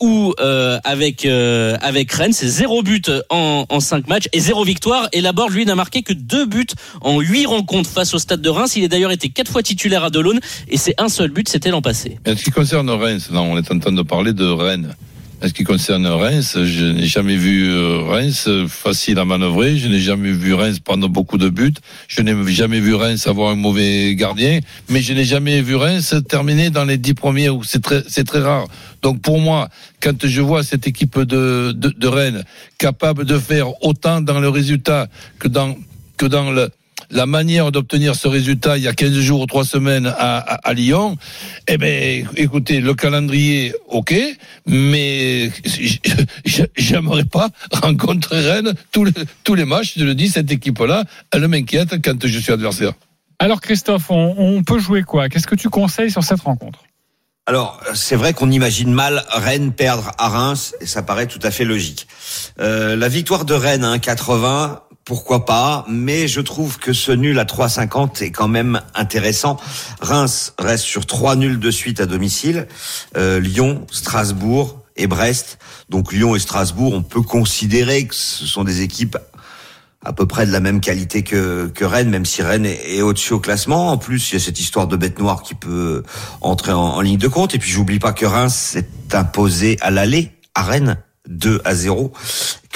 ou 0.00 0.34
euh, 0.40 0.78
avec 0.84 1.24
euh, 1.24 1.76
avec 1.80 2.12
Rennes. 2.12 2.32
C'est 2.32 2.48
zéro 2.48 2.82
but 2.82 3.10
en 3.30 3.66
en 3.68 3.80
cinq 3.80 4.08
matchs 4.08 4.28
et 4.32 4.40
zéro 4.40 4.64
victoire. 4.64 5.08
Et 5.12 5.20
Laborde 5.20 5.52
lui 5.52 5.64
n'a 5.64 5.74
marqué 5.74 6.02
que 6.02 6.12
deux 6.12 6.46
buts 6.46 6.66
en 7.00 7.20
huit 7.20 7.46
rencontres 7.46 7.90
face 7.90 8.14
au 8.14 8.18
Stade 8.18 8.42
de 8.42 8.48
Reims. 8.48 8.76
Il 8.76 8.84
est 8.84 8.88
d'ailleurs 8.88 9.12
été 9.12 9.30
quatre 9.30 9.50
fois 9.50 9.62
titulaire 9.62 10.04
à 10.04 10.10
Delaune. 10.10 10.40
Et 10.68 10.76
c'est 10.76 10.94
un 10.98 11.08
seul 11.08 11.30
but 11.30 11.48
c'était 11.48 11.70
l'an 11.70 11.82
passé. 11.82 12.18
En 12.26 12.36
ce 12.36 12.44
qui 12.44 12.50
concerne 12.50 12.90
Rennes, 12.90 13.20
là, 13.32 13.40
on 13.40 13.56
est 13.56 13.70
en 13.70 13.78
train 13.78 13.92
de 13.92 14.02
parler 14.02 14.32
de 14.32 14.44
Rennes. 14.44 14.94
En 15.40 15.46
ce 15.46 15.52
qui 15.52 15.62
concerne 15.62 16.04
Reims, 16.04 16.58
je 16.64 16.84
n'ai 16.84 17.06
jamais 17.06 17.36
vu 17.36 17.70
euh, 17.70 18.02
Reims 18.02 18.48
facile 18.66 19.20
à 19.20 19.24
manœuvrer. 19.24 19.76
Je 19.76 19.86
n'ai 19.86 20.00
jamais 20.00 20.32
vu 20.32 20.52
Reims 20.52 20.80
prendre 20.80 21.08
beaucoup 21.08 21.38
de 21.38 21.48
buts. 21.48 21.74
Je 22.08 22.22
n'ai 22.22 22.52
jamais 22.52 22.80
vu 22.80 22.94
Reims 22.94 23.28
avoir 23.28 23.50
un 23.50 23.54
mauvais 23.54 24.16
gardien. 24.16 24.58
Mais 24.88 25.00
je 25.00 25.12
n'ai 25.12 25.24
jamais 25.24 25.62
vu 25.62 25.76
Reims 25.76 26.12
terminer 26.28 26.70
dans 26.70 26.84
les 26.84 26.98
dix 26.98 27.14
premiers. 27.14 27.50
C'est 27.62 27.80
très, 27.80 28.02
c'est 28.08 28.24
très 28.24 28.40
rare. 28.40 28.66
Donc 29.00 29.22
pour 29.22 29.38
moi, 29.38 29.68
quand 30.00 30.26
je 30.26 30.40
vois 30.40 30.64
cette 30.64 30.88
équipe 30.88 31.20
de, 31.20 31.70
de, 31.70 31.90
de 31.90 32.08
Rennes 32.08 32.42
capable 32.76 33.24
de 33.24 33.38
faire 33.38 33.80
autant 33.84 34.20
dans 34.20 34.40
le 34.40 34.48
résultat 34.48 35.06
que 35.38 35.46
dans 35.46 35.76
que 36.16 36.26
dans 36.26 36.50
le, 36.50 36.68
la 37.10 37.26
manière 37.26 37.72
d'obtenir 37.72 38.14
ce 38.14 38.28
résultat 38.28 38.76
il 38.76 38.84
y 38.84 38.88
a 38.88 38.92
15 38.92 39.12
jours 39.20 39.40
ou 39.40 39.46
3 39.46 39.64
semaines 39.64 40.06
à, 40.06 40.38
à, 40.38 40.54
à 40.68 40.72
Lyon, 40.74 41.16
eh 41.66 41.78
ben, 41.78 42.26
écoutez, 42.36 42.80
le 42.80 42.94
calendrier, 42.94 43.74
ok, 43.88 44.14
mais 44.66 45.50
j'aimerais 46.76 47.24
pas 47.24 47.48
rencontrer 47.72 48.40
Rennes 48.40 48.74
tous 48.92 49.04
les, 49.04 49.12
tous 49.44 49.54
les 49.54 49.64
matchs. 49.64 49.94
Je 49.96 50.04
le 50.04 50.14
dis, 50.14 50.28
cette 50.28 50.50
équipe-là, 50.50 51.04
elle 51.32 51.48
m'inquiète 51.48 52.02
quand 52.02 52.26
je 52.26 52.38
suis 52.38 52.52
adversaire. 52.52 52.92
Alors 53.38 53.60
Christophe, 53.60 54.10
on, 54.10 54.34
on 54.36 54.62
peut 54.62 54.78
jouer 54.78 55.02
quoi? 55.02 55.28
Qu'est-ce 55.28 55.46
que 55.46 55.54
tu 55.54 55.68
conseilles 55.68 56.10
sur 56.10 56.24
cette 56.24 56.40
rencontre? 56.40 56.80
Alors, 57.48 57.80
c'est 57.94 58.16
vrai 58.16 58.34
qu'on 58.34 58.50
imagine 58.50 58.92
mal 58.92 59.24
Rennes 59.30 59.72
perdre 59.72 60.12
à 60.18 60.28
Reims, 60.28 60.74
et 60.82 60.86
ça 60.86 61.02
paraît 61.02 61.26
tout 61.26 61.38
à 61.42 61.50
fait 61.50 61.64
logique. 61.64 62.06
Euh, 62.60 62.94
la 62.94 63.08
victoire 63.08 63.46
de 63.46 63.54
Rennes 63.54 63.84
à 63.84 63.96
1,80, 63.96 64.80
pourquoi 65.08 65.46
pas, 65.46 65.86
mais 65.88 66.28
je 66.28 66.42
trouve 66.42 66.78
que 66.78 66.92
ce 66.92 67.12
nul 67.12 67.38
à 67.38 67.46
3,50 67.46 68.22
est 68.22 68.30
quand 68.30 68.46
même 68.46 68.82
intéressant. 68.94 69.56
Reims 70.02 70.52
reste 70.58 70.84
sur 70.84 71.06
trois 71.06 71.34
nuls 71.34 71.58
de 71.58 71.70
suite 71.70 71.98
à 72.00 72.04
domicile. 72.04 72.68
Euh, 73.16 73.40
Lyon, 73.40 73.86
Strasbourg 73.90 74.82
et 74.96 75.06
Brest. 75.06 75.56
Donc 75.88 76.12
Lyon 76.12 76.36
et 76.36 76.38
Strasbourg, 76.38 76.92
on 76.92 77.02
peut 77.02 77.22
considérer 77.22 78.06
que 78.06 78.14
ce 78.14 78.44
sont 78.44 78.64
des 78.64 78.82
équipes 78.82 79.16
à 80.04 80.12
peu 80.12 80.26
près 80.26 80.44
de 80.44 80.52
la 80.52 80.60
même 80.60 80.82
qualité 80.82 81.22
que, 81.22 81.68
que 81.68 81.86
Rennes, 81.86 82.10
même 82.10 82.26
si 82.26 82.42
Rennes 82.42 82.66
est, 82.66 83.00
au-dessus 83.00 83.32
au 83.32 83.40
classement. 83.40 83.90
En 83.90 83.96
plus, 83.96 84.30
il 84.30 84.34
y 84.34 84.36
a 84.36 84.44
cette 84.44 84.60
histoire 84.60 84.88
de 84.88 84.96
bête 84.96 85.18
noire 85.18 85.42
qui 85.42 85.54
peut 85.54 86.02
entrer 86.42 86.72
en, 86.72 86.80
en 86.80 87.00
ligne 87.00 87.16
de 87.16 87.28
compte. 87.28 87.54
Et 87.54 87.58
puis, 87.58 87.70
j'oublie 87.70 87.98
pas 87.98 88.12
que 88.12 88.26
Reims 88.26 88.54
s'est 88.54 88.90
imposé 89.14 89.78
à 89.80 89.90
l'aller 89.90 90.32
à 90.54 90.64
Rennes 90.64 90.98
2 91.28 91.62
à 91.64 91.74
0 91.74 92.12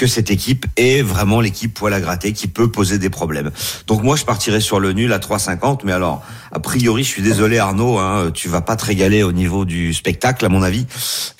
que 0.02 0.08
cette 0.08 0.32
équipe 0.32 0.66
est 0.76 1.00
vraiment 1.00 1.40
l'équipe 1.40 1.72
poil 1.72 1.94
à 1.94 2.00
gratter 2.00 2.32
qui 2.32 2.48
peut 2.48 2.68
poser 2.68 2.98
des 2.98 3.08
problèmes. 3.08 3.52
Donc 3.86 4.02
moi 4.02 4.16
je 4.16 4.24
partirais 4.24 4.60
sur 4.60 4.80
le 4.80 4.92
nul 4.92 5.12
à 5.12 5.20
3,50 5.20 5.82
mais 5.84 5.92
alors 5.92 6.24
a 6.50 6.58
priori 6.58 7.04
je 7.04 7.08
suis 7.08 7.22
désolé 7.22 7.58
Arnaud 7.58 7.98
hein, 7.98 8.32
tu 8.34 8.48
vas 8.48 8.62
pas 8.62 8.74
te 8.74 8.84
régaler 8.84 9.22
au 9.22 9.30
niveau 9.30 9.64
du 9.64 9.94
spectacle 9.94 10.44
à 10.44 10.48
mon 10.48 10.64
avis. 10.64 10.86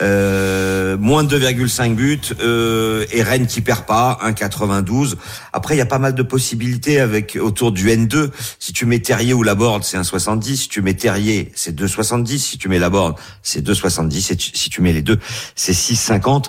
Euh, 0.01 0.97
moins 0.97 1.25
de 1.25 1.41
2,5 1.41 1.97
buts 1.97 2.21
euh, 2.41 3.05
et 3.11 3.25
Rennes 3.25 3.49
qui 3.49 3.63
perd 3.63 3.85
pas 3.85 4.21
1,92. 4.25 5.17
Après 5.53 5.75
il 5.75 5.79
y 5.79 5.81
a 5.81 5.87
pas 5.87 5.99
mal 5.99 6.15
de 6.15 6.23
possibilités 6.23 7.01
avec 7.01 7.37
autour 7.41 7.73
du 7.73 7.89
N2 7.89 8.31
si 8.61 8.73
tu 8.73 8.87
mets 8.87 9.01
Terrier 9.01 9.35
ou 9.35 9.43
Laborde 9.43 9.83
c'est 9.83 9.99
1,70 9.99 10.55
si 10.55 10.69
tu 10.69 10.83
mets 10.83 10.95
Terrier 10.95 11.51
c'est 11.57 11.77
2,70 11.77 12.39
si 12.39 12.59
tu 12.59 12.69
mets 12.69 12.79
Laborde 12.79 13.17
c'est 13.43 13.67
2,70 13.67 14.33
et 14.33 14.37
si 14.39 14.71
tu 14.71 14.83
mets 14.83 14.93
les 14.93 15.03
deux 15.03 15.19
c'est 15.57 15.73
6,50 15.73 16.45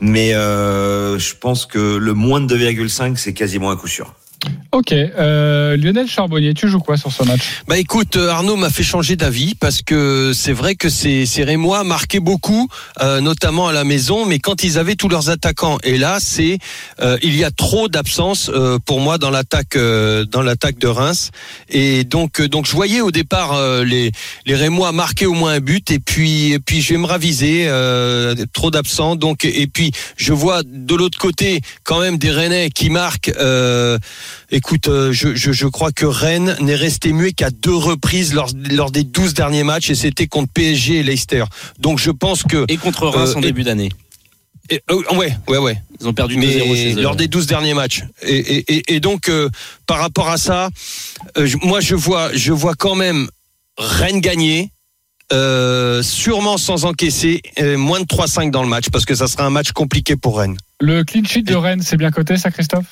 mais 0.00 0.32
euh, 0.32 1.18
je 1.18 1.34
pense 1.34 1.57
que 1.66 1.96
le 1.96 2.14
moins 2.14 2.40
de 2.40 2.56
2,5, 2.56 3.16
c'est 3.16 3.34
quasiment 3.34 3.70
un 3.70 3.76
coup 3.76 3.88
sûr. 3.88 4.14
Ok, 4.70 4.92
euh, 4.92 5.76
Lionel 5.78 6.06
Charbonnier, 6.06 6.52
tu 6.52 6.68
joues 6.68 6.78
quoi 6.78 6.98
sur 6.98 7.10
ce 7.10 7.22
match? 7.24 7.62
Bah 7.66 7.78
écoute, 7.78 8.16
euh, 8.16 8.28
Arnaud 8.28 8.56
m'a 8.56 8.68
fait 8.68 8.82
changer 8.82 9.16
d'avis 9.16 9.54
parce 9.54 9.80
que 9.80 10.32
c'est 10.34 10.52
vrai 10.52 10.74
que 10.74 10.90
ces, 10.90 11.24
ces 11.24 11.42
Rémois 11.42 11.84
marquaient 11.84 12.20
beaucoup, 12.20 12.68
euh, 13.00 13.22
notamment 13.22 13.68
à 13.68 13.72
la 13.72 13.84
maison, 13.84 14.26
mais 14.26 14.38
quand 14.38 14.62
ils 14.62 14.78
avaient 14.78 14.94
tous 14.94 15.08
leurs 15.08 15.30
attaquants. 15.30 15.78
Et 15.84 15.96
là, 15.96 16.18
c'est 16.20 16.58
euh, 17.00 17.16
il 17.22 17.34
y 17.34 17.44
a 17.44 17.50
trop 17.50 17.88
d'absence 17.88 18.50
euh, 18.52 18.78
pour 18.78 19.00
moi 19.00 19.16
dans 19.16 19.30
l'attaque 19.30 19.74
euh, 19.74 20.26
dans 20.26 20.42
l'attaque 20.42 20.78
de 20.78 20.86
Reims. 20.86 21.30
Et 21.70 22.04
donc 22.04 22.42
donc 22.42 22.66
je 22.66 22.72
voyais 22.72 23.00
au 23.00 23.10
départ 23.10 23.58
les 23.82 24.12
les 24.44 24.54
Rémois 24.54 24.92
marquer 24.92 25.24
au 25.24 25.32
moins 25.32 25.52
un 25.54 25.60
but 25.60 25.90
et 25.90 25.98
puis 25.98 26.52
et 26.52 26.58
puis 26.58 26.82
je 26.82 26.92
vais 26.92 26.98
me 26.98 27.06
raviser 27.06 27.68
trop 28.52 28.70
d'absents. 28.70 29.16
Donc 29.16 29.46
et 29.46 29.66
puis 29.66 29.92
je 30.18 30.34
vois 30.34 30.62
de 30.62 30.94
l'autre 30.94 31.18
côté 31.18 31.62
quand 31.84 32.00
même 32.00 32.18
des 32.18 32.30
Rennais 32.30 32.68
qui 32.68 32.90
marquent. 32.90 33.32
Euh, 33.38 33.98
Écoute, 34.50 34.88
euh, 34.88 35.12
je, 35.12 35.34
je, 35.34 35.52
je, 35.52 35.66
crois 35.66 35.92
que 35.92 36.06
Rennes 36.06 36.56
n'est 36.60 36.74
resté 36.74 37.12
muet 37.12 37.32
qu'à 37.32 37.50
deux 37.50 37.74
reprises 37.74 38.32
lors, 38.34 38.50
lors 38.70 38.90
des 38.90 39.04
12 39.04 39.34
derniers 39.34 39.64
matchs 39.64 39.90
et 39.90 39.94
c'était 39.94 40.26
contre 40.26 40.52
PSG 40.52 40.98
et 40.98 41.02
Leicester. 41.02 41.44
Donc 41.78 41.98
je 41.98 42.10
pense 42.10 42.42
que... 42.42 42.64
Et 42.68 42.76
contre 42.76 43.06
Reims 43.06 43.30
euh, 43.34 43.38
en 43.38 43.40
début 43.40 43.62
d'année. 43.64 43.90
Et, 44.70 44.82
euh, 44.90 45.02
ouais, 45.16 45.34
ouais, 45.48 45.58
ouais. 45.58 45.82
Ils 46.00 46.08
ont 46.08 46.12
perdu 46.12 46.36
2-0 46.36 46.38
Mais 46.40 46.52
chez 46.76 46.94
eux. 46.94 47.00
lors 47.02 47.16
des 47.16 47.26
12 47.28 47.46
derniers 47.46 47.74
matchs. 47.74 48.04
Et, 48.22 48.36
et, 48.38 48.74
et, 48.74 48.94
et 48.96 49.00
donc, 49.00 49.28
euh, 49.28 49.48
par 49.86 49.98
rapport 49.98 50.28
à 50.28 50.36
ça, 50.36 50.68
euh, 51.38 51.48
moi 51.62 51.80
je 51.80 51.94
vois, 51.94 52.30
je 52.34 52.52
vois 52.52 52.74
quand 52.74 52.94
même 52.94 53.28
Rennes 53.78 54.20
gagner. 54.20 54.70
euh, 55.32 56.02
sûrement 56.02 56.56
sans 56.56 56.84
encaisser 56.86 57.42
euh, 57.60 57.76
moins 57.76 58.00
de 58.00 58.06
3-5 58.06 58.50
dans 58.50 58.62
le 58.62 58.68
match 58.68 58.86
parce 58.90 59.04
que 59.04 59.14
ça 59.14 59.26
sera 59.28 59.44
un 59.44 59.50
match 59.50 59.72
compliqué 59.72 60.16
pour 60.16 60.38
Rennes. 60.38 60.56
Le 60.80 61.02
clean 61.04 61.24
sheet 61.24 61.42
de 61.42 61.54
Rennes, 61.54 61.82
c'est 61.82 61.96
bien 61.98 62.10
coté 62.10 62.36
ça 62.38 62.50
Christophe? 62.50 62.86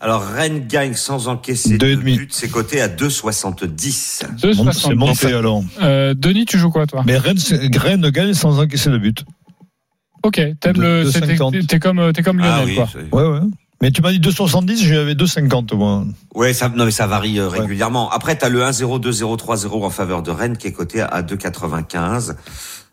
Alors 0.00 0.24
Rennes 0.24 0.66
gagne 0.68 0.94
sans 0.94 1.26
encaisser 1.26 1.76
Deux 1.76 1.88
et 1.88 1.96
de 1.96 2.00
demi. 2.00 2.16
but, 2.18 2.32
c'est 2.32 2.48
coté 2.48 2.80
à 2.80 2.88
2,70. 2.88 3.90
C'est 3.90 4.30
2,70. 4.36 4.94
monté 4.94 5.26
alors. 5.32 5.62
Euh, 5.82 6.14
Denis, 6.14 6.44
tu 6.46 6.56
joues 6.58 6.70
quoi 6.70 6.86
toi? 6.86 7.02
Mais 7.04 7.16
Rennes, 7.18 7.38
c'est- 7.38 7.76
Rennes 7.76 8.08
gagne 8.10 8.32
sans 8.34 8.60
encaisser 8.60 8.90
de 8.90 8.98
but. 8.98 9.24
Ok, 10.22 10.40
t'aimes 10.60 10.80
le, 10.80 11.10
c'est- 11.10 11.20
t'es 11.20 11.26
50. 11.36 11.66
t'es 11.66 11.78
comme 11.80 12.12
t'es 12.12 12.22
comme 12.22 12.38
Lionel 12.38 12.54
Ah 12.54 12.64
oui, 12.64 12.74
quoi. 12.76 12.88
c'est- 12.92 13.12
Ouais, 13.14 13.26
ouais. 13.28 13.40
Mais 13.80 13.90
tu 13.92 14.02
m'as 14.02 14.10
dit 14.12 14.18
2,70, 14.20 14.76
j'avais 14.84 15.14
2,50 15.14 15.72
moi. 15.72 16.04
ouais, 16.34 16.52
ça, 16.52 16.68
non 16.68 16.84
mais 16.84 16.90
ça 16.90 17.06
varie 17.06 17.38
euh, 17.38 17.48
régulièrement. 17.48 18.10
Après, 18.10 18.36
t'as 18.36 18.48
le 18.48 18.62
1-0, 18.64 18.98
2-0, 18.98 19.36
3-0 19.36 19.84
en 19.84 19.90
faveur 19.90 20.22
de 20.22 20.30
Rennes 20.32 20.56
qui 20.56 20.66
est 20.68 20.72
coté 20.72 21.00
à 21.00 21.22
2,95. 21.22 22.36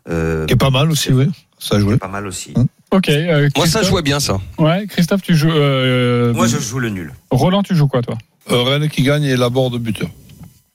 Euh, 0.08 0.46
Qui 0.46 0.52
est 0.54 0.56
pas 0.56 0.70
mal 0.70 0.90
aussi, 0.90 1.12
oui. 1.12 1.26
Ça 1.58 1.76
a 1.76 1.80
joué. 1.80 1.96
pas 1.98 2.06
mal 2.08 2.26
aussi. 2.26 2.52
Ok. 2.96 3.08
euh, 3.08 3.48
Moi 3.56 3.66
ça 3.66 3.82
je 3.82 3.90
vois 3.90 4.02
bien 4.02 4.20
ça. 4.20 4.38
Ouais, 4.58 4.86
Christophe, 4.88 5.22
tu 5.22 5.34
joues. 5.36 5.50
Euh, 5.50 6.32
Moi, 6.32 6.46
je 6.46 6.58
joue 6.58 6.78
le 6.78 6.88
nul. 6.90 7.12
Roland, 7.30 7.62
tu 7.62 7.74
joues 7.74 7.88
quoi 7.88 8.02
toi? 8.02 8.16
Euh, 8.50 8.62
Rennes 8.62 8.88
qui 8.88 9.02
gagne 9.02 9.24
et 9.24 9.36
la 9.36 9.48
de 9.50 9.78
buteur. 9.78 10.08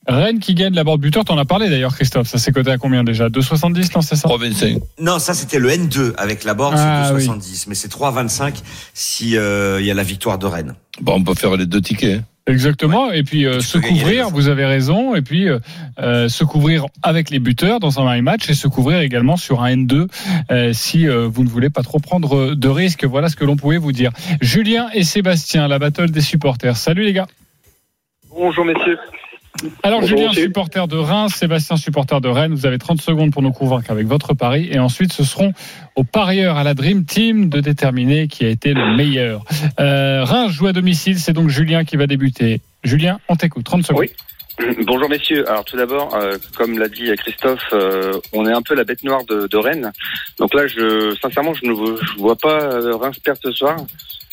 Rennes 0.07 0.39
qui 0.39 0.55
gagne 0.55 0.73
la 0.73 0.83
board 0.83 0.99
buteur, 0.99 1.23
t'en 1.23 1.37
as 1.37 1.45
parlé 1.45 1.69
d'ailleurs 1.69 1.95
Christophe. 1.95 2.27
Ça 2.27 2.37
s'est 2.39 2.51
coté 2.51 2.71
à 2.71 2.77
combien 2.77 3.03
déjà? 3.03 3.29
2,70 3.29 3.91
non 3.95 4.01
c'est 4.01 4.15
ça? 4.15 4.27
3,25. 4.27 4.79
Non, 4.99 5.19
ça 5.19 5.33
c'était 5.35 5.59
le 5.59 5.69
N2 5.69 6.13
avec 6.17 6.43
la 6.43 6.53
board, 6.55 6.73
Ah, 6.75 7.05
c'est 7.09 7.13
oui. 7.15 7.27
2,70. 7.27 7.65
Mais 7.67 7.75
c'est 7.75 7.87
3,25 7.91 8.55
si 8.95 9.37
euh, 9.37 9.79
il 9.79 9.85
y 9.85 9.91
a 9.91 9.93
la 9.93 10.03
victoire 10.03 10.39
de 10.39 10.47
Rennes. 10.47 10.73
Bon, 11.01 11.13
on 11.17 11.23
peut 11.23 11.35
faire 11.35 11.55
les 11.55 11.65
deux 11.67 11.81
tickets. 11.81 12.19
hein. 12.19 12.23
Exactement. 12.51 13.11
Et 13.11 13.23
puis 13.23 13.45
euh, 13.45 13.61
se 13.61 13.77
couvrir, 13.77 14.29
vous 14.29 14.49
avez 14.49 14.65
raison. 14.65 15.15
Et 15.15 15.21
puis 15.21 15.47
euh, 15.47 15.59
euh, 15.99 16.27
se 16.27 16.43
couvrir 16.43 16.85
avec 17.01 17.29
les 17.29 17.39
buteurs 17.39 17.79
dans 17.79 17.99
un 17.99 18.21
match 18.21 18.49
et 18.49 18.53
se 18.53 18.67
couvrir 18.67 18.99
également 18.99 19.37
sur 19.37 19.61
un 19.61 19.75
N2 19.75 20.07
euh, 20.51 20.73
si 20.73 21.07
euh, 21.07 21.27
vous 21.27 21.43
ne 21.43 21.49
voulez 21.49 21.69
pas 21.69 21.81
trop 21.81 21.99
prendre 21.99 22.53
de 22.53 22.69
risques. 22.69 23.05
Voilà 23.05 23.29
ce 23.29 23.35
que 23.35 23.45
l'on 23.45 23.55
pouvait 23.55 23.77
vous 23.77 23.91
dire. 23.91 24.11
Julien 24.41 24.89
et 24.93 25.03
Sébastien, 25.03 25.67
la 25.67 25.79
battle 25.79 26.11
des 26.11 26.21
supporters. 26.21 26.75
Salut 26.75 27.03
les 27.03 27.13
gars. 27.13 27.27
Bonjour 28.29 28.65
messieurs. 28.65 28.97
Alors 29.83 30.01
Bonjour, 30.01 30.17
Julien, 30.17 30.33
supporter 30.33 30.87
de 30.87 30.97
Reims, 30.97 31.35
Sébastien, 31.35 31.77
supporter 31.77 32.21
de 32.21 32.27
Rennes, 32.27 32.53
vous 32.53 32.65
avez 32.65 32.77
30 32.77 33.01
secondes 33.01 33.31
pour 33.31 33.41
nous 33.41 33.51
convaincre 33.51 33.91
avec 33.91 34.07
votre 34.07 34.33
pari 34.33 34.69
et 34.71 34.79
ensuite 34.79 35.13
ce 35.13 35.23
seront 35.23 35.53
aux 35.95 36.03
parieurs 36.03 36.57
à 36.57 36.63
la 36.63 36.73
Dream 36.73 37.05
Team 37.05 37.49
de 37.49 37.59
déterminer 37.59 38.27
qui 38.27 38.45
a 38.45 38.49
été 38.49 38.73
le 38.73 38.95
meilleur. 38.95 39.43
Euh, 39.79 40.23
Reims 40.23 40.51
joue 40.51 40.67
à 40.67 40.73
domicile, 40.73 41.19
c'est 41.19 41.33
donc 41.33 41.49
Julien 41.49 41.83
qui 41.83 41.97
va 41.97 42.07
débuter. 42.07 42.61
Julien, 42.83 43.19
on 43.27 43.35
t'écoute, 43.35 43.65
30 43.65 43.85
secondes. 43.85 44.01
Oui. 44.01 44.11
Bonjour 44.85 45.09
messieurs. 45.09 45.47
Alors 45.49 45.63
tout 45.65 45.77
d'abord, 45.77 46.13
euh, 46.15 46.37
comme 46.57 46.77
l'a 46.77 46.87
dit 46.87 47.11
Christophe, 47.17 47.63
euh, 47.73 48.19
on 48.33 48.45
est 48.45 48.53
un 48.53 48.61
peu 48.61 48.75
la 48.75 48.83
bête 48.83 49.03
noire 49.03 49.23
de, 49.25 49.47
de 49.47 49.57
Rennes. 49.57 49.91
Donc 50.39 50.53
là, 50.53 50.67
je 50.67 51.15
sincèrement, 51.21 51.53
je 51.53 51.65
ne 51.65 51.73
vois- 52.17 52.35
pas 52.35 52.61
euh, 52.61 52.95
Reims 52.95 53.17
perdre 53.23 53.39
ce 53.43 53.51
soir. 53.51 53.77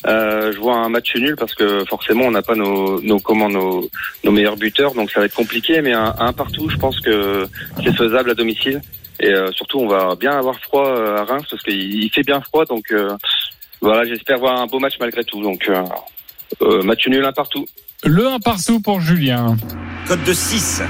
Je 0.05 0.57
vois 0.59 0.75
un 0.77 0.89
match 0.89 1.15
nul 1.15 1.35
parce 1.35 1.53
que 1.55 1.83
forcément, 1.85 2.25
on 2.25 2.31
n'a 2.31 2.41
pas 2.41 2.55
nos, 2.55 3.01
nos 3.01 3.19
nos, 3.49 4.31
meilleurs 4.31 4.55
buteurs, 4.57 4.93
donc 4.93 5.11
ça 5.11 5.19
va 5.19 5.25
être 5.25 5.35
compliqué. 5.35 5.81
Mais 5.81 5.93
un, 5.93 6.13
un 6.19 6.33
partout, 6.33 6.69
je 6.69 6.77
pense 6.77 6.99
que 7.01 7.45
c'est 7.83 7.95
faisable 7.95 8.31
à 8.31 8.33
domicile. 8.33 8.81
Et 9.21 9.33
surtout, 9.51 9.79
on 9.79 9.87
va 9.87 10.15
bien 10.15 10.31
avoir 10.31 10.57
froid 10.61 10.87
à 10.89 11.25
Reims 11.25 11.45
parce 11.49 11.61
qu'il 11.63 12.03
il 12.03 12.09
fait 12.09 12.23
bien 12.23 12.39
froid. 12.41 12.63
Donc 12.65 12.93
voilà, 13.81 14.05
j'espère 14.05 14.37
voir 14.39 14.61
un 14.61 14.67
beau 14.67 14.79
match 14.79 14.95
malgré 14.99 15.23
tout. 15.25 15.41
Donc 15.41 15.69
match 16.61 17.07
nul 17.07 17.25
un 17.25 17.33
partout. 17.33 17.65
Le 18.05 18.27
1 18.27 18.39
partout 18.39 18.79
pour 18.79 19.01
Julien. 19.01 19.57
Code 20.07 20.23
de 20.23 20.31
6. 20.31 20.81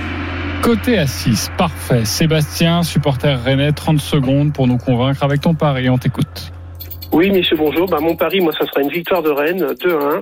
Côté 0.61 0.99
à 0.99 1.07
6, 1.07 1.49
parfait. 1.57 2.05
Sébastien, 2.05 2.83
supporter 2.83 3.41
rennais, 3.41 3.71
30 3.71 3.99
secondes 3.99 4.53
pour 4.53 4.67
nous 4.67 4.77
convaincre 4.77 5.23
avec 5.23 5.41
ton 5.41 5.55
pari, 5.55 5.89
on 5.89 5.97
t'écoute. 5.97 6.51
Oui, 7.11 7.31
messieurs, 7.31 7.57
bonjour. 7.57 7.87
Bah, 7.87 7.99
mon 7.99 8.15
pari, 8.15 8.39
moi, 8.39 8.53
ça 8.53 8.67
sera 8.67 8.81
une 8.81 8.89
victoire 8.89 9.23
de 9.23 9.31
Rennes, 9.31 9.73
2-1. 9.81 10.21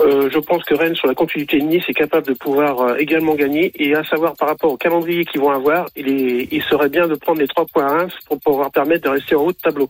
Euh, 0.00 0.28
je 0.30 0.38
pense 0.40 0.64
que 0.64 0.74
Rennes, 0.74 0.96
sur 0.96 1.06
la 1.06 1.14
continuité 1.14 1.58
de 1.58 1.64
Nice, 1.64 1.84
est 1.88 1.94
capable 1.94 2.26
de 2.26 2.32
pouvoir 2.34 2.80
euh, 2.80 2.96
également 2.96 3.34
gagner. 3.34 3.70
Et 3.76 3.94
à 3.94 4.02
savoir, 4.04 4.34
par 4.34 4.48
rapport 4.48 4.72
au 4.72 4.76
calendrier 4.76 5.24
qu'ils 5.24 5.40
vont 5.40 5.50
avoir, 5.50 5.86
il, 5.94 6.62
serait 6.68 6.88
bien 6.88 7.06
de 7.06 7.14
prendre 7.14 7.38
les 7.38 7.46
trois 7.46 7.64
points 7.66 7.86
à 7.86 7.98
Reims 7.98 8.12
pour 8.26 8.40
pouvoir 8.40 8.72
permettre 8.72 9.04
de 9.04 9.10
rester 9.10 9.36
en 9.36 9.44
haut 9.44 9.52
de 9.52 9.58
tableau. 9.58 9.88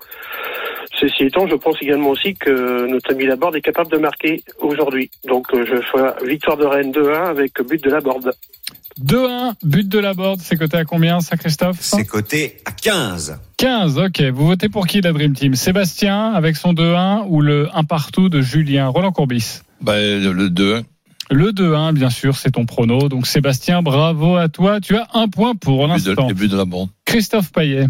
Ceci 1.00 1.24
étant, 1.24 1.46
je 1.46 1.56
pense 1.56 1.80
également 1.80 2.10
aussi 2.10 2.34
que 2.34 2.86
notre 2.86 3.12
ami 3.12 3.24
Laborde 3.24 3.56
est 3.56 3.62
capable 3.62 3.90
de 3.90 3.98
marquer 3.98 4.42
aujourd'hui. 4.58 5.10
Donc 5.24 5.46
euh, 5.54 5.64
je 5.64 5.76
fais 5.76 6.26
victoire 6.26 6.58
de 6.58 6.66
Rennes 6.66 6.92
2-1 6.92 7.24
avec 7.30 7.60
but 7.62 7.82
de 7.82 7.90
Laborde. 7.90 8.32
2-1, 9.00 9.54
but 9.64 9.88
de 9.88 9.98
la 9.98 10.14
board, 10.14 10.40
c'est 10.40 10.56
coté 10.56 10.76
à 10.76 10.84
combien 10.84 11.20
ça 11.20 11.36
Christophe 11.36 11.78
C'est 11.80 12.04
coté 12.04 12.58
à 12.64 12.70
15. 12.72 13.38
15, 13.56 13.98
ok. 13.98 14.22
Vous 14.32 14.46
votez 14.46 14.68
pour 14.68 14.86
qui 14.86 15.00
la 15.00 15.12
Dream 15.12 15.34
Team 15.34 15.54
Sébastien 15.54 16.32
avec 16.32 16.56
son 16.56 16.72
2-1 16.72 17.26
ou 17.28 17.40
le 17.40 17.68
1 17.74 17.84
partout 17.84 18.28
de 18.28 18.40
Julien 18.40 18.88
Roland 18.88 19.12
Courbis 19.12 19.60
Bah, 19.80 19.96
le 19.98 20.48
2-1. 20.48 20.84
Le 21.30 21.52
2-1, 21.52 21.92
bien 21.94 22.10
sûr, 22.10 22.36
c'est 22.36 22.52
ton 22.52 22.66
prono. 22.66 23.08
Donc 23.08 23.26
Sébastien, 23.26 23.82
bravo 23.82 24.36
à 24.36 24.48
toi. 24.48 24.80
Tu 24.80 24.96
as 24.96 25.08
un 25.14 25.28
point 25.28 25.54
pour 25.54 25.86
l'instant. 25.86 26.28
Le 26.28 26.34
but 26.34 26.50
de 26.50 26.56
la 26.56 26.64
bande. 26.64 26.90
Christophe 27.04 27.50
Payet. 27.50 27.86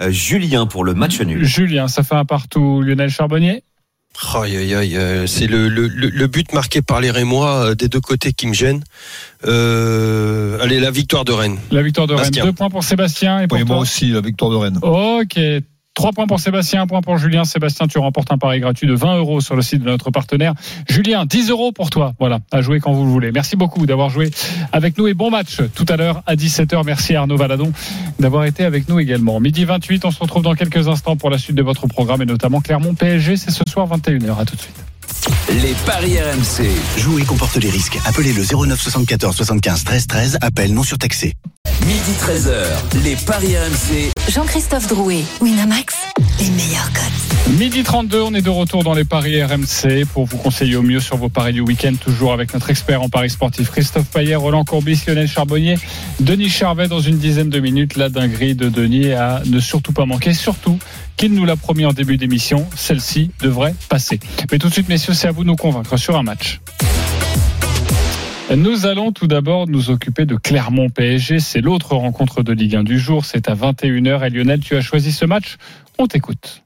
Euh, 0.00 0.10
Julien 0.10 0.66
pour 0.66 0.84
le 0.84 0.94
match 0.94 1.20
nul. 1.20 1.44
Julien, 1.44 1.86
ça 1.88 2.02
fait 2.02 2.14
un 2.14 2.24
partout. 2.24 2.80
Lionel 2.80 3.10
Charbonnier 3.10 3.62
Aïe, 4.34 4.56
aïe, 4.56 4.74
aïe, 4.74 4.96
euh, 4.96 5.26
c'est 5.26 5.46
le, 5.46 5.68
le, 5.68 5.88
le, 5.88 6.26
but 6.26 6.52
marqué 6.52 6.80
par 6.82 7.00
les 7.00 7.10
Rémois 7.10 7.70
euh, 7.70 7.74
des 7.74 7.88
deux 7.88 8.00
côtés 8.00 8.32
qui 8.32 8.46
me 8.46 8.52
gêne. 8.52 8.82
Euh, 9.46 10.58
allez, 10.60 10.80
la 10.80 10.90
victoire 10.90 11.24
de 11.24 11.32
Rennes. 11.32 11.58
La 11.70 11.82
victoire 11.82 12.06
de 12.06 12.14
Rennes. 12.14 12.30
Deux 12.30 12.52
points 12.52 12.70
pour 12.70 12.84
Sébastien 12.84 13.40
et 13.40 13.48
pour 13.48 13.58
Oui, 13.58 13.64
toi. 13.64 13.76
moi 13.76 13.82
aussi, 13.82 14.10
la 14.10 14.20
victoire 14.20 14.50
de 14.50 14.56
Rennes. 14.56 14.78
Ok. 14.82 15.38
Trois 15.94 16.12
points 16.12 16.26
pour 16.26 16.40
Sébastien, 16.40 16.82
un 16.82 16.86
point 16.86 17.02
pour 17.02 17.18
Julien. 17.18 17.44
Sébastien, 17.44 17.86
tu 17.86 17.98
remportes 17.98 18.32
un 18.32 18.38
pari 18.38 18.60
gratuit 18.60 18.86
de 18.86 18.94
20 18.94 19.18
euros 19.18 19.40
sur 19.40 19.56
le 19.56 19.62
site 19.62 19.82
de 19.82 19.90
notre 19.90 20.10
partenaire. 20.10 20.54
Julien, 20.88 21.26
10 21.26 21.50
euros 21.50 21.70
pour 21.70 21.90
toi. 21.90 22.14
Voilà, 22.18 22.38
à 22.50 22.62
jouer 22.62 22.80
quand 22.80 22.92
vous 22.92 23.04
le 23.04 23.10
voulez. 23.10 23.30
Merci 23.30 23.56
beaucoup 23.56 23.84
d'avoir 23.84 24.08
joué 24.08 24.30
avec 24.72 24.96
nous 24.96 25.06
et 25.06 25.14
bon 25.14 25.30
match 25.30 25.58
tout 25.74 25.86
à 25.88 25.96
l'heure 25.96 26.22
à 26.26 26.34
17h. 26.34 26.82
Merci 26.84 27.14
Arnaud 27.14 27.36
Valadon 27.36 27.72
d'avoir 28.18 28.44
été 28.46 28.64
avec 28.64 28.88
nous 28.88 29.00
également. 29.00 29.38
Midi 29.38 29.64
28, 29.64 30.04
on 30.06 30.10
se 30.10 30.18
retrouve 30.18 30.42
dans 30.42 30.54
quelques 30.54 30.88
instants 30.88 31.16
pour 31.16 31.28
la 31.28 31.38
suite 31.38 31.56
de 31.56 31.62
votre 31.62 31.86
programme 31.86 32.22
et 32.22 32.26
notamment 32.26 32.60
Clermont 32.60 32.94
PSG. 32.94 33.36
C'est 33.36 33.50
ce 33.50 33.64
soir 33.68 33.86
21h. 33.88 34.38
À 34.38 34.44
tout 34.44 34.56
de 34.56 34.60
suite. 34.60 34.91
Les 35.48 35.74
paris 35.86 36.18
RMC. 36.18 36.68
Jouer 36.98 37.22
comporte 37.24 37.56
les 37.56 37.70
risques. 37.70 37.98
Appelez 38.04 38.32
le 38.32 38.42
09 38.44 38.80
74 38.80 39.36
75 39.36 39.84
13 39.84 40.06
13. 40.06 40.38
Appel 40.40 40.74
non 40.74 40.82
surtaxé. 40.82 41.34
Midi 41.86 42.12
13h. 42.20 43.02
Les 43.04 43.16
paris 43.16 43.56
RMC. 43.56 44.12
Jean-Christophe 44.28 44.88
Drouet, 44.88 45.24
Winamax, 45.40 45.94
les 46.38 46.50
meilleurs 46.50 46.92
codes. 46.92 47.56
Midi 47.58 47.82
32, 47.82 48.20
on 48.20 48.34
est 48.34 48.42
de 48.42 48.50
retour 48.50 48.84
dans 48.84 48.94
les 48.94 49.04
paris 49.04 49.42
RMC 49.42 50.06
pour 50.12 50.26
vous 50.26 50.38
conseiller 50.38 50.76
au 50.76 50.82
mieux 50.82 51.00
sur 51.00 51.16
vos 51.16 51.28
paris 51.28 51.52
du 51.52 51.60
week-end, 51.60 51.92
toujours 52.00 52.32
avec 52.32 52.54
notre 52.54 52.70
expert 52.70 53.02
en 53.02 53.08
paris 53.08 53.30
sportif 53.30 53.70
Christophe 53.70 54.06
Payet, 54.06 54.36
Roland 54.36 54.64
Courbis, 54.64 55.02
Lionel 55.06 55.26
Charbonnier, 55.28 55.76
Denis 56.20 56.50
Charvet 56.50 56.86
dans 56.86 57.00
une 57.00 57.18
dizaine 57.18 57.50
de 57.50 57.58
minutes. 57.58 57.96
La 57.96 58.08
dinguerie 58.08 58.54
de 58.54 58.68
Denis 58.68 59.12
à 59.12 59.42
ne 59.44 59.58
surtout 59.58 59.92
pas 59.92 60.06
manquer, 60.06 60.34
surtout 60.34 60.78
qu'il 61.16 61.34
nous 61.34 61.44
l'a 61.44 61.56
promis 61.56 61.84
en 61.84 61.92
début 61.92 62.16
d'émission, 62.16 62.66
celle-ci 62.74 63.30
devrait 63.40 63.74
passer. 63.88 64.18
Mais 64.50 64.58
tout 64.58 64.68
de 64.68 64.72
suite, 64.72 64.88
messieurs, 64.88 65.11
c'est 65.14 65.28
à 65.28 65.32
vous 65.32 65.42
de 65.42 65.48
nous 65.48 65.56
convaincre 65.56 65.96
sur 65.96 66.16
un 66.16 66.22
match. 66.22 66.60
Nous 68.54 68.86
allons 68.86 69.12
tout 69.12 69.26
d'abord 69.26 69.66
nous 69.66 69.90
occuper 69.90 70.26
de 70.26 70.36
Clermont 70.36 70.90
PSG. 70.90 71.40
C'est 71.40 71.60
l'autre 71.60 71.94
rencontre 71.94 72.42
de 72.42 72.52
Ligue 72.52 72.76
1 72.76 72.84
du 72.84 72.98
jour. 72.98 73.24
C'est 73.24 73.48
à 73.48 73.54
21h. 73.54 74.26
Et 74.26 74.30
Lionel, 74.30 74.60
tu 74.60 74.76
as 74.76 74.80
choisi 74.80 75.12
ce 75.12 75.24
match. 75.24 75.56
On 75.98 76.06
t'écoute. 76.06 76.61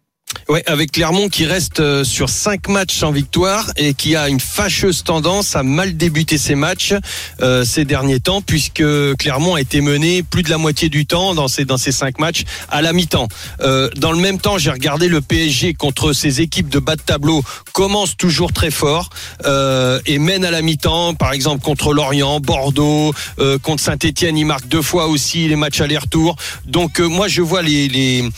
Ouais, 0.48 0.62
avec 0.66 0.92
Clermont 0.92 1.28
qui 1.28 1.44
reste 1.44 1.80
euh, 1.80 2.04
sur 2.04 2.28
cinq 2.28 2.68
matchs 2.68 2.94
sans 2.94 3.10
victoire 3.10 3.70
et 3.76 3.94
qui 3.94 4.14
a 4.14 4.28
une 4.28 4.38
fâcheuse 4.38 5.02
tendance 5.02 5.56
à 5.56 5.64
mal 5.64 5.96
débuter 5.96 6.38
ses 6.38 6.54
matchs 6.54 6.94
euh, 7.40 7.64
ces 7.64 7.84
derniers 7.84 8.20
temps, 8.20 8.42
puisque 8.42 8.84
Clermont 9.18 9.56
a 9.56 9.60
été 9.60 9.80
mené 9.80 10.22
plus 10.22 10.44
de 10.44 10.50
la 10.50 10.58
moitié 10.58 10.88
du 10.88 11.04
temps 11.04 11.34
dans 11.34 11.48
ces 11.48 11.64
dans 11.64 11.78
ces 11.78 11.90
cinq 11.90 12.20
matchs 12.20 12.44
à 12.68 12.80
la 12.80 12.92
mi-temps. 12.92 13.26
Euh, 13.60 13.90
dans 13.96 14.12
le 14.12 14.18
même 14.18 14.38
temps, 14.38 14.56
j'ai 14.56 14.70
regardé 14.70 15.08
le 15.08 15.20
PSG 15.20 15.74
contre 15.74 16.12
ses 16.12 16.40
équipes 16.40 16.68
de 16.68 16.78
bas 16.78 16.94
de 16.94 17.02
tableau 17.02 17.42
commence 17.72 18.16
toujours 18.16 18.52
très 18.52 18.70
fort 18.70 19.10
euh, 19.44 20.00
et 20.06 20.18
mène 20.18 20.44
à 20.44 20.50
la 20.50 20.62
mi-temps, 20.62 21.14
par 21.14 21.32
exemple 21.32 21.62
contre 21.62 21.92
Lorient, 21.92 22.40
Bordeaux, 22.40 23.12
euh, 23.38 23.58
contre 23.58 23.82
Saint-Étienne, 23.82 24.36
il 24.38 24.46
marque 24.46 24.66
deux 24.66 24.82
fois 24.82 25.08
aussi 25.08 25.48
les 25.48 25.56
matchs 25.56 25.80
aller-retour. 25.80 26.36
Donc 26.66 27.00
euh, 27.00 27.06
moi 27.06 27.28
je 27.28 27.42
vois 27.42 27.62
les, 27.62 27.88
les 27.88 28.28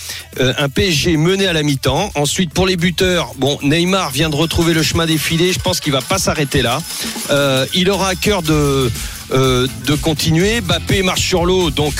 un 0.40 0.68
PSG 0.68 1.16
mené 1.16 1.46
à 1.46 1.52
la 1.52 1.62
Ensuite 1.86 2.52
pour 2.52 2.66
les 2.66 2.76
buteurs, 2.76 3.32
Neymar 3.62 4.10
vient 4.10 4.28
de 4.30 4.36
retrouver 4.36 4.74
le 4.74 4.82
chemin 4.82 5.06
des 5.06 5.18
filets. 5.18 5.52
Je 5.52 5.58
pense 5.58 5.80
qu'il 5.80 5.92
va 5.92 6.00
pas 6.00 6.18
s'arrêter 6.18 6.62
là. 6.62 6.80
Euh, 7.30 7.66
il 7.74 7.90
aura 7.90 8.08
à 8.08 8.14
cœur 8.14 8.42
de 8.42 8.90
euh, 9.32 9.66
continuer. 10.02 10.60
Bappé 10.60 11.02
marche 11.02 11.22
sur 11.26 11.44
l'eau, 11.44 11.70
donc 11.70 11.94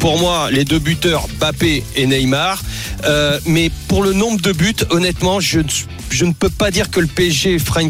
pour 0.00 0.18
moi, 0.18 0.50
les 0.50 0.64
deux 0.64 0.78
buteurs, 0.78 1.26
Bappé 1.38 1.84
et 1.96 2.06
Neymar. 2.06 2.62
Euh, 3.04 3.38
mais 3.46 3.70
pour 3.88 4.02
le 4.02 4.12
nombre 4.12 4.40
de 4.40 4.52
buts, 4.52 4.74
honnêtement, 4.90 5.40
je, 5.40 5.60
ne- 5.60 6.32
peux 6.32 6.50
pas 6.50 6.70
dire 6.70 6.90
que 6.90 7.00
le 7.00 7.06
PSG 7.06 7.58
fera 7.58 7.80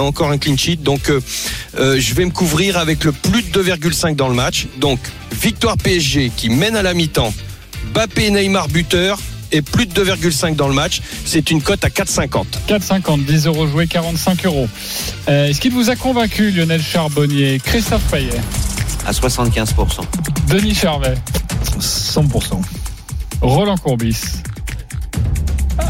encore 0.00 0.30
un 0.30 0.38
clean 0.38 0.56
sheet. 0.56 0.76
Donc, 0.76 1.10
je 1.76 2.14
vais 2.14 2.24
me 2.24 2.30
couvrir 2.30 2.78
avec 2.78 3.04
le 3.04 3.12
plus 3.12 3.42
de 3.42 3.62
2,5 3.62 4.16
dans 4.16 4.28
le 4.28 4.34
match. 4.34 4.66
Donc, 4.78 4.98
victoire 5.40 5.76
PSG 5.76 6.32
qui 6.36 6.48
mène 6.48 6.76
à 6.76 6.82
la 6.82 6.94
mi-temps. 6.94 7.32
Bappé 7.94 8.26
et 8.26 8.30
Neymar 8.30 8.68
buteur 8.68 9.18
et 9.52 9.62
plus 9.62 9.86
de 9.86 10.04
2,5 10.04 10.56
dans 10.56 10.68
le 10.68 10.74
match. 10.74 11.00
C'est 11.24 11.50
une 11.50 11.62
cote 11.62 11.84
à 11.84 11.88
4,50. 11.88 12.44
4,50, 12.68 13.24
10 13.24 13.46
euros 13.46 13.66
joués, 13.66 13.86
45 13.86 14.44
euros. 14.46 14.68
Euh, 15.28 15.46
Est-ce 15.48 15.60
qu'il 15.60 15.72
vous 15.72 15.90
a 15.90 15.96
convaincu, 15.96 16.50
Lionel 16.50 16.82
Charbonnier, 16.82 17.60
Christophe 17.62 18.02
Payet, 18.10 18.40
À 19.06 19.12
75%. 19.12 20.00
Denis 20.48 20.74
Charvet, 20.74 21.14
100%. 21.78 22.60
Roland 23.40 23.76
Courbis 23.76 24.16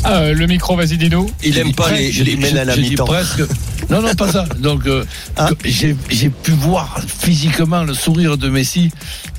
Ah, 0.05 0.31
Le 0.33 0.47
micro, 0.47 0.77
vas-y, 0.77 0.97
dis-nous. 0.97 1.29
Il 1.45 1.59
aime 1.59 1.73
pas 1.75 1.91
les, 1.93 2.11
les 2.11 2.37
mènes 2.37 2.57
à 2.59 2.65
la 2.65 2.77
mi-temps. 2.77 3.05
presque. 3.05 3.43
Non, 3.91 4.01
non, 4.01 4.15
pas 4.15 4.31
ça. 4.31 4.47
Donc, 4.59 4.87
euh, 4.87 5.05
Hein 5.37 5.51
j'ai 5.65 5.95
pu 6.31 6.53
voir 6.53 6.99
physiquement 7.07 7.83
le 7.83 7.95
sourire 7.95 8.39
de 8.39 8.49
Messi. 8.49 8.91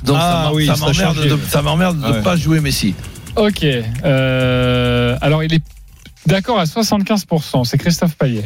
Donc, 0.04 0.16
Ah 0.20 0.44
ça 0.46 0.52
oui, 0.54 0.66
m'emmerde 0.80 1.18
de, 1.26 1.38
ça 1.50 1.62
m'emmerde 1.62 2.00
de 2.00 2.06
ne 2.06 2.12
Ouais. 2.12 2.22
pas 2.22 2.36
jouer 2.36 2.60
Messi. 2.60 2.94
Ok. 3.36 3.64
euh, 3.64 5.16
alors, 5.20 5.42
il 5.42 5.52
est 5.54 5.62
d'accord 6.26 6.58
à 6.58 6.64
75%. 6.64 7.64
C'est 7.64 7.78
Christophe 7.78 8.16
Payet. 8.16 8.44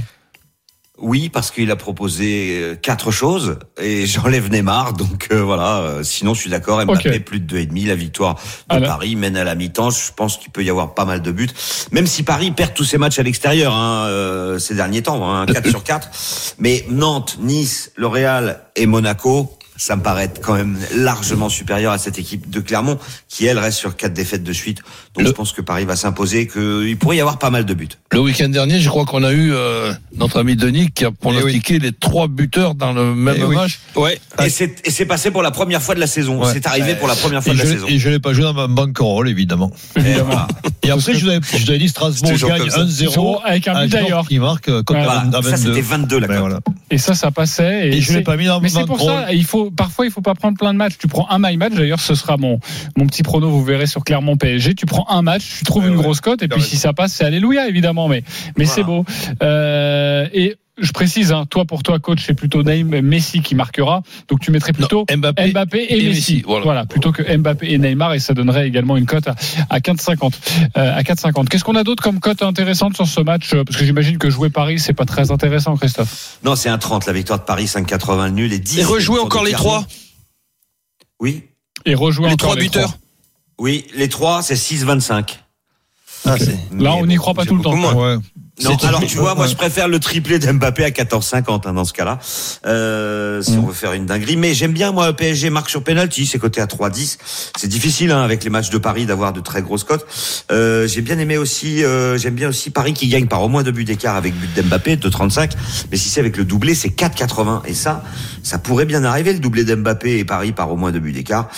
Oui, 1.01 1.29
parce 1.29 1.53
qu'il 1.53 1.71
a 1.71 1.77
proposé 1.77 2.59
euh, 2.61 2.75
quatre 2.75 3.13
choses 3.13 3.61
et 3.81 4.05
j'enlève 4.07 4.51
Neymar, 4.51 4.95
donc 4.95 5.29
euh, 5.31 5.43
voilà. 5.45 5.77
euh, 5.79 6.03
sinon, 6.03 6.35
je 6.35 6.41
suis 6.41 6.51
d'accord. 6.51 6.85
Mbappé 6.85 7.11
Ok. 7.19 7.25
plus 7.25 7.39
de 7.39 7.57
2,5, 7.57 7.87
la 7.87 7.95
victoire 7.95 8.35
de 8.69 8.75
Alors. 8.75 8.89
Paris 8.89 9.15
mène 9.15 9.37
à 9.37 9.45
la 9.45 9.55
mi-temps. 9.55 9.91
Je 9.91 10.13
pense 10.17 10.39
qu'il 10.39 10.51
peut 10.51 10.65
y 10.65 10.71
avoir 10.71 10.95
pas 10.95 11.05
mal 11.05 11.23
de 11.23 11.31
buts, 11.31 11.51
même 11.93 12.09
si 12.09 12.25
Paris 12.25 12.51
perd 12.51 12.75
tous 12.75 12.83
ses 12.83 12.99
matchs 12.99 13.21
à 13.21 13.23
l'extérieur 13.23 13.73
hein, 13.75 14.07
euh, 14.09 14.59
ces 14.59 14.75
derniers 14.75 15.03
temps, 15.03 15.33
hein, 15.33 15.47
4 15.47 15.69
sur 15.69 15.85
4. 15.85 16.09
Mais 16.59 16.85
Nantes, 16.91 17.39
Nice, 17.41 17.93
le 17.95 18.09
Real 18.09 18.63
et 18.75 18.87
Monaco. 18.87 19.57
Ça 19.81 19.95
me 19.95 20.03
paraît 20.03 20.25
être 20.25 20.41
quand 20.41 20.55
même 20.55 20.77
largement 20.97 21.49
supérieur 21.49 21.93
à 21.93 21.99
cette 21.99 22.19
équipe 22.19 22.51
de 22.51 22.59
Clermont, 22.59 22.99
qui 23.29 23.47
elle 23.47 23.59
reste 23.61 23.79
sur 23.79 23.97
quatre 23.97 24.13
défaites 24.13 24.43
de 24.43 24.53
suite. 24.53 24.79
Donc 25.15 25.23
Le- 25.23 25.27
je 25.31 25.33
pense 25.33 25.53
que 25.53 25.63
Paris 25.63 25.85
va 25.85 25.95
s'imposer, 25.95 26.49
qu'il 26.49 26.97
pourrait 26.99 27.17
y 27.17 27.21
avoir 27.21 27.39
pas 27.39 27.51
mal 27.51 27.65
de 27.65 27.75
buts. 27.75 27.89
Le 28.13 28.19
week-end 28.21 28.49
dernier, 28.49 28.81
je 28.81 28.89
crois 28.89 29.05
qu'on 29.05 29.23
a 29.23 29.33
eu 29.33 29.53
euh, 29.53 29.93
notre 30.17 30.41
ami 30.41 30.57
Denis 30.57 30.91
qui 30.91 31.05
a 31.05 31.13
pronostiqué 31.13 31.79
les 31.79 31.93
trois 31.93 32.27
buteurs 32.27 32.75
dans 32.75 32.93
le 32.93 33.15
même 33.15 33.37
Eh 33.39 33.45
oui. 33.45 33.55
match. 33.55 33.79
Ouais. 33.95 34.19
Et 34.45 34.51
c'est 34.51 34.85
et 34.85 34.91
c'est 34.91 35.07
passé 35.07 35.31
pour 35.31 35.43
la 35.43 35.53
première 35.53 35.81
fois 35.81 35.95
de 35.95 36.01
la 36.01 36.07
saison. 36.09 36.43
Ouais. 36.43 36.51
C'est 36.53 36.67
arrivé 36.67 36.97
pour 36.97 37.07
la 37.07 37.15
première 37.15 37.43
fois 37.43 37.53
Et 37.53 37.57
de 37.57 37.63
la 37.63 37.69
saison. 37.69 37.87
et 37.89 37.99
je 37.99 38.09
l'ai 38.09 38.19
pas 38.19 38.33
joué 38.33 38.43
dans 38.45 38.55
ma 38.55 38.67
banquerolle, 38.67 39.29
évidemment. 39.29 39.71
Évidemment. 39.97 40.47
Et 40.83 40.91
après, 40.91 41.15
je 41.15 41.25
vous 41.25 41.31
avais, 41.31 41.41
je 41.53 41.65
vous 41.65 41.71
avais 41.71 41.79
dit 41.79 41.89
Strasbourg 41.89 42.33
gagne 42.49 42.59
comme 42.59 42.71
ça. 42.71 42.83
1-0 42.85 43.41
Avec 43.45 43.69
un 43.69 43.85
but 43.85 43.93
d'ailleurs. 43.93 44.27
Qui 44.27 44.39
marque 44.41 44.67
contre 44.83 44.93
Voilà. 45.05 45.25
Ça, 45.31 45.41
22. 45.41 45.57
c'était 45.57 45.81
22 45.83 46.19
la 46.19 46.27
Ben 46.27 46.41
voilà. 46.41 46.61
Et 46.91 46.99
ça, 46.99 47.15
ça 47.15 47.31
passait. 47.31 47.89
Et 47.89 48.01
je 48.01 48.13
l'ai 48.15 48.23
pas 48.23 48.37
mis 48.37 48.47
dans 48.47 48.61
Mais 48.61 48.71
ma 48.71 48.81
c'est 48.81 48.87
pour 48.87 49.01
ça, 49.01 49.33
il 49.33 49.45
faut 49.45 49.68
parfois 49.71 50.07
il 50.07 50.11
faut 50.13 50.21
pas 50.21 50.35
prendre 50.35 50.57
plein 50.59 50.73
de 50.73 50.79
matchs. 50.79 50.99
Tu 50.99 51.09
prends 51.09 51.29
un 51.31 51.39
my 51.39 51.57
match. 51.57 51.75
D'ailleurs, 51.75 52.01
ce 52.01 52.15
sera 52.15 52.37
mon 52.37 52.61
mon 52.97 53.07
petit 53.07 53.23
prono. 53.23 53.49
Vous 53.51 53.65
verrez 53.65 53.87
sur 53.87 54.05
Clermont 54.05 54.37
PSG. 54.37 54.75
Tu 54.75 54.87
prends 54.87 55.07
un 55.09 55.23
match, 55.23 55.59
tu 55.59 55.65
trouves 55.65 55.83
Ouais, 55.85 55.89
une 55.91 55.97
ouais. 55.97 56.03
grosse 56.03 56.21
cote, 56.21 56.43
et 56.43 56.49
puis 56.49 56.61
si 56.63 56.77
ça 56.77 56.93
passe, 56.93 57.13
c'est 57.13 57.25
alléluia 57.25 57.69
évidemment. 57.69 58.09
Mais 58.09 58.23
mais 58.57 58.65
Voilà. 58.65 58.73
c'est 58.75 58.83
beau. 58.85 59.05
Euh, 59.43 60.29
et 60.33 60.57
je 60.81 60.93
précise, 60.93 61.33
hein, 61.33 61.45
toi 61.49 61.65
pour 61.65 61.83
toi, 61.83 61.99
coach, 61.99 62.23
c'est 62.27 62.35
plutôt 62.35 62.63
Neymar, 62.63 63.03
Messi 63.03 63.41
qui 63.43 63.55
marquera. 63.55 64.03
Donc 64.29 64.41
tu 64.41 64.51
mettrais 64.51 64.73
plutôt 64.73 65.05
Non, 65.11 65.17
Mbappé, 65.17 65.53
Mbappé 65.53 65.79
et, 65.79 66.05
et 66.05 66.09
Messi. 66.09 66.35
Messi, 66.37 66.45
voilà. 66.47 66.87
plutôt 66.87 67.13
que 67.13 67.23
Mbappé 67.37 67.71
et 67.73 67.79
Neymar, 67.79 68.15
et 68.15 68.19
ça 68.21 68.35
donnerait 68.35 68.67
également 68.67 68.97
une 68.97 69.07
cote 69.07 69.29
à, 69.29 69.35
à 69.71 69.81
4,50. 69.81 70.33
Euh, 70.77 70.97
à 70.97 71.03
4,50. 71.03 71.49
Qu'est-ce 71.49 71.65
qu'on 71.65 71.75
a 71.77 71.85
d'autre 71.85 72.03
comme 72.03 72.21
cote 72.21 72.43
intéressante 72.43 72.95
sur 72.97 73.07
ce 73.07 73.21
match 73.21 73.51
Parce 73.55 73.77
que 73.77 73.85
j'imagine 73.85 74.19
que 74.19 74.31
jouer 74.31 74.51
Paris, 74.51 74.79
c'est 74.79 74.93
pas 74.95 75.05
très 75.05 75.31
intéressant, 75.31 75.77
Christophe. 75.77 76.39
Non, 76.45 76.57
c'est 76.57 76.69
un 76.69 76.79
30 76.79 77.07
la 77.07 77.13
victoire 77.13 77.39
de 77.39 77.45
Paris, 77.45 77.65
5,80 77.67 78.25
le 78.27 78.31
nul 78.31 78.53
et 78.53 78.59
10. 78.59 78.79
Et 78.79 78.85
rejouer 78.85 79.19
encore 79.21 79.45
les 79.45 79.53
trois. 79.53 79.87
Oui, 81.21 81.45
Et 81.85 81.95
rejouer 81.95 82.27
Les 82.29 82.33
encore 82.35 82.51
trois 82.51 82.61
buteurs. 82.61 82.99
oui, 83.59 83.87
les 83.97 84.09
trois, 84.09 84.43
c'est 84.43 84.55
6,25. 84.55 85.39
Ah, 86.25 86.35
Là, 86.73 86.95
on 86.95 87.07
n'y 87.07 87.17
croit 87.17 87.35
pas 87.35 87.45
tout 87.45 87.57
le 87.57 87.63
temps. 87.63 87.75
Ouais. 87.95 88.17
Non, 88.65 88.77
alors 88.83 89.01
tu 89.07 89.17
vois, 89.19 89.35
moi 89.35 89.47
je 89.47 89.55
préfère 89.55 89.89
le 89.89 90.01
triplé 90.01 90.39
d'Mbappé 90.39 90.85
à 90.85 90.91
14,50 90.91 91.67
hein, 91.67 91.73
dans 91.75 91.85
ce 91.85 91.93
cas-là, 91.93 92.19
euh, 92.67 93.41
si 93.43 93.53
Mm. 93.53 93.59
on 93.65 93.67
veut 93.67 93.73
faire 93.75 93.93
une 93.93 94.07
dinguerie. 94.07 94.37
Mais 94.37 94.55
j'aime 94.55 94.73
bien 94.73 94.93
moi 94.93 95.13
PSG 95.13 95.51
marque 95.51 95.71
sur 95.71 95.83
penalty, 95.85 96.27
c'est 96.27 96.39
coté 96.39 96.61
à 96.61 96.67
3,10. 96.67 97.19
C'est 97.57 97.69
difficile 97.69 98.11
hein, 98.11 98.23
avec 98.23 98.45
les 98.45 98.51
matchs 98.51 98.71
de 98.71 98.79
Paris 98.79 99.07
d'avoir 99.07 99.33
de 99.33 99.41
très 99.41 99.63
grosses 99.63 99.85
cotes. 99.85 100.07
Euh, 100.51 100.87
j'ai 100.87 101.03
bien 101.03 101.19
aimé 101.19 101.39
aussi, 101.39 101.85
euh, 101.85 102.19
j'aime 102.19 102.35
bien 102.35 102.49
aussi 102.49 102.71
Paris 102.71 102.95
qui 102.95 103.09
gagne 103.09 103.27
par 103.27 103.43
au 103.43 103.49
moins 103.49 103.63
deux 103.63 103.71
buts 103.73 103.85
d'écart 103.85 104.17
avec 104.17 104.35
but 104.35 104.53
d'Mbappé 104.55 104.97
de 104.97 105.09
35. 105.09 105.53
Mais 105.91 105.97
si 105.97 106.09
c'est 106.09 106.21
avec 106.21 106.37
le 106.37 106.45
doublé, 106.45 106.75
c'est 106.75 106.89
4,80 106.91 107.63
et 107.67 107.75
ça, 107.75 108.03
ça 108.43 108.59
pourrait 108.59 108.87
bien 108.87 109.05
arriver 109.05 109.33
le 109.33 109.39
doublé 109.39 109.65
d'Mbappé 109.65 110.19
et 110.19 110.25
Paris 110.25 110.53
par 110.53 110.71
au 110.73 110.77
moins 110.77 110.91
deux 110.93 111.01
buts 111.01 111.13
d'écart. 111.13 111.49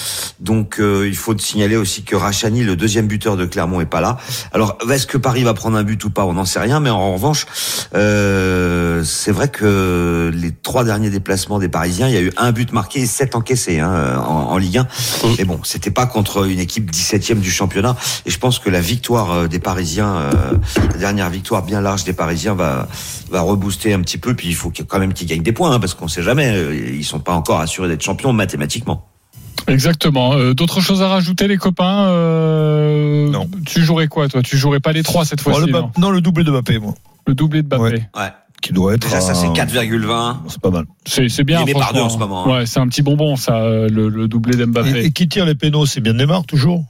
Donc 0.41 0.79
euh, 0.81 1.07
il 1.09 1.17
faut 1.17 1.37
signaler 1.39 1.77
aussi 1.77 2.03
que 2.03 2.17
Rachani, 2.17 2.63
le 2.65 2.77
deuxième 2.77 3.07
buteur 3.07 3.37
de 3.37 3.47
Clermont, 3.47 3.81
est 3.81 3.87
pas 3.87 4.01
là. 4.01 4.19
Alors 4.53 4.77
est-ce 4.91 5.07
que 5.07 5.19
Paris 5.19 5.45
va 5.45 5.55
prendre 5.55 5.77
un 5.77 5.83
but 5.85 6.03
ou 6.05 6.11
pas? 6.11 6.25
On 6.25 6.35
n'en 6.35 6.45
sait 6.45 6.61
rien, 6.61 6.81
mais 6.81 6.90
en 6.91 7.13
revanche, 7.15 7.47
euh, 7.95 9.03
c'est 9.05 9.33
vrai 9.33 9.49
que 9.49 10.31
les 10.35 10.53
trois 10.53 10.85
derniers 10.85 11.11
déplacements 11.11 11.59
des 11.59 11.69
Parisiens, 11.69 12.09
il 12.09 12.15
y 12.15 12.17
a 12.17 12.23
eu 12.23 12.33
un 12.37 12.53
but 12.53 12.73
marqué 12.73 13.01
et 13.01 13.07
sept 13.07 13.35
encaissés 13.35 13.81
hein, 13.81 14.19
en, 14.27 14.53
en 14.53 14.57
Ligue 14.59 14.79
1. 14.79 14.87
Mais 15.39 15.45
bon, 15.45 15.61
c'était 15.65 15.91
pas 15.91 16.07
contre 16.07 16.47
une 16.49 16.59
équipe 16.61 16.91
17e 16.91 17.41
du 17.41 17.51
championnat. 17.51 17.97
Et 18.27 18.31
je 18.31 18.39
pense 18.39 18.59
que 18.59 18.71
la 18.71 18.81
victoire 18.81 19.31
euh, 19.33 19.47
des 19.49 19.59
Parisiens, 19.59 20.15
euh, 20.17 20.31
la 20.93 20.99
dernière 20.99 21.31
victoire 21.31 21.63
bien 21.63 21.81
large 21.81 22.05
des 22.05 22.13
Parisiens, 22.13 22.55
va 22.55 22.89
va 23.31 23.41
rebooster 23.43 23.93
un 23.93 24.01
petit 24.01 24.19
peu. 24.19 24.35
Puis 24.35 24.49
il 24.49 24.55
faut 24.55 24.73
quand 24.89 24.99
même 24.99 25.13
qu'ils 25.13 25.29
gagnent 25.29 25.43
des 25.43 25.53
points, 25.53 25.73
hein, 25.73 25.81
parce 25.81 25.95
qu'on 25.95 26.09
sait 26.09 26.23
jamais. 26.23 26.51
euh, 26.55 26.75
Ils 26.75 27.05
sont 27.05 27.21
pas 27.21 27.33
encore 27.35 27.61
assurés 27.61 27.89
d'être 27.89 28.03
champions 28.03 28.33
mathématiquement. 28.33 29.07
Exactement. 29.67 30.33
Euh, 30.35 30.55
D'autres 30.55 30.81
choses 30.81 31.03
à 31.03 31.09
rajouter, 31.09 31.47
les 31.49 31.57
copains 31.59 32.07
euh, 32.07 33.29
Non. 33.31 33.49
Tu 33.67 33.83
jouerais 33.83 34.09
quoi, 34.09 34.29
toi? 34.29 34.43
Tu 34.43 34.57
jouerais 34.57 34.81
pas 34.81 34.93
les 34.93 35.03
trois 35.03 35.25
cette 35.25 35.41
Oh, 35.47 35.51
fois-ci 35.51 35.71
le 35.71 35.83
non, 35.99 36.11
le 36.11 36.21
doublé 36.21 36.45
de 36.45 36.51
Mbappé, 36.51 36.79
moi. 36.79 36.95
Le 37.27 37.35
doublé 37.35 37.63
de 37.63 37.69
Mbappé. 37.69 37.83
Ouais. 37.83 37.93
Ouais. 38.17 38.33
Qui 38.63 38.73
doit 38.73 38.95
être. 38.95 39.03
Déjà, 39.05 39.21
ça 39.21 39.35
c'est 39.35 39.47
à- 39.47 39.51
4,20. 39.53 40.37
C'est 40.49 40.61
pas 40.61 40.71
mal. 40.71 40.85
C'est 41.07 41.29
c'est 41.31 41.45
bien. 41.45 41.63
Il 41.63 41.71
est 41.71 41.75
par 41.75 41.93
deux 41.95 42.01
en 42.01 42.09
ce 42.11 42.19
moment, 42.19 42.47
hein. 42.47 42.59
Ouais, 42.59 42.67
c'est 42.67 42.79
un 42.81 42.89
petit 42.89 43.01
bonbon, 43.03 43.37
ça, 43.37 43.57
euh, 43.57 43.89
le, 43.89 44.09
le 44.09 44.29
doublé 44.29 44.55
d'Mbappé. 44.57 45.01
Et, 45.01 45.05
et 45.07 45.11
qui 45.13 45.29
tire 45.29 45.47
les 45.47 45.55
pénaux, 45.55 45.87
c'est 45.87 46.01
bien 46.01 46.13
Neymar, 46.13 46.45
toujours? 46.45 46.85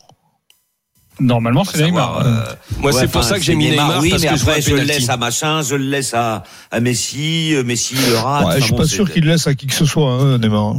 Normalement, 1.20 1.64
c'est 1.64 1.85
Neymar. 1.85 2.25
euh, 2.27 2.44
Moi, 2.79 2.92
ouais, 2.92 2.99
c'est 2.99 3.09
pour 3.09 3.23
ça 3.23 3.37
que 3.38 3.44
j'ai 3.44 3.55
mis 3.55 3.68
Neymar, 3.70 4.01
Oui, 4.01 4.11
parce 4.11 4.23
mais 4.23 4.29
que 4.29 4.35
après, 4.35 4.61
je 4.62 4.75
le 4.75 4.83
laisse 4.83 5.09
à 5.11 5.16
machin, 5.18 5.61
je 5.62 5.75
le 5.77 5.85
laisse 5.85 6.14
à, 6.14 6.44
à 6.70 6.81
Messi, 6.81 7.55
Messi 7.64 7.94
le 7.94 8.16
rate. 8.16 8.40
Ouais, 8.40 8.46
Enfin 8.49 8.57
Je 8.59 8.62
suis 8.64 8.70
bon, 8.73 8.79
pas 8.79 8.87
sûr 8.87 9.12
qu'il 9.12 9.27
laisse 9.27 9.46
à 9.46 9.55
qui 9.55 9.66
que 9.66 9.75
ce 9.75 9.85
soit, 9.85 10.11
hein, 10.11 10.38
Neymar. 10.38 10.77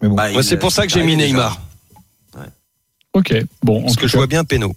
Hein. 0.00 0.02
Mais 0.02 0.08
bon. 0.08 0.14
Bah, 0.14 0.42
c'est 0.42 0.58
pour 0.58 0.72
ça 0.72 0.86
que 0.86 0.92
j'ai 0.92 1.02
mis. 1.02 1.16
Neymar. 1.16 1.60
Ok, 3.12 3.34
bon. 3.62 3.82
Parce 3.82 3.96
que 3.96 4.06
je 4.06 4.16
vois 4.16 4.26
bien 4.26 4.44
Péno. 4.44 4.74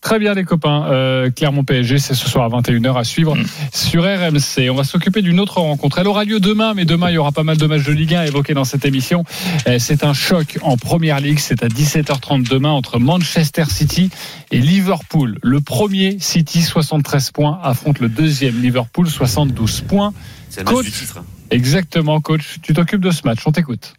Très 0.00 0.20
bien 0.20 0.34
les 0.34 0.44
copains, 0.44 0.84
euh, 0.88 1.30
Clermont 1.32 1.64
PSG, 1.64 1.98
c'est 1.98 2.14
ce 2.14 2.28
soir 2.28 2.44
à 2.44 2.60
21h 2.60 2.96
à 2.96 3.02
suivre 3.02 3.34
Mm. 3.34 3.44
sur 3.72 4.04
RMC. 4.04 4.70
On 4.70 4.74
va 4.76 4.84
s'occuper 4.84 5.20
d'une 5.20 5.40
autre 5.40 5.58
rencontre. 5.58 5.98
Elle 5.98 6.06
aura 6.06 6.22
lieu 6.22 6.38
demain, 6.38 6.74
mais 6.74 6.84
demain 6.84 7.10
il 7.10 7.14
y 7.14 7.18
aura 7.18 7.32
pas 7.32 7.42
mal 7.42 7.56
de 7.56 7.66
matchs 7.66 7.82
de 7.82 7.90
Ligue 7.92 8.14
1 8.14 8.22
évoqués 8.26 8.54
dans 8.54 8.62
cette 8.62 8.84
émission. 8.84 9.24
Euh, 9.66 9.80
C'est 9.80 10.04
un 10.04 10.12
choc 10.14 10.58
en 10.62 10.76
Première 10.76 11.18
Ligue, 11.18 11.40
c'est 11.40 11.64
à 11.64 11.68
17h30 11.68 12.48
demain 12.48 12.70
entre 12.70 13.00
Manchester 13.00 13.64
City 13.68 14.10
et 14.52 14.60
Liverpool. 14.60 15.38
Le 15.42 15.60
premier 15.60 16.18
City 16.20 16.62
73 16.62 17.32
points 17.32 17.58
affronte 17.64 17.98
le 17.98 18.08
deuxième 18.08 18.62
Liverpool 18.62 19.08
72 19.10 19.80
points. 19.80 20.12
C'est 20.50 20.60
le 20.60 20.66
match 20.66 20.74
Coach. 20.74 20.84
du 20.86 20.92
titre. 20.92 21.24
Exactement 21.50 22.20
coach, 22.20 22.58
tu 22.62 22.74
t'occupes 22.74 23.00
de 23.00 23.10
ce 23.10 23.22
match, 23.24 23.40
on 23.44 23.50
t'écoute. 23.50 23.94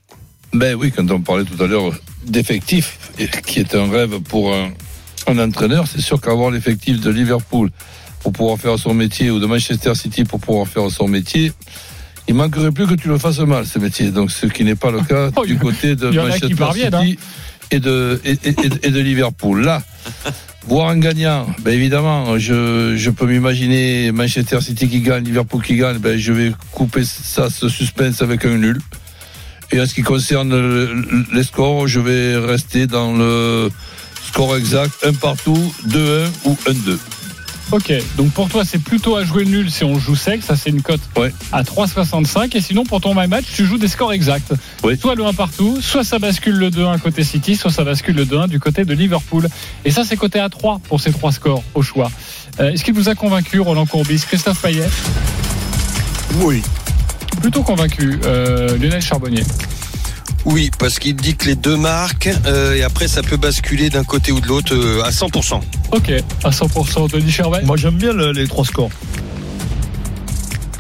Ben 0.54 0.76
oui, 0.76 0.92
quand 0.96 1.10
on 1.12 1.22
parlait 1.22 1.44
tout 1.46 1.62
à 1.62 1.68
l'heure 1.68 1.92
d'effectifs, 2.26 2.98
et 3.20 3.28
qui 3.46 3.60
est 3.60 3.76
un 3.76 3.90
rêve 3.90 4.20
pour 4.22 4.54
un, 4.54 4.70
un 5.28 5.40
entraîneur, 5.40 5.86
c'est 5.88 6.02
sûr 6.02 6.20
qu'avoir 6.22 6.52
l'effectif 6.52 7.00
de 7.00 7.10
Liverpool 7.10 7.70
pour 8.22 8.32
pouvoir 8.32 8.58
faire 8.58 8.78
son 8.80 8.94
métier 8.94 9.30
ou 9.30 9.40
de 9.40 9.46
Manchester 9.46 9.94
City 9.96 10.24
pour 10.24 10.40
pouvoir 10.40 10.68
faire 10.68 10.90
son 10.90 11.08
métier, 11.08 11.52
il 12.28 12.34
manquerait 12.36 12.72
plus 12.72 12.88
que 12.88 12.96
tu 12.96 13.08
le 13.08 13.18
fasses 13.18 13.40
mal, 13.40 13.66
ce 13.66 13.80
métier. 13.80 14.12
Donc, 14.12 14.32
ce 14.32 14.48
qui 14.48 14.64
n'est 14.64 14.76
pas 14.76 14.92
le 14.92 15.02
cas 15.02 15.30
Oh, 15.36 15.46
du 15.46 15.58
côté 15.58 15.96
de 15.96 16.10
Manchester 16.24 16.48
hein. 16.94 17.02
City 17.02 17.20
et, 17.72 17.80
de, 17.80 18.20
et, 18.26 18.32
et- 18.32 18.50
et- 18.50 18.88
et 18.88 18.92
de 18.92 19.00
Liverpool. 19.00 19.64
Là, 19.64 19.82
voir 20.68 20.90
un 20.90 20.98
gagnant, 20.98 21.48
ben 21.64 21.74
évidemment, 21.74 22.38
je, 22.40 22.96
je 22.98 23.10
peux 23.10 23.26
m'imaginer 23.28 24.12
Manchester 24.12 24.60
City 24.62 24.90
qui 24.90 25.02
gagne, 25.02 25.24
Liverpool 25.24 25.62
qui 25.64 25.76
gagne, 25.78 25.98
ben 26.00 26.18
je 26.18 26.34
vais 26.34 26.52
couper 26.72 27.04
ça, 27.06 27.50
ce 27.50 27.70
suspense 27.70 28.22
avec 28.22 28.44
un 28.46 28.58
nul. 28.58 28.80
Et 29.72 29.82
en 29.82 29.86
ce 29.86 29.94
qui 29.94 30.02
concerne 30.02 30.50
le- 30.52 31.26
les 31.34 31.44
scores, 31.44 31.88
je 31.88 32.00
vais 32.00 32.38
rester 32.38 32.88
dans 32.88 33.14
le 33.14 33.70
score 34.28 34.56
exact, 34.56 34.94
un 35.06 35.14
partout, 35.14 35.74
2-1 35.86 36.30
ou 36.46 36.58
1-2. 36.68 36.98
Ok, 37.70 37.92
donc 38.16 38.32
pour 38.32 38.48
toi 38.48 38.64
c'est 38.64 38.78
plutôt 38.82 39.18
à 39.18 39.26
jouer 39.26 39.44
nul 39.44 39.70
si 39.70 39.84
on 39.84 40.00
joue 40.00 40.16
sec, 40.16 40.42
ça 40.42 40.56
c'est 40.56 40.70
une 40.70 40.82
cote 40.82 41.02
Ouais. 41.18 41.34
à 41.52 41.64
3,65 41.64 42.56
et 42.56 42.62
sinon 42.62 42.86
pour 42.86 43.02
ton 43.02 43.14
my 43.14 43.28
match 43.28 43.44
tu 43.54 43.66
joues 43.66 43.78
des 43.78 43.90
scores 43.90 44.14
exacts. 44.14 44.54
Oui. 44.86 44.98
Soit 44.98 45.16
le 45.16 45.26
1 45.26 45.34
partout, 45.34 45.80
soit 45.82 46.06
ça 46.06 46.18
bascule 46.18 46.56
le 46.56 46.70
2-1 46.72 46.98
côté 46.98 47.26
City, 47.26 47.58
soit 47.58 47.70
ça 47.70 47.84
bascule 47.84 48.16
le 48.16 48.24
2-1 48.26 48.48
du 48.48 48.62
côté 48.62 48.86
de 48.86 48.94
Liverpool. 48.94 49.50
Et 49.84 49.92
ça 49.92 50.06
c'est 50.06 50.16
coté 50.16 50.40
à 50.40 50.48
3 50.48 50.80
pour 50.88 51.02
ces 51.02 51.12
trois 51.12 51.34
scores 51.34 51.62
au 51.76 51.82
choix. 51.82 52.10
Euh, 52.62 52.72
Est-ce 52.72 52.86
qu'il 52.86 52.94
vous 52.94 53.10
a 53.10 53.16
convaincu 53.16 53.60
Roland 53.60 53.86
Courbis, 53.86 54.24
Christophe 54.26 54.62
Payet? 54.62 54.88
Oui. 56.36 56.62
Plutôt 57.42 57.64
convaincu, 57.64 58.20
euh, 58.26 58.78
Lionel 58.78 59.02
Charbonnier. 59.02 59.44
Oui, 60.46 60.72
parce 60.80 60.98
qu'il 61.00 61.16
dit 61.16 61.36
que 61.36 61.46
les 61.46 61.56
deux 61.56 61.76
marquent 61.78 62.30
euh, 62.46 62.74
et 62.76 62.84
après 62.84 63.08
ça 63.08 63.22
peut 63.22 63.38
basculer 63.38 63.90
d'un 63.90 64.04
côté 64.04 64.32
ou 64.32 64.40
de 64.40 64.48
l'autre 64.48 64.74
euh, 64.74 65.04
à 65.04 65.10
100%. 65.10 65.60
Ok, 65.92 66.12
à 66.44 66.50
100% 66.50 67.12
Denis 67.12 67.32
Charvet. 67.32 67.64
Moi, 67.64 67.76
j'aime 67.78 67.96
bien 67.96 68.14
le- 68.14 68.32
les 68.32 68.48
trois 68.48 68.64
scores. 68.66 68.90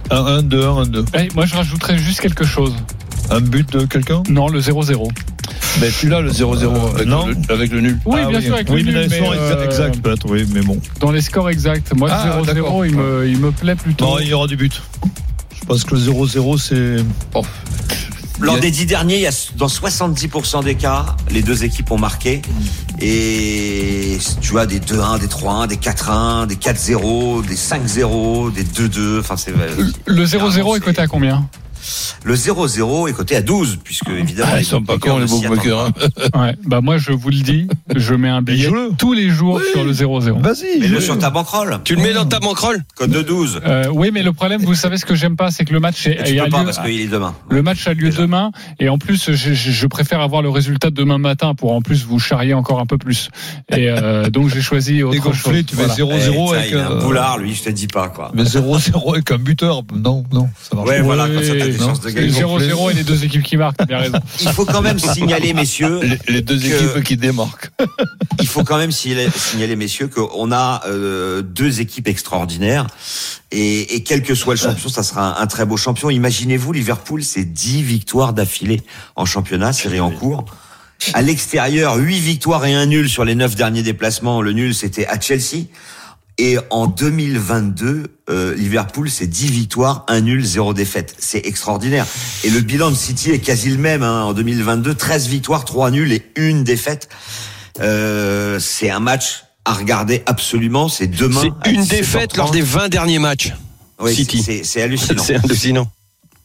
1-1, 0.10 0.41
2-1, 0.48 0.89
1-2. 0.89 1.06
Eh, 1.20 1.28
moi 1.36 1.46
je 1.46 1.56
rajouterais 1.56 1.98
juste 1.98 2.22
quelque 2.22 2.46
chose. 2.46 2.74
Un 3.30 3.41
but 3.41 3.70
de 3.74 3.86
quelqu'un? 3.86 4.24
Non, 4.30 4.48
le 4.48 4.62
0-0. 4.62 5.10
Mais 5.82 5.89
tu 5.91 6.08
l'as 6.08 6.22
le 6.22 6.32
0-0 6.32 6.96
avec, 6.96 7.08
non. 7.08 7.28
le, 7.28 7.36
avec 7.54 7.72
le 7.72 7.82
nul. 7.82 8.00
Oui, 8.06 8.20
Ah 8.24 8.30
bien 8.30 8.39
sûr, 8.41 8.54
avec 8.56 8.70
oui, 8.70 8.84
le 8.84 8.91
mais 8.91 8.91
nul, 8.91 8.93
dans 8.93 9.02
les 9.02 9.08
mais, 9.10 9.17
scores 9.17 9.34
exa- 9.36 9.58
euh, 9.58 9.65
exacts, 9.65 10.02
peut-être, 10.02 10.30
oui, 10.30 10.46
mais 10.54 10.62
bon. 10.62 10.80
Dans 11.02 11.12
les 11.12 11.22
scores 11.22 11.50
exacts, 11.50 11.93
moi 11.93 12.10
Ah, 12.12 12.39
0-0 12.41 12.46
d'accord. 12.46 12.86
il 12.86 12.96
me, 12.96 13.28
il 13.28 13.38
me 13.38 13.52
plaît 13.52 13.76
plutôt. 13.76 14.06
Non, 14.06 14.20
il 14.20 14.28
y 14.30 14.34
aura 14.34 14.48
du 14.48 14.56
but. 14.56 14.82
Pense 15.67 15.84
que 15.84 15.95
le 15.95 16.01
0-0, 16.01 16.58
c'est. 16.58 17.03
Lors 18.39 18.60
des 18.60 18.69
dix 18.69 18.86
derniers, 18.86 19.15
il 19.15 19.21
y 19.21 19.27
a, 19.27 19.49
dans 19.56 19.67
70% 19.67 20.63
des 20.63 20.75
cas, 20.75 21.15
les 21.32 21.41
deux 21.41 21.63
équipes 21.63 21.91
ont 21.91 21.97
marqué. 21.97 22.41
Et 23.01 24.17
tu 24.41 24.58
as 24.60 24.65
des 24.65 24.80
2-1, 24.80 25.19
des 25.19 25.27
3-1, 25.27 25.67
des 25.67 25.77
4-1, 25.77 26.45
des 26.45 26.56
4-0, 26.56 27.45
des 27.45 27.56
5-0, 27.56 28.53
des 28.53 28.63
2-2. 28.63 29.19
Enfin, 29.19 29.38
c'est 29.38 29.51
Le 30.06 30.25
0-0 30.25 30.77
est 30.77 30.80
coté 30.80 31.01
à 31.01 31.08
combien? 31.08 31.49
Le 32.23 32.36
0-0 32.36 33.08
est 33.10 33.13
coté 33.13 33.36
à 33.36 33.41
12, 33.41 33.80
puisque 33.84 34.10
évidemment 34.10 34.50
Ah, 34.54 34.60
ils 34.60 34.65
sont 34.65 34.82
pas 34.82 34.97
cons 34.97 35.17
les 35.19 35.26
bookmakers. 35.26 35.80
hein. 36.34 36.39
Ouais, 36.39 36.56
bah 36.65 36.82
moi 36.82 36.97
je 36.97 37.12
vous 37.12 37.30
le 37.30 37.38
dis, 37.38 37.67
je 37.95 38.13
mets 38.13 38.30
un 38.30 38.41
billet 38.41 38.69
tous 38.97 39.13
les 39.13 39.30
jours 39.30 39.62
sur 39.71 39.84
le 39.84 39.91
0-0. 39.93 40.41
Vas-y. 40.41 40.80
Mets-le 40.80 41.00
sur 41.02 41.17
ta 41.17 41.30
banquerolle. 41.30 41.80
Tu 41.84 41.95
le 41.95 42.02
mets 42.02 42.13
dans 42.13 42.26
ta 42.26 42.39
banquerolle 42.39 42.84
Code 42.95 43.12
de 43.12 43.21
12. 43.21 43.62
Euh, 43.65 43.86
oui, 43.93 44.10
mais 44.13 44.23
le 44.23 44.34
problème, 44.34 44.62
vous 44.62 44.76
savez 44.76 44.97
ce 44.97 45.06
que 45.06 45.15
j'aime 45.15 45.36
pas, 45.36 45.52
c'est 45.52 45.65
que 45.65 45.73
le 45.73 45.80
match 45.80 46.06
est, 46.08 46.23
tu 46.23 46.39
a 46.39 46.45
peux 46.45 46.50
pas 46.52 46.60
lieu- 46.60 46.65
parce 46.65 46.80
qu'il 46.80 47.00
est 47.02 47.08
demain. 47.08 47.34
le 47.50 47.62
match 47.62 47.88
a 47.88 47.93
lieu 47.93 48.10
Déjà. 48.10 48.21
demain 48.21 48.52
et 48.80 48.89
en 48.89 48.97
plus 48.97 49.32
je, 49.32 49.88
préfère 49.88 50.21
avoir 50.21 50.41
le 50.41 50.50
résultat 50.50 50.89
de 50.89 50.95
demain 50.95 51.17
matin 51.17 51.56
pour 51.56 51.71
en 51.73 51.82
plus 51.82 52.04
vous 52.06 52.19
charrier 52.19 52.54
encore 52.54 52.80
un 52.80 52.86
peu 52.86 52.97
plus. 52.97 53.30
Et 53.69 53.89
euh, 53.89 54.30
donc 54.30 54.50
j'ai 54.50 54.62
choisi 54.62 55.04
autre 55.04 55.13
Dégonflé, 55.13 55.58
chose. 55.60 55.65
tu 55.67 55.76
mets 55.76 55.86
Voilà. 55.86 55.95
0-0 55.95 56.50
Eh, 56.54 56.56
avec. 56.58 56.69
tiens, 56.69 56.78
il 56.78 56.82
a 56.82 56.88
un 56.88 56.91
euh, 56.97 57.02
boulard, 57.02 57.38
lui, 57.38 57.54
je 57.56 57.63
te 57.63 57.69
dis 57.69 57.88
pas, 57.88 58.10
quoi. 58.10 58.32
Mais 58.34 58.43
0-0 58.43 59.13
avec 59.13 59.32
un 59.32 59.38
buteur. 59.38 59.84
Non, 59.95 60.23
non, 60.32 60.50
ça 60.62 60.76
marche 60.76 60.88
Ouais, 60.89 60.97
pas. 60.97 61.04
voilà, 61.04 61.28
comme 61.28 61.43
ça, 61.43 61.54
t'as 61.58 61.65
des 61.65 61.77
Oui, 61.80 61.86
chances 61.86 62.00
de 62.02 62.10
C'est 62.10 62.16
gagner. 62.16 62.30
0-0 62.32 62.92
et 62.92 62.94
les 62.94 63.04
deux 63.04 63.24
équipes 63.24 63.44
qui 63.44 63.58
marquent, 63.58 63.78
t'as 63.78 63.86
bien 63.86 63.98
raison. 64.00 64.20
Il 64.42 64.50
faut 64.50 64.66
quand 64.66 64.82
même 64.82 65.00
signaler, 65.00 65.54
messieurs, 65.54 66.00
Les, 66.02 66.20
les 66.36 66.42
deux 66.42 66.58
Que- 66.60 66.66
équipes 66.66 67.04
qui 67.04 67.18
démarquent. 67.18 67.72
il 68.40 68.48
faut 68.48 68.63
quand 68.63 68.78
même 68.78 68.92
signaler, 68.92 69.30
signaler, 69.36 69.76
messieurs, 69.76 70.08
qu'on 70.08 70.52
a 70.52 70.82
euh, 70.88 71.42
deux 71.42 71.82
équipes 71.82 72.08
extraordinaires. 72.08 72.88
Et, 73.52 73.96
et 73.96 74.04
quel 74.04 74.22
que 74.24 74.36
soit 74.36 74.54
le 74.56 74.60
champion, 74.60 74.90
ça 74.90 75.04
sera 75.04 75.40
un, 75.40 75.42
un 75.42 75.48
très 75.48 75.66
beau 75.66 75.78
champion. 75.78 76.10
Imaginez-vous, 76.10 76.72
Liverpool, 76.74 77.24
c'est 77.24 77.46
10 77.46 77.82
victoires 77.84 78.34
d'affilée 78.34 78.82
en 79.16 79.26
championnat, 79.26 79.74
série 79.74 80.00
en 80.00 80.12
cours. 80.12 80.46
À 81.13 81.22
l'extérieur, 81.22 81.96
8 81.96 82.20
victoires 82.20 82.66
et 82.66 82.74
un 82.74 82.88
nul 82.88 83.08
sur 83.08 83.24
les 83.24 83.36
9 83.36 83.56
derniers 83.56 83.84
déplacements. 83.84 84.42
Le 84.42 84.52
nul, 84.52 84.74
c'était 84.74 85.06
à 85.08 85.20
Chelsea. 85.20 85.66
Et 86.39 86.58
en 86.69 86.86
2022, 86.86 88.04
euh, 88.30 88.54
Liverpool, 88.56 89.10
c'est 89.10 89.26
10 89.28 89.50
victoires, 89.50 90.06
1 90.08 90.21
nul, 90.21 90.45
0 90.45 90.73
défaite. 90.76 91.15
C'est 91.17 91.45
extraordinaire. 91.45 92.06
Et 92.43 92.50
le 92.52 92.60
bilan 92.62 92.91
de 92.91 92.95
City 92.95 93.32
est 93.32 93.39
quasi 93.39 93.69
le 93.71 93.78
même 93.78 94.04
hein, 94.04 94.23
en 94.23 94.34
2022. 94.34 94.93
13 94.93 95.28
victoires, 95.28 95.65
3 95.65 95.89
nuls 95.91 96.12
et 96.13 96.23
une 96.36 96.63
défaite. 96.63 97.10
Euh, 97.80 98.60
c'est 98.60 98.89
un 98.91 99.00
match 99.00 99.45
à 99.65 99.73
regarder 99.73 100.21
absolument. 100.28 100.89
C'est 100.89 101.08
demain. 101.08 101.41
C'est 101.63 101.71
une 101.71 101.82
17h30. 101.82 101.89
défaite 101.89 102.38
lors 102.38 102.52
des 102.52 102.62
20 102.62 102.89
derniers 102.89 103.19
matchs. 103.19 103.54
Oui, 104.00 104.13
City. 104.13 104.43
c'est- 104.43 104.63
C'est 104.63 104.84
hallucinant. 104.84 105.23
C'est 105.26 105.36
hallucinant. 105.43 105.91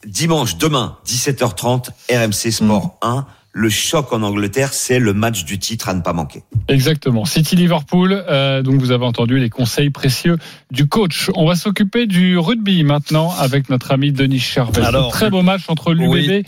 Dimanche, 0.07 0.57
demain, 0.57 0.97
17h30, 1.05 1.89
RMC 2.09 2.51
Sport 2.51 2.97
1. 3.03 3.25
Le 3.55 3.69
choc 3.69 4.11
en 4.11 4.23
Angleterre, 4.23 4.73
c'est 4.73 4.97
le 4.97 5.13
match 5.13 5.45
du 5.45 5.59
titre 5.59 5.87
à 5.87 5.93
ne 5.93 6.01
pas 6.01 6.11
manquer. 6.13 6.41
Exactement. 6.67 7.23
City 7.23 7.55
Liverpool. 7.55 8.11
euh, 8.27 8.63
donc 8.63 8.79
vous 8.81 8.91
avez 8.91 9.05
entendu 9.05 9.37
les 9.37 9.49
conseils 9.51 9.91
précieux 9.91 10.37
du 10.71 10.87
coach. 10.87 11.29
On 11.35 11.45
va 11.45 11.55
s'occuper 11.55 12.07
du 12.07 12.37
rugby 12.39 12.83
maintenant 12.83 13.31
avec 13.37 13.69
notre 13.69 13.91
ami 13.91 14.11
Denis 14.11 14.39
Charvet. 14.39 14.81
Alors, 14.81 15.11
très 15.11 15.29
beau 15.29 15.43
match 15.43 15.61
entre 15.67 15.93
l'UBB 15.93 16.09
oui. 16.09 16.43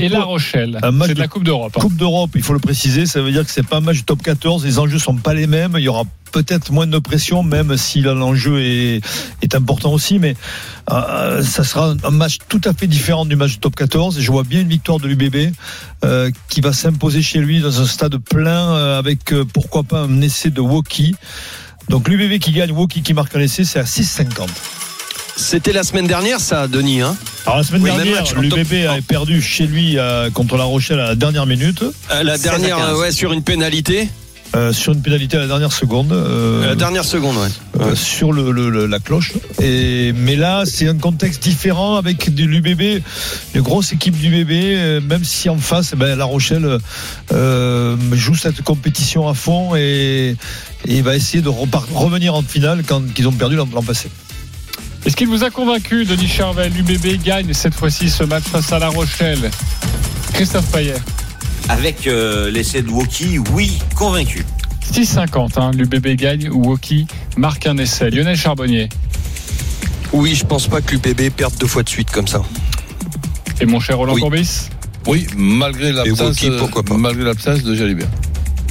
et, 0.00 0.08
La 0.08 0.22
Rochelle. 0.22 0.78
C'est 1.06 1.14
de 1.14 1.18
la 1.18 1.28
Coupe 1.28 1.44
d'Europe. 1.44 1.72
hein. 1.76 1.80
Coupe 1.80 1.96
d'Europe, 1.96 2.30
il 2.34 2.42
faut 2.42 2.52
le 2.52 2.58
préciser, 2.58 3.06
ça 3.06 3.22
veut 3.22 3.32
dire 3.32 3.44
que 3.44 3.50
c'est 3.50 3.66
pas 3.66 3.78
un 3.78 3.80
match 3.80 3.96
du 3.96 4.04
top 4.04 4.22
14, 4.22 4.64
les 4.64 4.78
enjeux 4.78 4.98
sont 4.98 5.16
pas 5.16 5.32
les 5.32 5.46
mêmes, 5.46 5.72
il 5.78 5.82
y 5.84 5.88
aura 5.88 6.04
peut-être 6.30 6.72
moins 6.72 6.86
de 6.86 6.98
pression, 6.98 7.42
même 7.42 7.76
si 7.76 8.00
l'enjeu 8.00 8.60
est, 8.60 9.00
est 9.42 9.54
important 9.54 9.92
aussi, 9.92 10.18
mais 10.18 10.34
euh, 10.90 11.42
ça 11.42 11.64
sera 11.64 11.94
un 12.04 12.10
match 12.10 12.38
tout 12.48 12.60
à 12.64 12.72
fait 12.72 12.86
différent 12.86 13.24
du 13.26 13.36
match 13.36 13.52
du 13.52 13.58
top 13.58 13.76
14, 13.76 14.18
et 14.18 14.22
je 14.22 14.30
vois 14.30 14.44
bien 14.44 14.60
une 14.60 14.68
victoire 14.68 14.98
de 14.98 15.06
l'UBB 15.08 15.52
euh, 16.04 16.30
qui 16.48 16.60
va 16.60 16.72
s'imposer 16.72 17.22
chez 17.22 17.38
lui 17.38 17.60
dans 17.60 17.80
un 17.80 17.86
stade 17.86 18.16
plein 18.18 18.74
euh, 18.74 18.98
avec 18.98 19.32
euh, 19.32 19.44
pourquoi 19.44 19.82
pas 19.82 20.00
un 20.00 20.20
essai 20.22 20.50
de 20.50 20.60
Woki. 20.60 21.14
Donc 21.88 22.08
l'UBB 22.08 22.38
qui 22.40 22.52
gagne, 22.52 22.70
Woki 22.72 23.02
qui 23.02 23.14
marque 23.14 23.34
un 23.36 23.40
essai, 23.40 23.64
c'est 23.64 23.78
à 23.80 23.84
6,50. 23.84 24.46
C'était 25.36 25.72
la 25.72 25.84
semaine 25.84 26.06
dernière, 26.06 26.38
ça, 26.38 26.68
Denis. 26.68 27.00
Hein? 27.00 27.16
Alors 27.46 27.58
la 27.58 27.62
semaine 27.64 27.82
Oui, 27.82 27.90
dernière, 27.90 28.16
match 28.22 28.32
en 28.36 28.42
top- 28.48 28.58
l'UBB 28.58 28.86
avait 28.88 29.00
perdu 29.00 29.40
chez 29.40 29.66
lui 29.66 29.96
euh, 29.98 30.28
contre 30.30 30.56
La 30.58 30.64
Rochelle 30.64 31.00
à 31.00 31.06
la 31.08 31.14
dernière 31.14 31.46
minute. 31.46 31.82
Euh, 31.82 32.22
la 32.22 32.36
16 32.36 32.46
à 32.46 32.50
dernière, 32.50 32.76
15. 32.76 32.88
euh, 32.90 32.98
ouais, 33.00 33.10
sur 33.12 33.32
une 33.32 33.42
pénalité. 33.42 34.08
Euh, 34.56 34.72
sur 34.72 34.92
une 34.94 35.00
pénalité 35.00 35.36
à 35.36 35.40
la 35.40 35.46
dernière 35.46 35.70
seconde. 35.72 36.10
euh, 36.12 36.66
La 36.66 36.74
dernière 36.74 37.04
seconde, 37.04 37.36
ouais. 37.36 37.48
euh, 37.80 37.94
sur 37.94 38.32
le, 38.32 38.50
le- 38.50 38.68
le- 38.68 38.86
la 38.86 38.98
cloche. 38.98 39.32
Et, 39.62 40.12
mais 40.12 40.34
là, 40.34 40.64
c'est 40.66 40.88
un 40.88 40.96
contexte 40.98 41.40
différent 41.44 41.94
avec 41.94 42.34
de 42.34 42.44
l'UBB, 42.44 43.00
une 43.54 43.60
grosse 43.60 43.92
équipe 43.92 44.16
du 44.18 44.28
bébé, 44.28 44.74
euh, 44.76 45.00
même 45.00 45.22
si 45.22 45.48
en 45.48 45.56
face, 45.58 45.94
ben, 45.94 46.16
La 46.18 46.24
Rochelle 46.24 46.78
euh, 47.32 47.96
joue 48.12 48.34
cette 48.34 48.60
compétition 48.62 49.28
à 49.28 49.34
fond 49.34 49.76
et, 49.76 50.34
et 50.84 51.00
va 51.02 51.14
essayer 51.14 51.42
de 51.44 51.48
revenir 51.48 52.34
en 52.34 52.42
finale 52.42 52.82
quand 52.84 53.02
ils 53.16 53.28
ont 53.28 53.32
perdu 53.32 53.54
l'an 53.54 53.66
passé. 53.66 54.08
Est-ce 55.06 55.14
qu'il 55.14 55.28
vous 55.28 55.44
a 55.44 55.50
convaincu, 55.50 56.04
Denis 56.04 56.26
Charvet 56.28 56.70
L'UBB 56.70 57.22
gagne 57.22 57.54
cette 57.54 57.74
fois-ci 57.74 58.10
ce 58.10 58.24
match 58.24 58.44
face 58.50 58.72
à 58.72 58.80
La 58.80 58.88
Rochelle? 58.88 59.48
Christophe 60.32 60.66
Payet. 60.72 60.94
Avec 61.68 62.06
euh, 62.06 62.50
l'essai 62.50 62.82
de 62.82 62.88
Woki, 62.90 63.38
oui, 63.52 63.78
convaincu. 63.94 64.44
6,50. 64.92 65.52
Hein, 65.60 65.70
L'UBB 65.72 66.16
gagne. 66.16 66.48
Woki 66.50 67.06
marque 67.36 67.66
un 67.66 67.78
essai. 67.78 68.10
Lionel 68.10 68.36
Charbonnier. 68.36 68.88
Oui, 70.12 70.34
je 70.34 70.44
pense 70.44 70.66
pas 70.66 70.80
que 70.80 70.92
l'UPB 70.92 71.30
perde 71.30 71.54
deux 71.60 71.68
fois 71.68 71.84
de 71.84 71.88
suite 71.88 72.10
comme 72.10 72.26
ça. 72.26 72.42
Et 73.60 73.66
mon 73.66 73.78
cher 73.78 73.98
Roland 73.98 74.14
Oui. 74.14 74.20
Courbis 74.20 74.68
Oui, 75.06 75.26
malgré 75.36 75.92
l'absence, 75.92 76.20
Woki, 76.42 76.50
pourquoi 76.58 76.82
pas. 76.82 76.96
malgré 76.96 77.24
l'absence 77.24 77.62
de 77.62 77.74
Jalibert. 77.74 78.08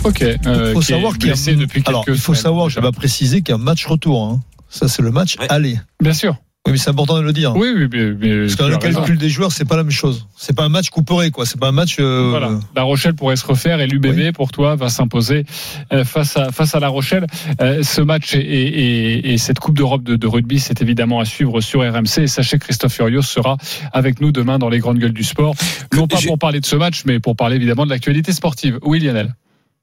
Ok. 0.03 0.21
euh, 0.21 0.37
Il 0.69 0.73
faut 0.73 0.81
savoir 0.81 1.13
qu'il 1.13 1.27
y 1.27 1.29
a 1.29 1.33
blessé 1.33 1.55
depuis 1.55 1.81
quelques 1.81 1.87
Alors, 1.89 2.03
il 2.07 2.17
faut 2.17 2.33
semaines. 2.33 2.43
savoir, 2.43 2.69
je 2.69 2.79
vais 2.81 2.91
préciser 2.91 3.41
qu'il 3.41 3.49
y 3.49 3.57
a 3.57 3.61
un 3.61 3.63
match 3.63 3.85
retour. 3.85 4.21
hein. 4.25 4.41
Ça, 4.69 4.87
c'est 4.89 5.01
le 5.01 5.11
match 5.11 5.37
Ouais. 5.39 5.47
aller. 5.49 5.79
Bien 6.01 6.13
sûr. 6.13 6.35
Oui, 6.65 6.73
mais 6.73 6.77
c'est 6.77 6.89
important 6.89 7.15
de 7.17 7.21
le 7.23 7.31
dire. 7.31 7.55
Oui, 7.55 7.69
oui, 7.73 7.87
mais, 7.91 8.11
mais 8.19 8.41
Parce 8.41 8.55
que 8.57 8.63
le 8.63 8.75
raison. 8.75 8.99
calcul 8.99 9.17
des 9.17 9.29
joueurs, 9.29 9.51
c'est 9.53 9.63
pas 9.63 9.77
la 9.77 9.83
même 9.83 9.91
chose. 9.93 10.27
C'est 10.37 10.53
pas 10.55 10.65
un 10.65 10.69
match 10.69 10.89
couperé, 10.89 11.31
quoi. 11.31 11.45
C'est 11.45 11.59
pas 11.59 11.69
un 11.69 11.71
match. 11.71 11.95
euh, 11.99 12.27
Voilà. 12.31 12.51
La 12.75 12.83
Rochelle 12.83 13.15
pourrait 13.15 13.37
se 13.37 13.45
refaire 13.45 13.79
et 13.79 13.87
l'UBB 13.87 14.13
Oui. 14.17 14.31
pour 14.33 14.51
toi 14.51 14.75
va 14.75 14.89
s'imposer 14.89 15.45
euh, 15.93 16.03
face 16.03 16.35
à 16.35 16.51
face 16.51 16.75
à 16.75 16.81
La 16.81 16.89
Rochelle. 16.89 17.25
Euh, 17.61 17.81
ce 17.81 18.01
match 18.01 18.35
et, 18.35 18.39
et- 18.39 19.33
et 19.33 19.37
cette 19.37 19.59
Coupe 19.59 19.77
d'Europe 19.77 20.03
de, 20.03 20.17
de 20.17 20.27
rugby, 20.27 20.59
c'est 20.59 20.81
évidemment 20.81 21.21
à 21.21 21.25
suivre 21.25 21.61
sur 21.61 21.79
RMC. 21.79 22.23
Et 22.23 22.27
sachez 22.27 22.59
que 22.59 22.65
Christophe 22.65 22.93
Furios 22.93 23.21
sera 23.21 23.55
avec 23.93 24.19
nous 24.19 24.33
demain 24.33 24.59
dans 24.59 24.69
les 24.69 24.79
grandes 24.79 24.99
gueules 24.99 25.13
du 25.13 25.23
sport. 25.23 25.55
Non 25.95 26.07
pas 26.07 26.19
pour 26.27 26.37
parler 26.37 26.59
de 26.59 26.65
ce 26.65 26.75
match, 26.75 27.03
mais 27.05 27.21
pour 27.21 27.37
parler 27.37 27.55
évidemment 27.55 27.85
de 27.85 27.89
l'actualité 27.89 28.33
sportive. 28.33 28.79
Oui, 28.83 28.99
Lionel. 28.99 29.33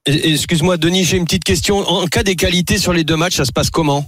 Excuse-moi, 0.04 0.76
Denis, 0.76 1.04
j'ai 1.04 1.16
une 1.16 1.24
petite 1.24 1.42
question. 1.42 1.78
En 1.78 2.06
cas 2.06 2.22
d'égalité 2.22 2.76
sur 2.78 2.92
les 2.92 3.02
deux 3.02 3.16
matchs, 3.16 3.36
ça 3.36 3.44
se 3.46 3.50
passe 3.52 3.70
comment? 3.70 4.06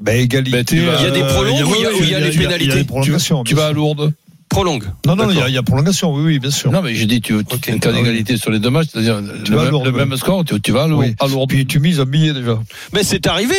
Ben, 0.00 0.16
égalité. 0.16 0.50
Ben, 0.56 0.64
tu 0.64 0.80
vas- 0.80 0.96
Il 0.98 1.04
y 1.04 1.06
a 1.06 1.10
des 1.10 1.22
euh, 1.22 1.28
prolongues 1.34 1.66
ou 1.68 1.74
il 1.74 1.82
y 1.82 1.86
a- 1.86 1.90
il 1.92 2.04
y 2.04 2.28
Il 2.28 2.34
y 2.34 2.38
pénalités 2.38 2.74
des 2.74 2.84
prolongations. 2.84 3.44
Tu 3.44 3.54
vas 3.54 3.66
à. 3.66 3.72
Lourdes 3.72 4.12
Prolongue. 4.48 4.82
Non, 5.06 5.14
non, 5.14 5.26
il 5.26 5.28
y, 5.28 5.30
a, 5.30 5.34
D'accord. 5.34 5.48
il 5.48 5.54
y 5.54 5.58
a 5.58 5.62
prolongation, 5.62 6.12
oui, 6.12 6.22
oui, 6.24 6.38
bien 6.40 6.50
sûr. 6.50 6.72
Non, 6.72 6.82
mais 6.82 6.92
j'ai 6.96 7.06
dit, 7.06 7.20
tu, 7.20 7.34
tu 7.34 7.54
Ok. 7.54 7.70
en 7.72 7.78
cas 7.78 7.92
d'égalité 7.92 8.36
sur 8.36 8.50
les 8.50 8.58
deux 8.58 8.68
matchs, 8.70 8.88
c'est-à-dire 8.92 9.20
le, 9.20 9.22
même- 9.56 9.70
Lourdes, 9.70 9.84
le 9.86 9.92
ouais. 9.92 10.04
même 10.04 10.16
score, 10.16 10.44
tu, 10.44 10.60
tu 10.60 10.72
vas 10.72 10.82
à 10.82 10.88
Lourdes. 10.88 11.04
Oui. 11.06 11.14
à 11.20 11.28
Lourdes. 11.28 11.48
Puis 11.50 11.66
tu 11.66 11.78
mises 11.78 12.00
un 12.00 12.04
billet 12.04 12.32
déjà. 12.32 12.58
Mais 12.92 13.04
c'est 13.04 13.28
arrivé, 13.28 13.54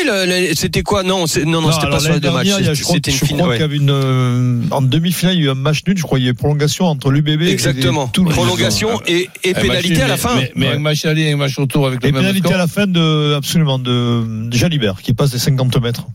c'était 0.54 0.84
quoi 0.84 1.04
Non, 1.04 1.20
non, 1.46 1.62
non, 1.62 1.72
c'était 1.72 1.90
pas 1.90 2.02
sur 2.02 2.12
les 2.12 2.20
deux 2.20 2.30
matchs. 2.32 2.48
il 2.60 2.76
C'était 2.76 3.10
une 3.12 3.18
je 3.18 3.26
crois 3.26 3.52
qu'il 3.54 3.62
y 3.62 3.64
avait 3.64 3.78
une. 3.78 3.90
euh, 3.90 4.62
en 4.72 4.82
demi-finale, 4.82 5.36
il 5.36 5.40
y 5.40 5.44
a 5.44 5.46
eu 5.46 5.52
un 5.52 5.54
match 5.54 5.80
nul. 5.88 5.98
Je 5.98 6.04
crois 6.04 6.18
qu'il 6.18 6.26
y 6.26 6.28
a 6.28 6.32
eu 6.32 6.36
prolongation 6.36 6.88
entre 6.88 7.10
l'UBB 7.10 7.42
et- 7.44 7.52
Exactement. 7.52 8.08
tout 8.10 8.26
le 8.26 8.32
Prolongation 8.32 9.00
et, 9.08 9.30
pénalité 9.54 10.02
à 10.02 10.10
la 10.10 10.18
fin. 10.18 10.36
Mais, 10.58 10.68
Ouais. 10.68 10.76
un 10.76 10.80
match 10.80 11.06
aller 11.06 11.22
et 11.22 11.32
un 11.32 11.38
match 11.38 11.58
retour 11.58 11.88
avec 11.88 12.04
le 12.04 12.12
même 12.12 12.20
pénalité 12.20 12.50
score. 12.50 12.56
à 12.56 12.58
la 12.58 12.68
fin 12.68 12.86
de 12.88 13.34
absolument 13.38 13.80
de, 13.80 14.50
de 14.50 14.58
Jalibert 14.58 15.02
qui 15.02 15.14
passe 15.14 15.32
les 15.32 15.40
50 15.40 15.82
mètres 15.82 16.06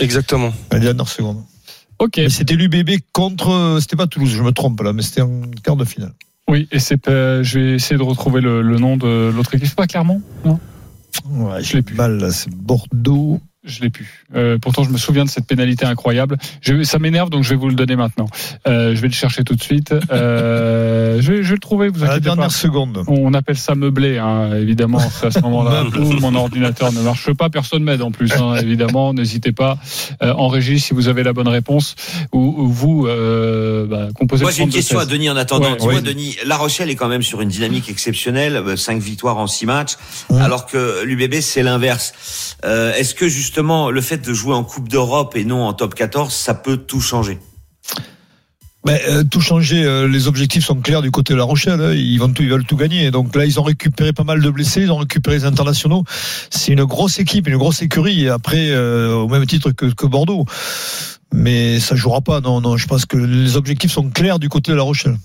Exactement. 0.00 0.52
à 0.70 0.74
la 0.74 0.80
dernière 0.80 1.08
seconde. 1.08 1.42
Ok. 1.98 2.14
Mais 2.16 2.28
c'était 2.28 2.54
l'UBB 2.54 3.00
contre. 3.12 3.78
C'était 3.80 3.96
pas 3.96 4.06
Toulouse, 4.06 4.30
je 4.30 4.42
me 4.42 4.52
trompe 4.52 4.80
là, 4.80 4.92
mais 4.92 5.02
c'était 5.02 5.20
en 5.22 5.42
quart 5.62 5.76
de 5.76 5.84
finale. 5.84 6.12
Oui, 6.48 6.68
et 6.72 6.80
c'est 6.80 7.08
euh, 7.08 7.42
je 7.42 7.58
vais 7.58 7.74
essayer 7.74 7.96
de 7.96 8.02
retrouver 8.02 8.40
le, 8.40 8.62
le 8.62 8.78
nom 8.78 8.96
de 8.96 9.30
l'autre 9.34 9.54
équipe. 9.54 9.68
C'est 9.68 9.76
pas 9.76 9.86
Clermont 9.86 10.20
Non, 10.44 10.58
Ouais, 11.30 11.62
Je 11.62 11.76
l'ai 11.76 11.82
plus. 11.82 11.94
Mal, 11.94 12.18
là, 12.18 12.32
c'est 12.32 12.50
Bordeaux. 12.50 13.40
Je 13.64 13.80
l'ai 13.80 13.90
plus. 13.90 14.24
Euh, 14.34 14.58
pourtant, 14.58 14.82
je 14.82 14.90
me 14.90 14.98
souviens 14.98 15.24
de 15.24 15.30
cette 15.30 15.46
pénalité 15.46 15.84
incroyable. 15.86 16.36
Je, 16.62 16.82
ça 16.82 16.98
m'énerve, 16.98 17.30
donc 17.30 17.44
je 17.44 17.50
vais 17.50 17.56
vous 17.56 17.68
le 17.68 17.74
donner 17.76 17.94
maintenant. 17.94 18.26
Euh, 18.66 18.94
je 18.94 19.00
vais 19.00 19.06
le 19.06 19.14
chercher 19.14 19.44
tout 19.44 19.54
de 19.54 19.62
suite. 19.62 19.94
Euh, 20.10 21.20
je, 21.20 21.32
vais, 21.32 21.42
je 21.44 21.48
vais 21.48 21.54
le 21.54 21.60
trouver. 21.60 21.88
Vous 21.88 22.02
À 22.02 22.06
la 22.06 22.12
inquiétez 22.14 22.28
pas. 22.28 22.34
dernière 22.34 22.50
seconde. 22.50 23.04
On 23.06 23.32
appelle 23.34 23.56
ça 23.56 23.76
meublé, 23.76 24.18
hein, 24.18 24.52
évidemment. 24.56 24.98
C'est 25.20 25.26
à 25.26 25.30
ce 25.30 25.38
moment-là 25.40 25.84
où 25.96 26.12
mon 26.20 26.34
ordinateur 26.34 26.92
ne 26.92 27.00
marche 27.02 27.32
pas. 27.34 27.50
Personne 27.50 27.84
m'aide 27.84 28.02
en 28.02 28.10
plus, 28.10 28.32
hein, 28.32 28.56
évidemment. 28.56 29.14
N'hésitez 29.14 29.52
pas 29.52 29.78
euh, 30.22 30.32
en 30.32 30.48
régie 30.48 30.80
si 30.80 30.92
vous 30.92 31.06
avez 31.06 31.22
la 31.22 31.32
bonne 31.32 31.46
réponse 31.48 31.94
ou, 32.32 32.40
ou 32.58 32.68
vous 32.68 33.06
euh, 33.06 33.86
bah, 33.86 34.08
composez 34.14 34.42
Moi, 34.42 34.50
j'ai 34.50 34.64
une 34.64 34.70
32 34.70 34.76
question 34.78 34.98
à 34.98 35.02
16. 35.02 35.10
Denis 35.10 35.30
en 35.30 35.36
attendant. 35.36 35.70
Ouais, 35.70 35.76
Dis-moi, 35.78 35.94
oui. 35.96 36.02
Denis, 36.02 36.36
La 36.44 36.56
Rochelle 36.56 36.90
est 36.90 36.96
quand 36.96 37.08
même 37.08 37.22
sur 37.22 37.40
une 37.40 37.48
dynamique 37.48 37.88
exceptionnelle, 37.88 38.56
euh, 38.56 38.76
cinq 38.76 39.00
victoires 39.00 39.38
en 39.38 39.46
six 39.46 39.66
matchs, 39.66 39.92
alors 40.40 40.66
que 40.66 41.04
l'UBB 41.04 41.34
c'est 41.40 41.62
l'inverse. 41.62 42.56
Euh, 42.64 42.92
Est-ce 42.94 43.14
que 43.14 43.28
justement 43.28 43.51
le 43.56 44.00
fait 44.00 44.18
de 44.18 44.32
jouer 44.32 44.54
en 44.54 44.64
Coupe 44.64 44.88
d'Europe 44.88 45.36
et 45.36 45.44
non 45.44 45.64
en 45.64 45.72
Top 45.72 45.94
14, 45.94 46.32
ça 46.32 46.54
peut 46.54 46.76
tout 46.76 47.00
changer 47.00 47.38
Ben, 48.84 48.98
euh, 49.08 49.24
tout 49.24 49.40
changer, 49.40 49.84
euh, 49.84 50.08
les 50.08 50.26
objectifs 50.26 50.64
sont 50.64 50.80
clairs 50.80 51.02
du 51.02 51.10
côté 51.10 51.34
de 51.34 51.38
La 51.38 51.44
Rochelle. 51.44 51.80
hein. 51.80 51.92
Ils 51.92 52.18
vont 52.18 52.32
ils 52.38 52.48
veulent 52.48 52.64
tout 52.64 52.76
gagner. 52.76 53.10
Donc 53.10 53.36
là, 53.36 53.44
ils 53.44 53.60
ont 53.60 53.62
récupéré 53.62 54.12
pas 54.12 54.24
mal 54.24 54.40
de 54.40 54.50
blessés, 54.50 54.82
ils 54.82 54.90
ont 54.90 54.96
récupéré 54.96 55.36
les 55.36 55.44
internationaux. 55.44 56.04
C'est 56.50 56.72
une 56.72 56.84
grosse 56.84 57.18
équipe, 57.18 57.46
une 57.46 57.58
grosse 57.58 57.82
écurie. 57.82 58.28
Après, 58.28 58.70
euh, 58.70 59.14
au 59.14 59.28
même 59.28 59.46
titre 59.46 59.70
que 59.70 60.06
Bordeaux. 60.06 60.46
Mais 61.32 61.80
ça 61.80 61.96
jouera 61.96 62.20
pas. 62.20 62.40
Non, 62.40 62.60
non. 62.60 62.76
Je 62.76 62.86
pense 62.86 63.06
que 63.06 63.16
les 63.16 63.56
objectifs 63.56 63.90
sont 63.92 64.10
clairs 64.10 64.38
du 64.38 64.48
côté 64.48 64.72
de 64.72 64.76
La 64.76 64.82
Rochelle. 64.82 65.16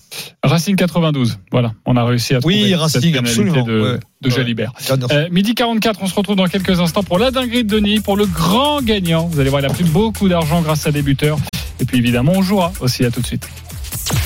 Racing 0.44 0.76
92. 0.76 1.40
Voilà, 1.52 1.74
on 1.86 1.98
a 1.98 2.04
réussi 2.06 2.34
à 2.34 2.40
Oui, 2.44 2.60
trouver 2.60 2.76
Racing, 2.76 3.02
cette 3.02 3.12
pénalité 3.12 3.30
absolument, 3.42 3.64
de, 3.66 3.82
ouais. 3.82 4.00
de 4.22 4.30
Ouais. 4.30 4.36
Jalibert. 4.36 4.72
Euh, 5.12 5.28
midi 5.32 5.54
44, 5.56 6.00
on 6.02 6.08
se 6.08 6.16
retrouve 6.16 6.36
dans 6.36 6.48
quelques 6.48 6.80
instants 6.80 7.04
pour 7.04 7.20
la 7.20 7.32
dinguerie 7.32 7.64
de 7.64 7.70
Denis, 7.76 8.00
pour 8.00 8.16
le 8.18 8.26
grand 8.26 8.82
gagnant. 8.82 9.28
Vous 9.28 9.40
allez 9.40 9.50
voir, 9.50 9.62
il 9.62 9.66
a 9.66 9.70
pris 9.70 9.84
beaucoup 9.84 10.28
d'argent 10.30 10.62
grâce 10.62 10.88
à 10.88 10.92
des 10.92 11.02
buteurs. 11.02 11.38
Et 11.80 11.86
puis 11.86 11.98
évidemment, 11.98 12.34
on 12.36 12.42
jouera 12.42 12.72
aussi. 12.80 13.06
À 13.06 13.12
tout 13.12 13.22
de 13.22 13.26
suite. 13.28 13.48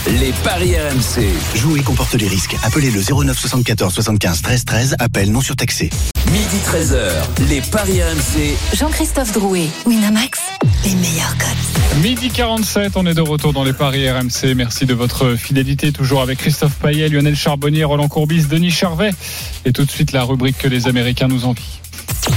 Les 0.08 0.32
paris 0.44 0.76
RMC. 0.76 1.28
Jouer 1.56 1.82
comporte 1.82 2.14
les 2.16 2.28
risques. 2.28 2.56
Appelez 2.64 2.92
le 2.92 3.02
09 3.02 3.38
74 3.38 3.94
75 3.94 4.42
13 4.42 4.66
13. 4.66 4.96
Appel 5.00 5.32
non 5.32 5.42
surtaxé. 5.42 5.90
Midi 6.32 6.58
13h. 6.66 7.48
Les 7.50 7.62
paris 7.62 8.02
RMC. 8.02 8.56
Jean-Christophe 8.74 9.32
Drouet, 9.34 9.68
Winamax, 9.86 10.40
les 10.86 10.96
meilleurs 10.96 11.36
codes. 11.38 12.02
Midi 12.02 12.30
47, 12.30 12.94
on 12.96 13.06
est 13.06 13.14
de 13.14 13.22
retour 13.22 13.54
dans 13.54 13.64
les 13.64 13.74
paris 13.74 14.10
RMC. 14.10 14.56
Merci 14.56 14.86
de 14.86 14.94
votre 14.94 15.36
fidélité, 15.36 15.92
toujours 15.92 16.22
avec 16.22 16.40
Christophe 16.40 16.76
Payet, 16.76 17.10
Lionel 17.10 17.36
Charbonnier, 17.36 17.84
Roland 17.84 18.08
Courbis, 18.08 18.46
Denis 18.46 18.72
Charvet. 18.72 19.12
Et 19.66 19.74
tout 19.74 19.84
de 19.84 19.92
suite, 19.92 20.12
la 20.12 20.24
rubrique 20.24 20.58
que 20.58 20.68
les 20.68 20.88
Américains 20.88 21.28
nous 21.28 21.46
envient. 21.46 21.64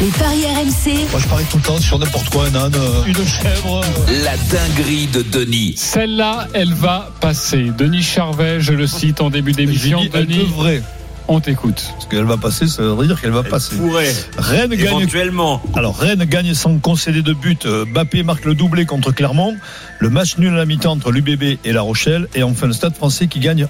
Les 0.01 0.09
paris 0.19 0.45
RMC, 0.47 1.11
Moi, 1.11 1.21
je 1.21 1.29
parie 1.29 1.45
tout 1.51 1.59
le 1.59 1.63
temps 1.63 1.79
sur 1.79 1.99
n'importe 1.99 2.29
quoi, 2.31 2.47
un 2.47 2.55
âne, 2.55 2.73
euh, 2.75 3.05
une 3.07 3.27
chèvre. 3.27 3.83
La 4.25 4.37
dinguerie 4.37 5.07
de 5.09 5.23
Denis. 5.23 5.75
Celle-là, 5.77 6.49
elle 6.55 6.73
va 6.73 7.11
passer. 7.21 7.71
Denis 7.77 8.03
Charvet, 8.03 8.61
je 8.61 8.73
le 8.73 8.87
cite 8.87 9.21
en 9.21 9.31
début 9.31 9.53
d'émission. 9.53 10.01
Denis, 10.13 10.39
devrait. 10.39 10.83
on 11.29 11.39
t'écoute. 11.41 11.85
Parce 11.93 12.07
qu'elle 12.07 12.25
va 12.25 12.39
passer, 12.39 12.67
ça 12.67 12.83
veut 12.83 13.07
dire 13.07 13.21
qu'elle 13.21 13.31
va 13.31 13.43
passer. 13.43 13.77
Pourrait, 13.77 14.13
Rennes 14.39 14.71
gagne 14.71 15.01
éventuellement. 15.01 15.63
Alors 15.75 15.97
Rennes 15.99 16.25
gagne 16.25 16.55
sans 16.55 16.79
concéder 16.79 17.23
de 17.23 17.35
but. 17.35 17.67
Euh, 17.67 17.85
Bappé 17.87 18.23
marque 18.23 18.47
le 18.47 18.55
doublé 18.55 18.87
contre 18.87 19.13
Clermont. 19.13 19.55
Le 20.01 20.09
match 20.09 20.39
nul 20.39 20.53
à 20.55 20.57
la 20.57 20.67
mi-temps 20.67 20.93
entre 20.93 21.13
l'UBB 21.13 21.59
et 21.63 21.73
La 21.73 21.83
Rochelle. 21.83 22.27
Et 22.35 22.43
enfin 22.43 22.67
le 22.67 22.73
Stade 22.73 22.95
français 22.97 23.27
qui 23.27 23.39
gagne 23.39 23.67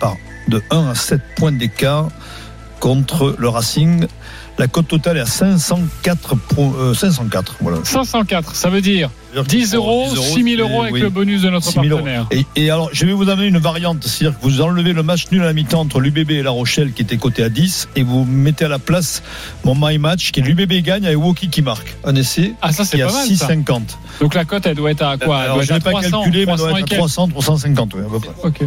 par 0.00 0.16
de 0.48 0.62
1 0.70 0.88
à 0.88 0.94
7 0.94 1.20
points 1.36 1.52
d'écart 1.52 2.08
contre 2.80 3.36
le 3.38 3.48
Racing. 3.48 4.06
La 4.58 4.66
cote 4.66 4.88
totale 4.88 5.18
est 5.18 5.20
à 5.20 5.26
504. 5.26 6.36
Pour, 6.36 6.74
euh, 6.76 6.94
504 6.94 7.56
voilà. 7.60 7.78
504, 7.84 8.54
ça 8.56 8.70
veut 8.70 8.80
dire 8.80 9.10
10 9.46 9.74
euros, 9.74 10.06
6 10.14 10.42
000 10.56 10.60
euros 10.68 10.82
avec 10.82 10.94
oui. 10.94 11.00
le 11.00 11.10
bonus 11.10 11.42
de 11.42 11.50
notre 11.50 11.66
6 11.66 11.74
000 11.74 11.84
euros. 11.86 11.96
partenaire. 11.98 12.26
Et, 12.32 12.44
et 12.56 12.70
alors, 12.70 12.88
je 12.92 13.06
vais 13.06 13.12
vous 13.12 13.28
amener 13.28 13.46
une 13.46 13.58
variante, 13.58 14.02
c'est-à-dire 14.04 14.38
que 14.38 14.42
vous 14.44 14.60
enlevez 14.60 14.92
le 14.92 15.02
match 15.02 15.26
nul 15.30 15.42
à 15.42 15.46
la 15.46 15.52
mi-temps 15.52 15.80
entre 15.80 16.00
l'UBB 16.00 16.30
et 16.32 16.42
La 16.42 16.50
Rochelle 16.50 16.92
qui 16.92 17.02
était 17.02 17.18
coté 17.18 17.44
à 17.44 17.48
10 17.48 17.88
et 17.94 18.02
vous 18.02 18.24
mettez 18.24 18.64
à 18.64 18.68
la 18.68 18.78
place 18.80 19.22
mon 19.64 19.76
my 19.78 19.98
match 19.98 20.32
qui 20.32 20.40
est 20.40 20.42
l'UBB 20.42 20.82
gagne 20.82 21.06
avec 21.06 21.18
Woki 21.18 21.48
qui 21.50 21.62
marque 21.62 21.94
un 22.04 22.16
essai 22.16 22.54
Ah, 22.62 22.72
ça, 22.72 22.84
c'est 22.84 22.98
pas 22.98 23.12
mal, 23.12 23.26
ça. 23.28 23.46
6,50. 23.48 23.82
Donc 24.20 24.34
la 24.34 24.44
cote, 24.44 24.66
elle 24.66 24.74
doit 24.76 24.90
être 24.90 25.02
à 25.02 25.18
quoi? 25.18 25.36
Elle 25.38 25.42
Alors, 25.44 25.56
doit 25.56 25.64
je 25.66 25.72
n'ai 25.74 25.80
pas 25.80 25.90
300, 25.90 26.22
calculé, 26.22 26.46
mais 26.46 26.52
elle 26.52 26.58
300 26.58 26.70
doit 26.70 26.78
être 26.80 26.84
à 26.84 26.88
quelques. 26.88 26.98
300, 26.98 27.28
350, 27.28 27.94
oui, 27.94 28.00
à 28.06 28.10
peu 28.10 28.18
près. 28.18 28.30
Ok. 28.42 28.62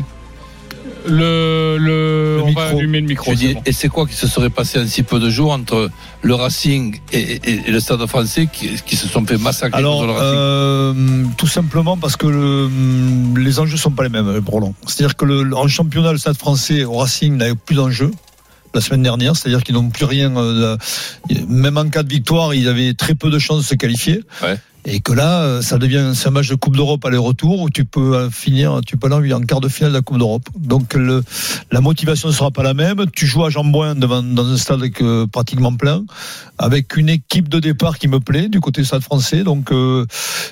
Le, 1.07 1.77
le, 1.79 2.35
Le 2.37 2.41
on 2.41 2.51
va 2.53 2.63
micro. 2.65 2.77
allumer 2.79 3.01
le 3.01 3.07
micro. 3.07 3.33
Dis, 3.33 3.53
bon. 3.55 3.61
et 3.65 3.71
c'est 3.71 3.89
quoi 3.89 4.05
qui 4.07 4.13
se 4.15 4.27
serait 4.27 4.49
passé 4.49 4.79
en 4.79 4.87
si 4.87 5.03
peu 5.03 5.19
de 5.19 5.29
jours 5.29 5.51
entre 5.51 5.89
le 6.21 6.35
Racing 6.35 6.99
et, 7.11 7.19
et- 7.19 7.61
et 7.67 7.71
le 7.71 7.79
Stade 7.79 8.05
français 8.07 8.47
qui, 8.51 8.69
qui 8.85 8.95
se 8.95 9.07
sont 9.07 9.25
fait 9.25 9.37
massacrer 9.37 9.77
Alors, 9.79 9.95
contre 10.01 10.07
le 10.07 10.13
Racing 10.13 10.35
euh, 10.37 11.23
tout 11.37 11.47
simplement 11.47 11.97
parce 11.97 12.15
que 12.17 12.27
le, 12.27 12.69
les 13.41 13.59
enjeux 13.59 13.77
sont 13.77 13.91
pas 13.91 14.03
les 14.03 14.09
mêmes, 14.09 14.41
Roland. 14.47 14.73
C'est-à-dire 14.87 15.15
que 15.15 15.25
le, 15.25 15.55
en 15.55 15.67
championnat, 15.67 16.11
le 16.11 16.17
Stade 16.17 16.37
français 16.37 16.83
au 16.83 16.97
Racing 16.97 17.37
n'a 17.37 17.53
plus 17.55 17.75
d'enjeux 17.75 18.11
la 18.73 18.79
semaine 18.79 19.03
dernière, 19.03 19.35
c'est-à-dire 19.35 19.63
qu'ils 19.63 19.75
n'ont 19.75 19.89
plus 19.89 20.05
rien. 20.05 20.35
euh, 20.37 20.77
même 21.49 21.77
en 21.77 21.89
cas 21.89 22.03
de 22.03 22.09
victoire, 22.09 22.53
ils 22.53 22.69
avaient 22.69 22.93
très 22.93 23.15
peu 23.15 23.29
de 23.29 23.37
chances 23.37 23.59
de 23.59 23.65
se 23.65 23.75
qualifier. 23.75 24.21
Ouais. 24.41 24.57
Et 24.85 24.99
que 24.99 25.11
là, 25.13 25.41
euh, 25.43 25.61
ça 25.61 25.77
devient 25.77 26.11
un 26.25 26.29
match 26.31 26.49
de 26.49 26.55
Coupe 26.55 26.75
d'Europe 26.75 27.05
aller-retour 27.05 27.59
où 27.61 27.69
tu 27.69 27.85
peux 27.85 28.15
euh, 28.15 28.29
finir, 28.31 28.81
tu 28.85 28.97
peux 28.97 29.11
aller 29.13 29.31
en 29.33 29.41
quart 29.41 29.61
de 29.61 29.67
finale 29.67 29.91
de 29.91 29.97
la 29.97 30.01
Coupe 30.01 30.17
d'Europe. 30.17 30.49
Donc 30.57 30.95
le, 30.95 31.23
la 31.71 31.81
motivation 31.81 32.29
ne 32.29 32.33
sera 32.33 32.49
pas 32.49 32.63
la 32.63 32.73
même. 32.73 33.05
Tu 33.13 33.27
joues 33.27 33.45
à 33.45 33.49
Jean-Bouin 33.51 33.93
devant 33.95 34.23
dans 34.23 34.45
un 34.51 34.57
stade 34.57 34.81
euh, 35.01 35.27
pratiquement 35.27 35.73
plein, 35.75 36.03
avec 36.57 36.97
une 36.97 37.09
équipe 37.09 37.47
de 37.47 37.59
départ 37.59 37.99
qui 37.99 38.07
me 38.07 38.19
plaît 38.19 38.49
du 38.49 38.59
côté 38.59 38.83
stade 38.83 39.03
français. 39.03 39.43
Donc 39.43 39.71
euh, 39.71 40.05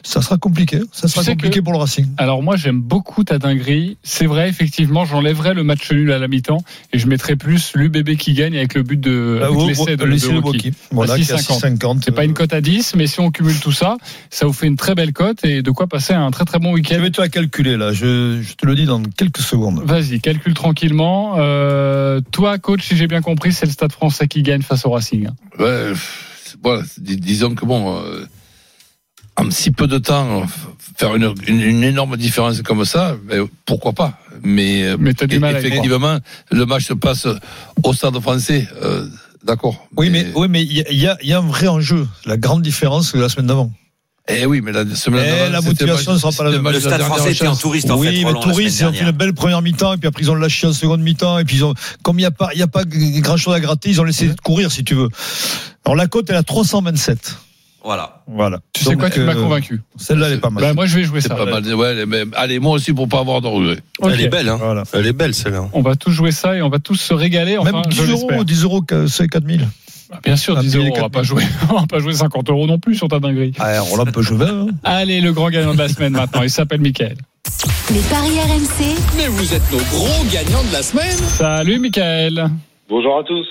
ça 0.03 0.21
sera 0.21 0.37
compliqué. 0.37 0.79
Ça 0.91 1.07
sera 1.07 1.21
Tu 1.21 1.25
sais 1.25 1.31
compliqué 1.33 1.59
que- 1.59 1.63
pour 1.63 1.73
le 1.73 1.79
Racing. 1.79 2.05
Alors 2.17 2.43
moi 2.43 2.55
j'aime 2.55 2.81
beaucoup 2.81 3.23
ta 3.23 3.39
dinguerie. 3.39 3.97
C'est 4.03 4.27
vrai 4.27 4.47
effectivement, 4.49 5.05
j'enlèverais 5.05 5.55
le 5.55 5.63
match 5.63 5.91
nul 5.91 6.11
à 6.11 6.19
la 6.19 6.27
mi-temps 6.27 6.63
et 6.93 6.99
je 6.99 7.07
mettrais 7.07 7.35
plus 7.35 7.71
l'UBB 7.73 8.15
qui 8.15 8.33
gagne 8.33 8.55
avec 8.55 8.75
le 8.75 8.83
but 8.83 8.99
de 8.99 9.41
vous- 9.49 9.67
l'essai 9.67 9.97
de, 9.97 10.03
de 10.03 10.05
le 10.05 10.15
Woki. 10.39 10.57
Woki. 10.67 10.73
Voilà, 10.91 11.13
À 11.13 11.15
qui 11.17 11.23
est 11.23 11.31
à 11.31 11.37
6,50. 11.37 11.79
6,50. 11.79 12.01
C'est 12.05 12.11
pas 12.11 12.25
une 12.25 12.33
cote 12.35 12.53
à 12.53 12.61
10, 12.61 12.93
mais 12.95 13.07
si 13.07 13.19
on 13.19 13.31
cumule 13.31 13.59
tout 13.59 13.71
ça, 13.71 13.97
ça 14.29 14.45
vous 14.45 14.53
fait 14.53 14.67
une 14.67 14.75
très 14.75 14.95
belle 14.95 15.13
cote 15.13 15.43
et 15.45 15.61
de 15.61 15.71
quoi 15.71 15.87
passer 15.87 16.13
un 16.13 16.31
très 16.31 16.45
très 16.45 16.59
bon 16.59 16.69
Je 16.69 16.73
week-end. 16.75 16.99
vais 17.01 17.11
te 17.11 17.21
la 17.21 17.29
calculer 17.29 17.77
là. 17.77 17.93
Je, 17.93 18.41
je 18.41 18.53
te 18.53 18.65
le 18.65 18.75
dis 18.75 18.85
dans 18.85 19.01
quelques 19.03 19.39
secondes. 19.41 19.81
Vas-y, 19.85 20.19
calcule 20.21 20.53
tranquillement. 20.53 21.35
Euh, 21.37 22.21
toi, 22.31 22.57
coach, 22.57 22.87
si 22.87 22.95
j'ai 22.97 23.07
bien 23.07 23.21
compris, 23.21 23.53
c'est 23.53 23.65
le 23.65 23.71
Stade 23.71 23.91
Français 23.91 24.27
qui 24.27 24.43
gagne 24.43 24.61
face 24.61 24.85
au 24.85 24.91
Racing. 24.91 25.29
Ouais, 25.57 25.91
voilà, 26.63 26.83
dis- 26.97 27.17
disons 27.17 27.55
que 27.55 27.65
bon, 27.65 27.97
euh, 27.97 28.25
en 29.37 29.49
si 29.51 29.71
peu 29.71 29.87
de 29.87 29.97
temps, 29.97 30.41
euh, 30.41 30.45
faire 30.97 31.15
une, 31.15 31.33
une, 31.47 31.61
une 31.61 31.83
énorme 31.83 32.17
différence 32.17 32.61
comme 32.61 32.83
ça, 32.85 33.15
ben, 33.27 33.47
pourquoi 33.65 33.93
pas? 33.93 34.19
Mais, 34.43 34.85
Mais 34.99 35.13
t'as 35.13 35.27
du 35.27 35.39
mal 35.39 35.55
à 35.55 35.61
y 35.61 35.65
effectivement, 35.65 36.17
le 36.51 36.65
match 36.65 36.85
se 36.85 36.93
passe 36.93 37.27
au 37.83 37.93
Stade 37.93 38.19
français, 38.19 38.67
euh, 38.83 39.05
d'accord. 39.43 39.87
Oui, 39.97 40.09
mais 40.09 40.27
oui, 40.35 40.47
mais 40.49 40.63
il 40.63 40.73
y, 40.73 40.81
a- 40.81 40.91
il 40.91 40.97
y 40.99 41.07
a, 41.07 41.17
il 41.21 41.29
y 41.29 41.33
a 41.33 41.39
un 41.39 41.47
vrai 41.47 41.67
enjeu. 41.67 42.07
La 42.25 42.37
grande 42.37 42.61
différence, 42.61 43.11
c'est 43.11 43.17
la 43.17 43.29
semaine 43.29 43.47
d'avant. 43.47 43.71
Eh 44.29 44.45
oui, 44.45 44.61
mais 44.61 44.71
la 44.71 44.85
semaine 44.95 45.25
Eh, 45.47 45.51
la 45.51 45.61
motivation 45.61 46.13
ne 46.13 46.17
sera 46.17 46.31
pas 46.31 46.43
la 46.43 46.51
même. 46.51 46.71
Le 46.71 46.79
Stade 46.79 47.01
français 47.01 47.31
était 47.31 47.47
en 47.47 47.55
touriste 47.55 47.89
en 47.89 47.97
oui, 47.97 48.07
fait. 48.07 48.23
mais 48.25 48.39
touristes, 48.39 48.59
ils 48.59 48.71
semaine 48.71 48.89
ont 48.89 48.93
fait 48.93 49.03
une 49.05 49.11
belle 49.11 49.33
première 49.33 49.61
mi-temps 49.61 49.93
et 49.93 49.97
puis 49.97 50.07
après 50.07 50.21
ils 50.23 50.31
ont 50.31 50.35
lâché 50.35 50.67
en 50.67 50.73
seconde 50.73 51.01
mi-temps 51.01 51.39
et 51.39 51.45
puis 51.45 51.57
ils 51.57 51.65
ont, 51.65 51.73
comme 52.03 52.17
il 52.17 52.21
n'y 52.21 52.25
a 52.25 52.31
pas, 52.31 52.49
il 52.53 52.59
y 52.59 52.63
a 52.63 52.67
pas 52.67 52.83
grand 52.85 53.37
chose 53.37 53.53
à 53.55 53.59
gratter, 53.59 53.89
ils 53.89 53.99
ont 54.01 54.03
laissé 54.05 54.29
courir 54.43 54.71
si 54.71 54.83
tu 54.83 54.95
veux. 54.95 55.09
Alors 55.85 55.95
la 55.95 56.07
cote 56.07 56.29
elle 56.29 56.35
à 56.35 56.43
327. 56.43 57.35
Voilà. 57.83 58.23
Voilà. 58.27 58.59
Tu 58.73 58.83
sais 58.83 58.91
Donc, 58.91 58.99
quoi, 58.99 59.09
tu 59.09 59.21
m'as 59.21 59.33
euh, 59.33 59.41
convaincu. 59.41 59.81
Celle-là 59.97 60.27
elle 60.27 60.33
est 60.33 60.37
pas 60.39 60.49
mal. 60.49 60.61
Bah, 60.63 60.73
moi, 60.73 60.85
je 60.85 60.95
vais 60.97 61.05
jouer 61.05 61.21
C'est 61.21 61.29
ça. 61.29 61.35
pas 61.35 61.45
mal. 61.45 61.73
Ouais, 61.73 62.05
mais 62.05 62.23
allez, 62.35 62.59
moi 62.59 62.73
aussi 62.73 62.91
pour 62.91 63.07
pas 63.07 63.19
avoir 63.19 63.39
de 63.39 63.47
regrets. 63.47 63.79
Elle 64.03 64.19
est 64.19 64.27
belle, 64.27 64.49
hein. 64.49 64.57
Voilà. 64.59 64.83
Elle 64.93 65.07
est 65.07 65.13
belle, 65.13 65.33
celle-là. 65.33 65.69
On 65.71 65.81
va 65.81 65.95
tous 65.95 66.11
jouer 66.11 66.31
ça 66.33 66.55
et 66.57 66.61
on 66.61 66.69
va 66.69 66.79
tous 66.79 66.95
se 66.95 67.13
régaler. 67.13 67.57
Enfin, 67.57 67.71
Même 67.71 67.81
je 67.89 68.03
10 68.03 68.09
euros, 68.11 68.27
l'espère. 68.29 68.45
10 68.45 68.63
euros, 68.63 68.83
c'est 69.07 69.27
4000. 69.29 69.67
Bah, 70.09 70.19
Bien 70.23 70.35
sûr, 70.35 70.57
Un 70.57 70.61
10 70.61 70.75
euros. 70.77 70.85
On 70.87 70.95
va 70.95 71.01
4 71.01 71.11
pas 71.11 71.23
jouer, 71.23 71.43
on 71.69 71.73
va 71.75 71.85
pas 71.87 71.99
jouer 71.99 72.13
50 72.13 72.49
euros 72.49 72.65
non 72.67 72.79
plus 72.79 72.95
sur 72.95 73.07
ta 73.07 73.19
dinguerie. 73.19 73.53
Ah, 73.59 73.79
Roland 73.81 74.05
peut 74.05 74.21
jouer 74.21 74.37
20. 74.37 74.45
hein. 74.47 74.67
Allez, 74.83 75.21
le 75.21 75.33
grand 75.33 75.49
gagnant 75.49 75.73
de 75.73 75.79
la 75.79 75.87
semaine 75.89 76.13
maintenant. 76.13 76.41
Il 76.41 76.49
s'appelle 76.49 76.81
Mickaël. 76.81 77.17
Les 77.91 77.99
paris 78.01 78.39
RMC, 78.39 78.95
Mais 79.17 79.27
vous 79.27 79.53
êtes 79.53 79.71
nos 79.71 79.77
gros 79.77 80.23
gagnants 80.31 80.63
de 80.63 80.73
la 80.73 80.81
semaine. 80.83 81.17
Salut, 81.17 81.79
Mickaël. 81.79 82.47
Bonjour 82.89 83.19
à 83.19 83.23
tous. 83.23 83.45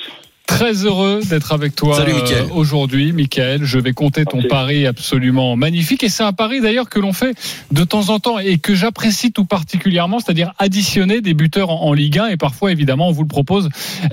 Très 0.49 0.87
heureux 0.87 1.21
d'être 1.29 1.53
avec 1.53 1.77
toi 1.77 2.01
euh, 2.01 2.49
aujourd'hui, 2.53 3.13
Mickaël. 3.13 3.65
Je 3.65 3.79
vais 3.79 3.93
compter 3.93 4.25
ton 4.25 4.39
Merci. 4.39 4.49
pari 4.49 4.87
absolument 4.87 5.57
magnifique. 5.57 6.03
Et 6.03 6.09
c'est 6.09 6.23
un 6.23 6.33
pari 6.33 6.63
d'ailleurs 6.63 6.89
que 6.89 6.99
l'on 6.99 7.13
fait 7.13 7.37
de 7.71 7.85
temps 7.85 8.09
en 8.09 8.19
temps 8.19 8.39
et 8.39 8.57
que 8.57 8.75
j'apprécie 8.75 9.31
tout 9.31 9.45
particulièrement, 9.45 10.21
c'est-à-dire 10.21 10.55
additionner 10.59 11.21
des 11.21 11.35
buteurs 11.35 11.69
en, 11.69 11.83
en 11.83 11.93
Ligue 11.93 12.19
1. 12.19 12.29
Et 12.29 12.37
parfois, 12.39 12.73
évidemment, 12.73 13.09
on 13.09 13.13
vous 13.13 13.23
le 13.23 13.29
propose 13.29 13.69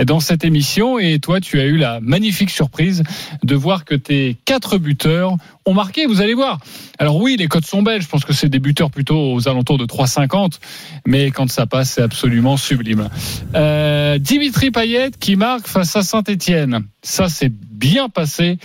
dans 0.05 0.19
cette 0.19 0.43
émission. 0.43 0.99
Et 0.99 1.19
toi, 1.19 1.39
tu 1.39 1.59
as 1.59 1.65
eu 1.65 1.77
la 1.77 2.01
magnifique 2.01 2.49
surprise 2.49 3.01
de 3.41 3.55
voir 3.55 3.85
que 3.85 3.95
tes 3.95 4.35
quatre 4.43 4.77
buteurs 4.77 5.37
ont 5.65 5.73
marqué. 5.73 6.05
Vous 6.05 6.19
allez 6.21 6.33
voir. 6.33 6.59
Alors 6.99 7.15
oui, 7.15 7.37
les 7.39 7.47
codes 7.47 7.65
sont 7.65 7.81
belles. 7.81 8.01
Je 8.01 8.09
pense 8.09 8.25
que 8.25 8.33
c'est 8.33 8.49
des 8.49 8.59
buteurs 8.59 8.91
plutôt 8.91 9.33
aux 9.33 9.47
alentours 9.47 9.77
de 9.77 9.85
3,50. 9.85 10.59
Mais 11.07 11.31
quand 11.31 11.49
ça 11.49 11.65
passe, 11.65 11.91
c'est 11.91 12.01
absolument 12.01 12.57
sublime. 12.57 13.09
Euh, 13.55 14.17
Dimitri 14.17 14.69
Payet 14.71 15.11
qui 15.17 15.37
marque 15.37 15.67
face 15.67 15.95
à 15.95 16.03
Saint-Etienne. 16.25 16.85
Ça, 17.03 17.29
c'est 17.29 17.51
bien 17.51 18.09
passé. 18.09 18.57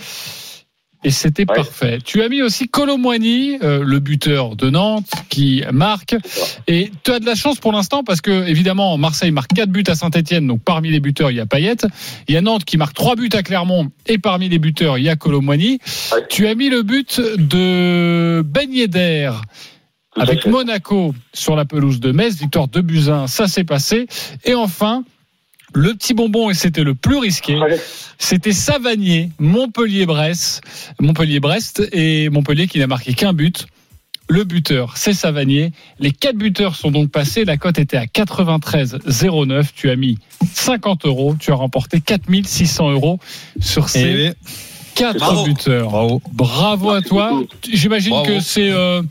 Et 1.03 1.09
c'était 1.09 1.49
Ouais. 1.49 1.55
parfait. 1.55 1.97
Tu 2.05 2.21
as 2.21 2.29
mis 2.29 2.43
aussi 2.43 2.67
Colomboigny, 2.67 3.57
euh, 3.63 3.83
le 3.83 3.97
buteur 3.99 4.55
de 4.55 4.69
Nantes, 4.69 5.09
qui 5.29 5.63
marque. 5.73 6.15
Et 6.67 6.91
tu 7.03 7.11
as 7.11 7.19
de 7.19 7.25
la 7.25 7.33
chance 7.33 7.57
pour 7.59 7.71
l'instant 7.71 8.03
parce 8.03 8.21
que, 8.21 8.47
évidemment, 8.47 8.95
Marseille 8.99 9.31
marque 9.31 9.51
4 9.55 9.69
buts 9.71 9.83
à 9.87 9.95
Saint-Etienne. 9.95 10.45
Donc, 10.45 10.61
parmi 10.63 10.91
les 10.91 10.99
buteurs, 10.99 11.31
il 11.31 11.37
y 11.37 11.39
a 11.39 11.47
Payet. 11.47 11.77
Il 12.27 12.35
y 12.35 12.37
a 12.37 12.41
Nantes 12.41 12.65
qui 12.65 12.77
marque 12.77 12.93
3 12.93 13.15
buts 13.15 13.29
à 13.33 13.41
Clermont. 13.41 13.89
Et 14.05 14.19
parmi 14.19 14.47
les 14.47 14.59
buteurs, 14.59 14.99
il 14.99 15.03
y 15.05 15.09
a 15.09 15.15
Colomboigny. 15.15 15.79
Ouais. 16.13 16.25
Tu 16.29 16.45
as 16.47 16.53
mis 16.53 16.69
le 16.69 16.83
but 16.83 17.19
de 17.19 18.43
Ben 18.45 18.71
Yedder 18.71 19.31
avec. 20.15 20.45
Monaco 20.45 21.15
sur 21.33 21.55
la 21.55 21.65
pelouse 21.65 21.99
de 21.99 22.11
Metz, 22.11 22.35
victoire 22.35 22.67
de 22.67 22.79
Buzyn, 22.81 23.25
ça 23.25 23.47
s'est 23.47 23.63
passé. 23.63 24.05
Et 24.45 24.53
enfin, 24.53 25.03
le 25.73 25.93
petit 25.93 26.13
bonbon, 26.13 26.49
et 26.49 26.53
c'était 26.53 26.83
le 26.83 26.95
plus 26.95 27.17
risqué, 27.17 27.57
c'était 28.17 28.51
Savanier, 28.53 29.29
Montpellier-Brest, 29.39 30.61
Montpellier-Brest, 30.99 31.87
et 31.91 32.29
Montpellier 32.29 32.67
qui 32.67 32.79
n'a 32.79 32.87
marqué 32.87 33.13
qu'un 33.13 33.33
but. 33.33 33.67
Le 34.29 34.45
buteur, 34.45 34.95
c'est 34.95 35.13
Savanier. 35.13 35.73
Les 35.99 36.11
quatre 36.11 36.37
buteurs 36.37 36.77
sont 36.77 36.89
donc 36.89 37.11
passés. 37.11 37.43
La 37.43 37.57
cote 37.57 37.77
était 37.79 37.97
à 37.97 38.05
93,09. 38.05 39.65
Tu 39.75 39.89
as 39.89 39.97
mis 39.97 40.17
50 40.53 41.05
euros. 41.05 41.35
Tu 41.37 41.51
as 41.51 41.55
remporté 41.55 41.99
4600 41.99 42.91
euros 42.91 43.19
sur 43.59 43.89
ces 43.89 43.99
Et 44.27 44.33
quatre 44.95 45.17
Bravo. 45.19 45.43
buteurs. 45.43 45.89
bravo. 45.89 46.21
Bravo 46.31 46.91
à 46.91 47.01
toi. 47.01 47.41
J'imagine 47.73 48.23
que 48.25 48.39
c'est 48.39 48.71
euh, 48.71 49.01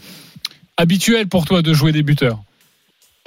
habituel 0.79 1.27
pour 1.27 1.45
toi 1.45 1.61
de 1.61 1.75
jouer 1.75 1.93
des 1.93 2.03
buteurs. 2.03 2.41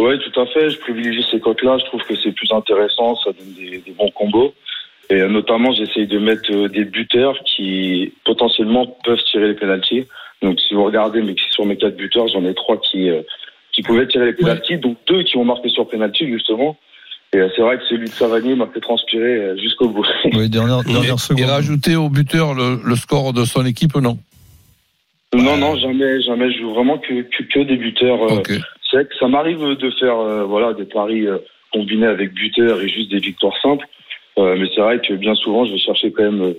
Oui, 0.03 0.19
tout 0.19 0.39
à 0.39 0.45
fait. 0.47 0.69
Je 0.69 0.77
privilégie 0.79 1.25
ces 1.31 1.39
cotes-là. 1.39 1.77
Je 1.79 1.85
trouve 1.85 2.01
que 2.03 2.15
c'est 2.21 2.31
plus 2.31 2.51
intéressant. 2.51 3.15
Ça 3.23 3.31
donne 3.31 3.53
des, 3.53 3.77
des 3.77 3.91
bons 3.91 4.09
combos. 4.11 4.53
Et 5.09 5.15
euh, 5.21 5.27
notamment, 5.29 5.71
j'essaye 5.73 6.07
de 6.07 6.17
mettre 6.19 6.51
euh, 6.51 6.67
des 6.69 6.85
buteurs 6.85 7.37
qui 7.45 8.13
potentiellement 8.25 8.85
peuvent 9.05 9.23
tirer 9.31 9.49
les 9.49 9.53
pénalties. 9.53 10.05
Donc, 10.41 10.59
si 10.59 10.73
vous 10.73 10.83
regardez, 10.83 11.21
mais 11.21 11.35
sur 11.51 11.65
mes 11.65 11.77
quatre 11.77 11.95
buteurs, 11.95 12.27
j'en 12.27 12.43
ai 12.45 12.53
trois 12.53 12.77
qui 12.77 13.09
euh, 13.09 13.21
qui 13.73 13.81
pouvaient 13.81 14.07
tirer 14.07 14.25
les 14.27 14.33
pénalties. 14.33 14.77
Donc, 14.77 14.97
deux 15.07 15.23
qui 15.23 15.37
ont 15.37 15.45
marqué 15.45 15.69
sur 15.69 15.87
pénalty 15.87 16.27
justement. 16.27 16.77
Et 17.35 17.39
c'est 17.55 17.61
vrai 17.63 17.77
que 17.79 17.83
celui 17.85 18.05
de 18.05 18.11
Savanier 18.13 18.53
m'a 18.55 18.67
fait 18.67 18.79
transpirer 18.79 19.57
jusqu'au 19.57 19.89
bout. 19.89 20.05
Oui, 20.33 20.49
dernière, 20.49 20.81
Et, 20.87 20.91
dernière 20.93 21.15
et 21.15 21.17
seconde. 21.17 21.45
rajouter 21.49 21.95
au 21.95 22.07
buteur 22.09 22.53
le, 22.53 22.79
le 22.85 22.95
score 22.95 23.33
de 23.33 23.43
son 23.45 23.65
équipe, 23.65 23.95
non? 23.95 24.19
Non, 25.33 25.57
non, 25.57 25.75
jamais, 25.77 26.21
jamais. 26.21 26.51
Je 26.53 26.59
joue 26.59 26.73
vraiment 26.75 26.99
que 26.99 27.21
que, 27.23 27.43
que 27.51 27.59
des 27.63 27.75
buteurs. 27.77 28.21
euh, 28.31 28.41
Ça 29.19 29.27
m'arrive 29.27 29.75
de 29.75 29.91
faire 29.91 30.17
euh, 30.19 30.43
voilà 30.43 30.73
des 30.73 30.85
paris 30.85 31.27
euh, 31.27 31.39
combinés 31.71 32.07
avec 32.07 32.33
buteur 32.33 32.81
et 32.81 32.87
juste 32.87 33.11
des 33.11 33.19
victoires 33.19 33.57
simples. 33.61 33.87
Euh, 34.37 34.55
mais 34.57 34.67
c'est 34.73 34.81
vrai 34.81 34.99
que 34.99 35.13
bien 35.13 35.35
souvent, 35.35 35.65
je 35.65 35.73
vais 35.73 35.79
chercher 35.79 36.11
quand 36.11 36.23
même 36.23 36.53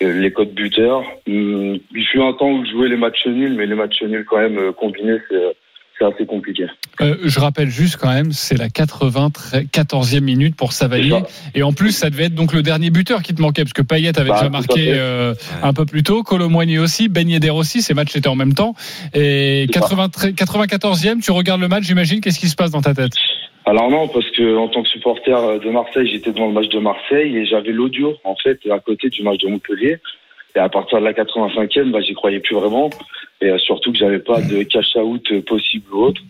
les 0.00 0.32
codes 0.32 0.52
buteurs. 0.52 1.04
Hum, 1.28 1.78
il 1.94 2.04
fut 2.06 2.20
un 2.20 2.32
temps 2.32 2.50
où 2.50 2.64
je 2.64 2.70
jouais 2.70 2.88
les 2.88 2.96
matchs 2.96 3.26
nuls, 3.26 3.54
mais 3.54 3.66
les 3.66 3.74
matchs 3.74 4.02
nuls 4.02 4.24
quand 4.24 4.38
même 4.38 4.72
combinés, 4.72 5.18
c'est 5.28 5.56
c'est 6.02 6.14
assez 6.14 6.26
compliqué. 6.26 6.66
Euh, 7.00 7.16
je 7.24 7.40
rappelle 7.40 7.68
juste 7.68 7.96
quand 7.96 8.12
même, 8.12 8.32
c'est 8.32 8.56
la 8.56 8.68
94e 8.68 10.20
minute 10.20 10.56
pour 10.56 10.72
Savanier. 10.72 11.22
C'est 11.26 11.60
Et 11.60 11.62
en 11.62 11.72
plus, 11.72 11.92
ça 11.92 12.10
devait 12.10 12.24
être 12.24 12.34
donc 12.34 12.52
le 12.52 12.62
dernier 12.62 12.90
buteur 12.90 13.22
qui 13.22 13.34
te 13.34 13.40
manquait, 13.40 13.62
parce 13.62 13.72
que 13.72 13.82
Payet 13.82 14.18
avait 14.18 14.28
Bah, 14.28 14.36
déjà 14.36 14.50
marqué 14.50 14.92
euh, 14.94 15.34
un 15.62 15.72
peu 15.72 15.86
plus 15.86 16.02
tôt, 16.02 16.22
Colomboigny 16.22 16.78
aussi, 16.78 17.08
Ben 17.08 17.28
Yedder 17.28 17.50
aussi, 17.50 17.82
ces 17.82 17.94
matchs 17.94 18.16
étaient 18.16 18.28
en 18.28 18.36
même 18.36 18.54
temps. 18.54 18.74
Et 19.14 19.66
C'est 19.72 19.78
ça. 19.78 19.80
93 19.80 20.32
94e, 20.34 21.22
tu 21.22 21.30
regardes 21.30 21.60
le 21.60 21.68
match, 21.68 21.84
j'imagine, 21.84 22.20
qu'est-ce 22.20 22.38
qui 22.38 22.48
se 22.48 22.56
passe 22.56 22.70
dans 22.70 22.82
ta 22.82 22.94
tête? 22.94 23.12
Alors 23.64 23.90
non, 23.90 24.08
parce 24.08 24.28
que 24.30 24.56
en 24.56 24.66
tant 24.68 24.82
que 24.82 24.88
supporter 24.88 25.60
de 25.60 25.70
Marseille, 25.70 26.08
j'étais 26.08 26.32
devant 26.32 26.48
le 26.48 26.52
match 26.52 26.68
de 26.68 26.80
Marseille 26.80 27.36
et 27.36 27.46
j'avais 27.46 27.70
l'audio 27.70 28.14
en 28.24 28.34
fait 28.34 28.58
à 28.68 28.80
côté 28.80 29.08
du 29.08 29.22
match 29.22 29.38
de 29.38 29.48
Montpellier. 29.48 29.98
Et 30.54 30.58
à 30.58 30.68
partir 30.68 31.00
de 31.00 31.04
la 31.04 31.12
85e, 31.12 31.90
bah, 31.90 32.00
j'y 32.00 32.14
croyais 32.14 32.40
plus 32.40 32.54
vraiment. 32.54 32.90
Et 33.40 33.46
euh, 33.50 33.58
surtout 33.58 33.92
que 33.92 33.98
j'avais 33.98 34.18
pas 34.18 34.40
de 34.40 34.62
cash 34.64 34.96
out 34.96 35.40
possible 35.46 35.92
ou 35.92 36.04
autre. 36.04 36.20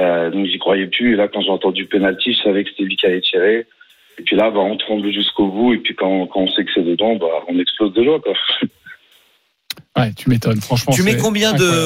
Euh, 0.00 0.30
donc 0.30 0.46
j'y 0.46 0.58
croyais 0.58 0.86
plus. 0.86 1.14
Et 1.14 1.16
là, 1.16 1.28
quand 1.28 1.40
j'ai 1.40 1.50
entendu 1.50 1.86
penalty, 1.86 2.34
je 2.34 2.42
savais 2.42 2.64
que 2.64 2.70
c'était 2.70 2.84
lui 2.84 2.96
qui 2.96 3.06
allait 3.06 3.20
tirer. 3.20 3.66
Et 4.18 4.22
puis 4.22 4.36
là, 4.36 4.50
bah, 4.50 4.60
on 4.60 4.76
tremble 4.76 5.12
jusqu'au 5.12 5.46
bout. 5.48 5.74
Et 5.74 5.78
puis 5.78 5.94
quand, 5.94 6.26
quand 6.26 6.40
on 6.40 6.48
sait 6.48 6.64
que 6.64 6.70
c'est 6.74 6.82
dedans, 6.84 7.16
bah, 7.16 7.26
on 7.48 7.58
explose 7.58 7.92
de 7.94 8.04
joie. 8.04 8.20
Quoi. 8.20 8.34
Ouais, 9.96 10.12
tu 10.16 10.28
m'étonnes. 10.30 10.60
Franchement, 10.60 10.92
Tu 10.94 11.02
mets 11.02 11.16
combien 11.16 11.52
incroyable. 11.54 11.80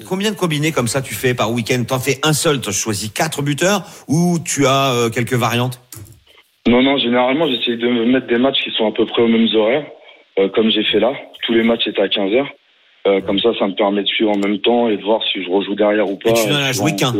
de 0.00 0.04
combien 0.08 0.30
de 0.30 0.36
combinés 0.36 0.70
comme 0.70 0.86
ça 0.86 1.02
tu 1.02 1.14
fais 1.14 1.34
par 1.34 1.50
week-end? 1.52 1.82
T'en 1.84 1.98
fais 1.98 2.18
un 2.22 2.32
seul, 2.32 2.60
tu 2.60 2.72
choisis 2.72 3.10
quatre 3.10 3.42
buteurs? 3.42 3.82
Ou 4.08 4.38
tu 4.44 4.66
as 4.66 4.92
euh, 4.92 5.10
quelques 5.10 5.34
variantes? 5.34 5.80
Non, 6.68 6.82
non, 6.82 6.96
généralement, 6.98 7.48
j'essaye 7.48 7.76
de 7.76 7.88
me 7.88 8.04
mettre 8.04 8.28
des 8.28 8.38
matchs 8.38 8.62
qui 8.62 8.70
sont 8.70 8.86
à 8.86 8.92
peu 8.92 9.04
près 9.06 9.22
aux 9.22 9.28
mêmes 9.28 9.48
horaires, 9.54 9.84
euh, 9.84 9.99
comme 10.48 10.70
j'ai 10.70 10.84
fait 10.84 11.00
là. 11.00 11.12
Tous 11.42 11.52
les 11.52 11.62
matchs 11.62 11.86
étaient 11.86 12.02
à 12.02 12.08
15 12.08 12.32
heures. 12.34 12.50
Euh, 13.06 13.20
comme 13.22 13.38
ça, 13.38 13.50
ça 13.58 13.66
me 13.66 13.74
permet 13.74 14.02
de 14.02 14.08
suivre 14.08 14.30
en 14.30 14.38
même 14.38 14.58
temps 14.58 14.88
et 14.88 14.96
de 14.96 15.02
voir 15.02 15.20
si 15.32 15.42
je 15.42 15.48
rejoue 15.48 15.74
derrière 15.74 16.08
ou 16.08 16.16
pas. 16.16 16.30
Et 16.30 16.34
tu 16.34 16.48
n'en 16.48 16.56
as 16.56 16.72
joué 16.72 16.94
qu'un. 16.94 17.12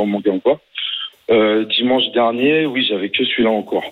Euh, 1.30 1.64
dimanche 1.64 2.02
dernier, 2.12 2.66
oui, 2.66 2.84
j'avais 2.88 3.08
que 3.08 3.24
celui-là 3.24 3.50
en 3.50 3.62
cours. 3.62 3.84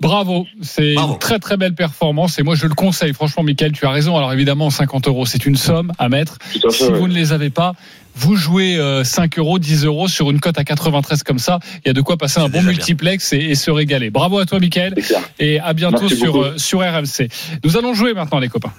Bravo, 0.00 0.46
c'est 0.60 0.94
une 0.94 1.18
très 1.18 1.38
très 1.38 1.56
belle 1.56 1.74
performance 1.74 2.38
et 2.38 2.42
moi 2.42 2.54
je 2.54 2.66
le 2.66 2.74
conseille. 2.74 3.14
Franchement, 3.14 3.42
Michael, 3.42 3.72
tu 3.72 3.86
as 3.86 3.90
raison. 3.90 4.16
Alors 4.16 4.32
évidemment, 4.32 4.68
50 4.68 5.08
euros, 5.08 5.24
c'est 5.24 5.46
une 5.46 5.56
somme 5.56 5.92
à 5.98 6.08
mettre. 6.08 6.38
Tout 6.52 6.68
à 6.68 6.70
fait, 6.70 6.84
si 6.84 6.90
ouais. 6.90 6.98
vous 6.98 7.08
ne 7.08 7.14
les 7.14 7.32
avez 7.32 7.48
pas, 7.48 7.72
vous 8.16 8.36
jouez 8.36 8.76
euh, 8.76 9.04
5 9.04 9.38
euros, 9.38 9.58
10 9.58 9.84
euros 9.84 10.08
sur 10.08 10.30
une 10.30 10.40
cote 10.40 10.58
à 10.58 10.64
93 10.64 11.22
comme 11.22 11.38
ça. 11.38 11.58
Il 11.84 11.88
y 11.88 11.90
a 11.90 11.92
de 11.92 12.00
quoi 12.00 12.16
passer 12.16 12.40
un 12.40 12.48
bon 12.48 12.62
multiplex 12.62 13.32
et, 13.32 13.36
et 13.36 13.54
se 13.54 13.70
régaler. 13.70 14.10
Bravo 14.10 14.38
à 14.38 14.46
toi, 14.46 14.58
Michael. 14.58 14.94
Et 15.38 15.60
à 15.60 15.72
bientôt 15.72 16.02
Merci 16.02 16.16
sur, 16.16 16.32
beaucoup. 16.32 16.44
euh, 16.44 16.58
sur 16.58 16.80
RMC. 16.80 17.28
Nous 17.64 17.76
allons 17.76 17.94
jouer 17.94 18.14
maintenant, 18.14 18.38
les 18.38 18.48
copains. 18.48 18.72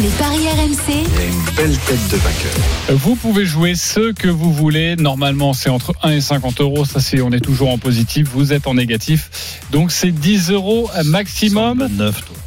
Les 0.00 0.08
paris 0.10 0.38
RMC. 0.48 0.94
Une 0.94 1.54
belle 1.56 1.76
tête 1.78 2.08
de 2.10 2.16
vainqueur. 2.16 2.96
Vous 2.96 3.14
pouvez 3.16 3.44
jouer 3.44 3.74
ce 3.74 4.12
que 4.12 4.28
vous 4.28 4.52
voulez. 4.52 4.96
Normalement, 4.96 5.52
c'est 5.52 5.68
entre 5.68 5.92
1 6.02 6.10
et 6.12 6.20
50 6.20 6.60
euros. 6.60 6.84
Ça, 6.84 7.00
c'est, 7.00 7.20
on 7.20 7.30
est 7.32 7.40
toujours 7.40 7.70
en 7.70 7.78
positif. 7.78 8.28
Vous 8.32 8.52
êtes 8.52 8.66
en 8.66 8.74
négatif. 8.74 9.60
Donc, 9.72 9.92
c'est 9.92 10.12
10 10.12 10.50
euros 10.50 10.88
maximum. 11.04 11.88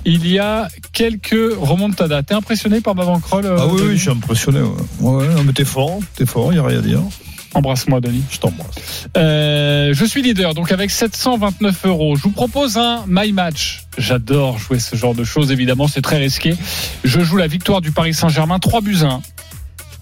Il 0.05 0.27
y 0.27 0.39
a 0.39 0.67
quelques 0.91 1.53
remontadas. 1.59 2.23
T'es 2.23 2.33
impressionné 2.33 2.81
par 2.81 2.95
ma 2.95 3.05
bankroll 3.05 3.45
euh, 3.45 3.55
Ah 3.59 3.67
oui, 3.67 3.77
Denis 3.79 3.89
oui, 3.91 3.95
je 3.97 4.01
suis 4.01 4.09
impressionné. 4.09 4.59
Ouais, 4.99 5.25
ouais 5.27 5.43
mais 5.45 5.53
t'es 5.53 5.65
fort, 5.65 5.99
t'es 6.15 6.25
fort, 6.25 6.51
il 6.51 6.55
n'y 6.55 6.59
a 6.59 6.67
rien 6.67 6.79
à 6.79 6.81
dire. 6.81 6.99
Embrasse-moi, 7.53 8.01
Denis. 8.01 8.23
Je 8.31 8.39
t'embrasse. 8.39 9.07
Euh, 9.15 9.93
je 9.93 10.05
suis 10.05 10.21
leader, 10.21 10.53
donc 10.53 10.71
avec 10.71 10.89
729 10.89 11.85
euros. 11.85 12.15
Je 12.15 12.23
vous 12.23 12.31
propose 12.31 12.77
un 12.77 13.03
My 13.07 13.31
Match. 13.31 13.83
J'adore 13.97 14.57
jouer 14.57 14.79
ce 14.79 14.95
genre 14.95 15.13
de 15.13 15.23
choses, 15.23 15.51
évidemment, 15.51 15.87
c'est 15.87 16.01
très 16.01 16.17
risqué. 16.17 16.55
Je 17.03 17.21
joue 17.21 17.37
la 17.37 17.47
victoire 17.47 17.81
du 17.81 17.91
Paris 17.91 18.13
Saint-Germain, 18.13 18.57
3 18.59 18.81
buts 18.81 18.97
à 19.03 19.05
1, 19.05 19.21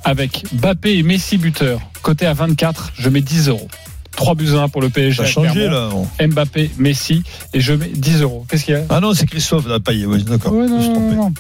avec 0.05 0.45
Bappé 0.53 0.97
et 0.97 1.03
Messi 1.03 1.38
buteur. 1.38 1.82
Côté 2.01 2.26
à 2.26 2.34
24, 2.34 2.93
je 2.97 3.09
mets 3.09 3.22
10 3.22 3.49
euros. 3.49 3.68
3 4.16 4.36
buts 4.36 4.51
à 4.55 4.62
1 4.64 4.70
pour 4.70 4.82
le 4.82 4.89
PSG. 4.89 5.24
Ça 5.24 5.26
changé, 5.26 5.68
là. 5.68 5.89
Mbappé, 6.26 6.72
Messi, 6.78 7.24
et 7.53 7.59
je 7.59 7.74
mets 7.74 7.89
10 7.89 8.22
euros. 8.22 8.45
Qu'est-ce 8.49 8.66
qu'il 8.66 8.76
y 8.76 8.78
a? 8.78 8.84
Ah 8.89 8.99
non, 9.01 9.14
c'est 9.14 9.26
Christophe 9.26 9.68
là, 9.68 9.80
Payet, 9.80 10.05
oui, 10.05 10.24
d'accord. 10.24 10.53
Ouais, 10.53 10.68
non, 10.68 11.16
non. 11.16 11.34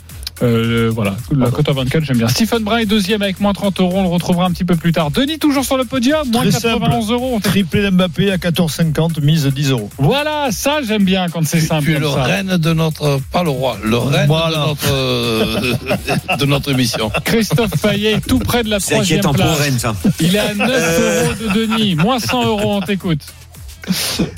Euh, 0.43 0.89
voilà, 0.93 1.15
la 1.35 1.51
cote 1.51 1.69
à 1.69 1.73
24, 1.73 2.03
j'aime 2.03 2.17
bien. 2.17 2.27
Stephen 2.27 2.63
Brun 2.63 2.77
est 2.77 2.85
deuxième 2.85 3.21
avec 3.21 3.39
moins 3.39 3.53
30 3.53 3.79
euros. 3.79 3.93
On 3.97 4.03
le 4.03 4.09
retrouvera 4.09 4.45
un 4.45 4.51
petit 4.51 4.65
peu 4.65 4.75
plus 4.75 4.91
tard. 4.91 5.11
Denis, 5.11 5.37
toujours 5.39 5.63
sur 5.65 5.77
le 5.77 5.85
podium, 5.85 6.27
moins 6.31 6.41
Très 6.41 6.51
91 6.51 7.01
simple. 7.01 7.13
euros. 7.13 7.39
Triplé 7.43 7.83
d'Mbappé 7.89 8.31
à 8.31 8.37
14,50, 8.37 9.21
mise 9.21 9.45
10 9.45 9.69
euros. 9.71 9.89
Voilà, 9.99 10.47
ça 10.51 10.79
j'aime 10.85 11.03
bien 11.03 11.27
quand 11.29 11.45
c'est 11.45 11.61
simple. 11.61 11.85
Tu 11.85 11.95
es 11.95 11.99
le 11.99 12.09
ça. 12.09 12.23
reine 12.23 12.57
de 12.57 12.73
notre, 12.73 13.19
pas 13.31 13.43
le 13.43 13.49
roi, 13.51 13.77
le 13.83 13.97
reine 13.97 14.27
Voilà. 14.27 14.57
de 14.57 14.67
notre, 14.69 14.91
euh, 14.91 15.73
de 16.39 16.45
notre 16.45 16.71
émission. 16.71 17.11
Christophe 17.23 17.79
Payet, 17.81 18.19
tout 18.27 18.39
près 18.39 18.63
de 18.63 18.69
la 18.69 18.79
C'est 18.79 18.93
troisième 18.95 19.19
inquiétant 19.19 19.33
pour 19.33 19.43
place. 19.45 19.59
Rennes, 19.59 19.79
ça. 19.79 19.95
Il 20.19 20.35
est 20.35 20.39
à 20.39 20.53
9 20.55 20.69
euros 20.69 21.33
de 21.55 21.65
Denis, 21.67 21.95
moins 21.95 22.19
100 22.19 22.45
euros, 22.47 22.77
on 22.77 22.81
t'écoute. 22.81 23.21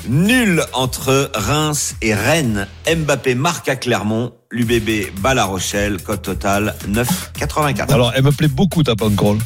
Nul 0.08 0.64
entre 0.74 1.30
Reims 1.36 1.95
et 2.01 2.14
Rennes. 2.14 2.68
Mbappé 2.88 3.36
marque 3.36 3.68
à 3.70 3.76
Clermont. 3.76 4.32
L'UBB 4.54 5.20
bat 5.20 5.34
La 5.34 5.45
Rochelle. 5.45 5.97
Cote 5.97 6.22
totale 6.22 6.76
9,84. 6.88 7.91
Alors, 7.91 8.14
elle 8.16 8.24
me 8.24 8.32
plaît 8.32 8.47
beaucoup 8.47 8.84
ta 8.84 8.93
bankroll. 8.93 9.39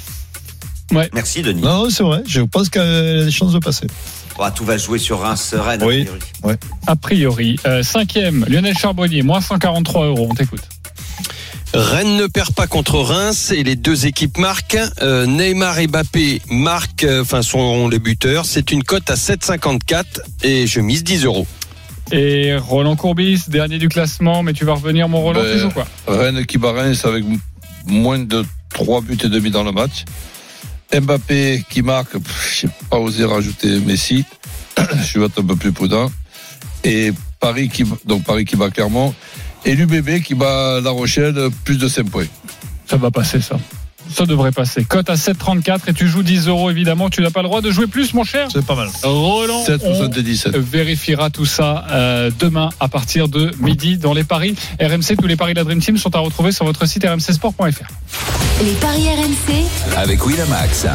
Ouais. 0.91 1.10
Merci 1.14 1.41
Denis. 1.41 1.62
Non, 1.62 1.84
non, 1.84 1.89
c'est 1.89 2.03
vrai, 2.03 2.24
je 2.28 2.41
pense 2.41 2.70
qu'elle 2.70 2.82
a 2.82 3.26
des 3.26 3.32
chances 3.32 3.53
de 3.53 3.60
passer. 3.60 3.88
Ah, 4.39 4.51
tout 4.51 4.66
va 4.66 4.78
jouer 4.78 4.99
sur 4.99 5.20
Reims-Rennes. 5.20 5.84
Oui. 5.84 6.01
a 6.01 6.05
priori. 6.05 6.20
Ouais. 6.43 6.58
A 6.86 6.95
priori, 6.95 7.60
euh, 7.66 7.84
cinquième, 7.84 8.45
Lionel 8.47 8.78
Charbonnier, 8.78 9.24
moins 9.24 9.41
143 9.41 10.05
euros, 10.05 10.28
on 10.30 10.36
t'écoute. 10.36 10.62
Rennes 11.74 12.16
ne 12.16 12.28
perd 12.28 12.53
pas 12.53 12.68
contre 12.68 12.99
Reims 12.99 13.51
et 13.51 13.64
les 13.64 13.76
deux 13.76 14.05
équipes 14.05 14.38
marquent. 14.38 14.80
Euh, 15.01 15.26
Neymar 15.26 15.80
et 15.80 15.88
Mbappé 15.88 16.41
marquent, 16.49 17.03
euh, 17.03 17.22
enfin 17.22 17.41
sont 17.41 17.89
les 17.89 17.99
buteurs. 17.99 18.45
C'est 18.45 18.72
une 18.72 18.84
cote 18.84 19.10
à 19.10 19.16
7,54 19.16 20.03
et 20.43 20.66
je 20.66 20.80
mise 20.80 21.03
10 21.03 21.26
euros. 21.26 21.45
Et 22.12 22.55
Roland 22.55 22.95
Courbis, 22.95 23.43
dernier 23.47 23.78
du 23.78 23.89
classement, 23.89 24.43
mais 24.43 24.53
tu 24.53 24.66
vas 24.66 24.74
revenir, 24.74 25.10
mon 25.10 25.22
Roland, 25.22 25.41
Ben, 25.41 25.53
tu 25.53 25.60
joues 25.60 25.72
quoi 25.72 25.88
Rennes 26.08 26.45
qui 26.45 26.58
bat 26.58 26.72
Reims 26.72 27.05
avec 27.05 27.24
moins 27.86 28.20
de 28.20 28.45
3 28.70 29.01
buts 29.01 29.18
et 29.24 29.30
demi 29.30 29.49
dans 29.49 29.64
le 29.64 29.72
match. 29.72 30.05
Mbappé 30.93 31.66
qui 31.70 31.82
marque, 31.82 32.18
pff, 32.18 32.60
j'ai 32.62 32.70
pas 32.89 32.97
osé 32.97 33.26
rajouter 33.26 33.80
Messi. 33.80 34.24
Je 34.78 35.20
vais 35.20 35.26
être 35.26 35.41
un 35.41 35.45
peu 35.45 35.55
plus 35.55 35.74
prudent. 35.74 36.10
Et 36.84 37.12
Paris 37.39 37.70
qui, 37.70 37.84
donc 38.05 38.24
Paris 38.24 38.45
qui 38.45 38.55
bat 38.55 38.70
Clermont. 38.70 39.14
Et 39.66 39.76
l'UBB 39.76 40.22
qui 40.22 40.34
bat 40.34 40.80
La 40.82 40.91
Rochelle, 40.91 41.49
plus 41.66 41.78
de 41.78 41.88
5 41.88 42.10
points. 42.10 42.28
Ça 42.86 42.95
va 42.95 43.12
passer, 43.12 43.41
ça. 43.41 43.60
Ça 44.14 44.26
devrait 44.26 44.51
passer. 44.51 44.84
Cote 44.84 45.10
à 45.10 45.16
7,34 45.16 45.80
et 45.88 45.93
tu 45.93 46.08
joues 46.08 46.24
10 46.24 46.47
euros, 46.47 46.70
évidemment. 46.70 47.10
Tu 47.10 47.22
n'as 47.22 47.30
pas 47.30 47.41
le 47.41 47.47
droit 47.47 47.62
de 47.62 47.72
jouer 47.72 47.88
plus, 47.88 48.14
mon 48.14 48.24
cher. 48.24 48.47
C'est 48.51 48.66
pas 48.66 48.76
mal. 48.76 48.89
Roland, 49.03 49.64
on 49.68 50.08
7,77. 50.10 50.58
vérifiera 50.58 51.30
tout 51.30 51.45
ça 51.45 51.86
euh, 51.91 52.32
demain 52.39 52.70
à 52.80 52.88
partir 52.88 53.28
de 53.28 53.51
midi 53.60 53.97
dans 53.97 54.14
les 54.14 54.24
paris 54.24 54.55
RMC. 54.82 55.16
Tous 55.20 55.28
les 55.28 55.36
paris 55.36 55.53
de 55.53 55.60
la 55.60 55.64
Dream 55.64 55.80
Team 55.80 55.97
sont 55.97 56.16
à 56.16 56.20
retrouver 56.20 56.51
sur 56.51 56.66
votre 56.66 56.86
site 56.86 57.05
rmcsport.fr. 57.05 57.64
Les 58.64 58.72
paris 58.74 59.08
RMC. 59.10 59.97
Avec 59.97 60.26
Winamax. 60.26 60.88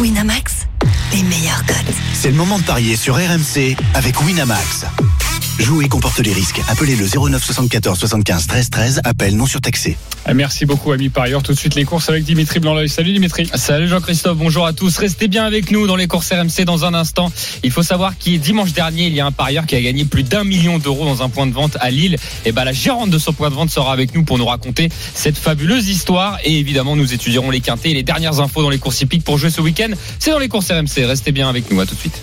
Winamax. 0.00 0.66
Les 1.12 1.22
meilleurs 1.22 1.64
cotes. 1.66 1.94
C'est 2.14 2.30
le 2.30 2.36
moment 2.36 2.58
de 2.58 2.64
parier 2.64 2.96
sur 2.96 3.16
RMC 3.16 3.76
avec 3.94 4.20
Winamax. 4.22 4.86
Jouer 5.58 5.86
comporte 5.86 6.18
les 6.20 6.32
risques. 6.32 6.60
Appelez 6.68 6.96
le 6.96 7.06
09 7.06 7.44
74 7.44 7.98
75 7.98 8.46
13 8.46 8.70
13. 8.70 9.00
Appel 9.04 9.36
non 9.36 9.46
surtaxé. 9.46 9.96
Euh, 10.28 10.32
Merci 10.34 10.64
beaucoup, 10.64 10.92
ami 10.92 11.08
parieur. 11.08 11.42
Tout 11.42 11.52
de 11.52 11.58
suite, 11.58 11.74
les 11.74 11.84
courses 11.84 12.08
avec 12.08 12.24
Dimitri 12.24 12.58
blanc 12.58 12.76
Salut, 12.88 13.12
Dimitri. 13.12 13.50
Salut 13.54 13.86
Jean-Christophe, 13.86 14.38
bonjour 14.38 14.66
à 14.66 14.72
tous. 14.72 14.96
Restez 14.96 15.28
bien 15.28 15.44
avec 15.44 15.70
nous 15.70 15.86
dans 15.86 15.96
les 15.96 16.06
courses 16.06 16.32
RMC 16.32 16.64
dans 16.64 16.84
un 16.84 16.94
instant. 16.94 17.30
Il 17.62 17.70
faut 17.70 17.82
savoir 17.82 18.16
qu'il 18.16 18.40
dimanche 18.40 18.72
dernier, 18.72 19.06
il 19.06 19.14
y 19.14 19.20
a 19.20 19.26
un 19.26 19.32
parieur 19.32 19.66
qui 19.66 19.76
a 19.76 19.82
gagné 19.82 20.04
plus 20.04 20.22
d'un 20.22 20.42
million 20.42 20.78
d'euros 20.78 21.04
dans 21.04 21.22
un 21.22 21.28
point 21.28 21.46
de 21.46 21.52
vente 21.52 21.76
à 21.80 21.90
Lille. 21.90 22.16
Et 22.44 22.52
ben 22.52 22.64
la 22.64 22.72
gérante 22.72 23.10
de 23.10 23.18
ce 23.18 23.30
point 23.30 23.50
de 23.50 23.54
vente 23.54 23.70
sera 23.70 23.92
avec 23.92 24.14
nous 24.14 24.24
pour 24.24 24.38
nous 24.38 24.46
raconter 24.46 24.88
cette 25.14 25.36
fabuleuse 25.36 25.88
histoire. 25.88 26.38
Et 26.44 26.58
évidemment, 26.58 26.96
nous 26.96 27.12
étudierons 27.12 27.50
les 27.50 27.60
quintés 27.60 27.90
et 27.90 27.94
les 27.94 28.02
dernières 28.02 28.40
infos 28.40 28.62
dans 28.62 28.70
les 28.70 28.78
courses 28.78 29.00
hippiques 29.02 29.24
pour 29.24 29.38
jouer 29.38 29.50
ce 29.50 29.60
week-end. 29.60 29.90
C'est 30.18 30.30
dans 30.30 30.38
les 30.38 30.48
courses 30.48 30.70
RMC. 30.70 31.04
Restez 31.04 31.32
bien 31.32 31.48
avec 31.48 31.70
nous. 31.70 31.78
À 31.80 31.86
tout 31.86 31.94
de 31.94 32.00
suite. 32.00 32.22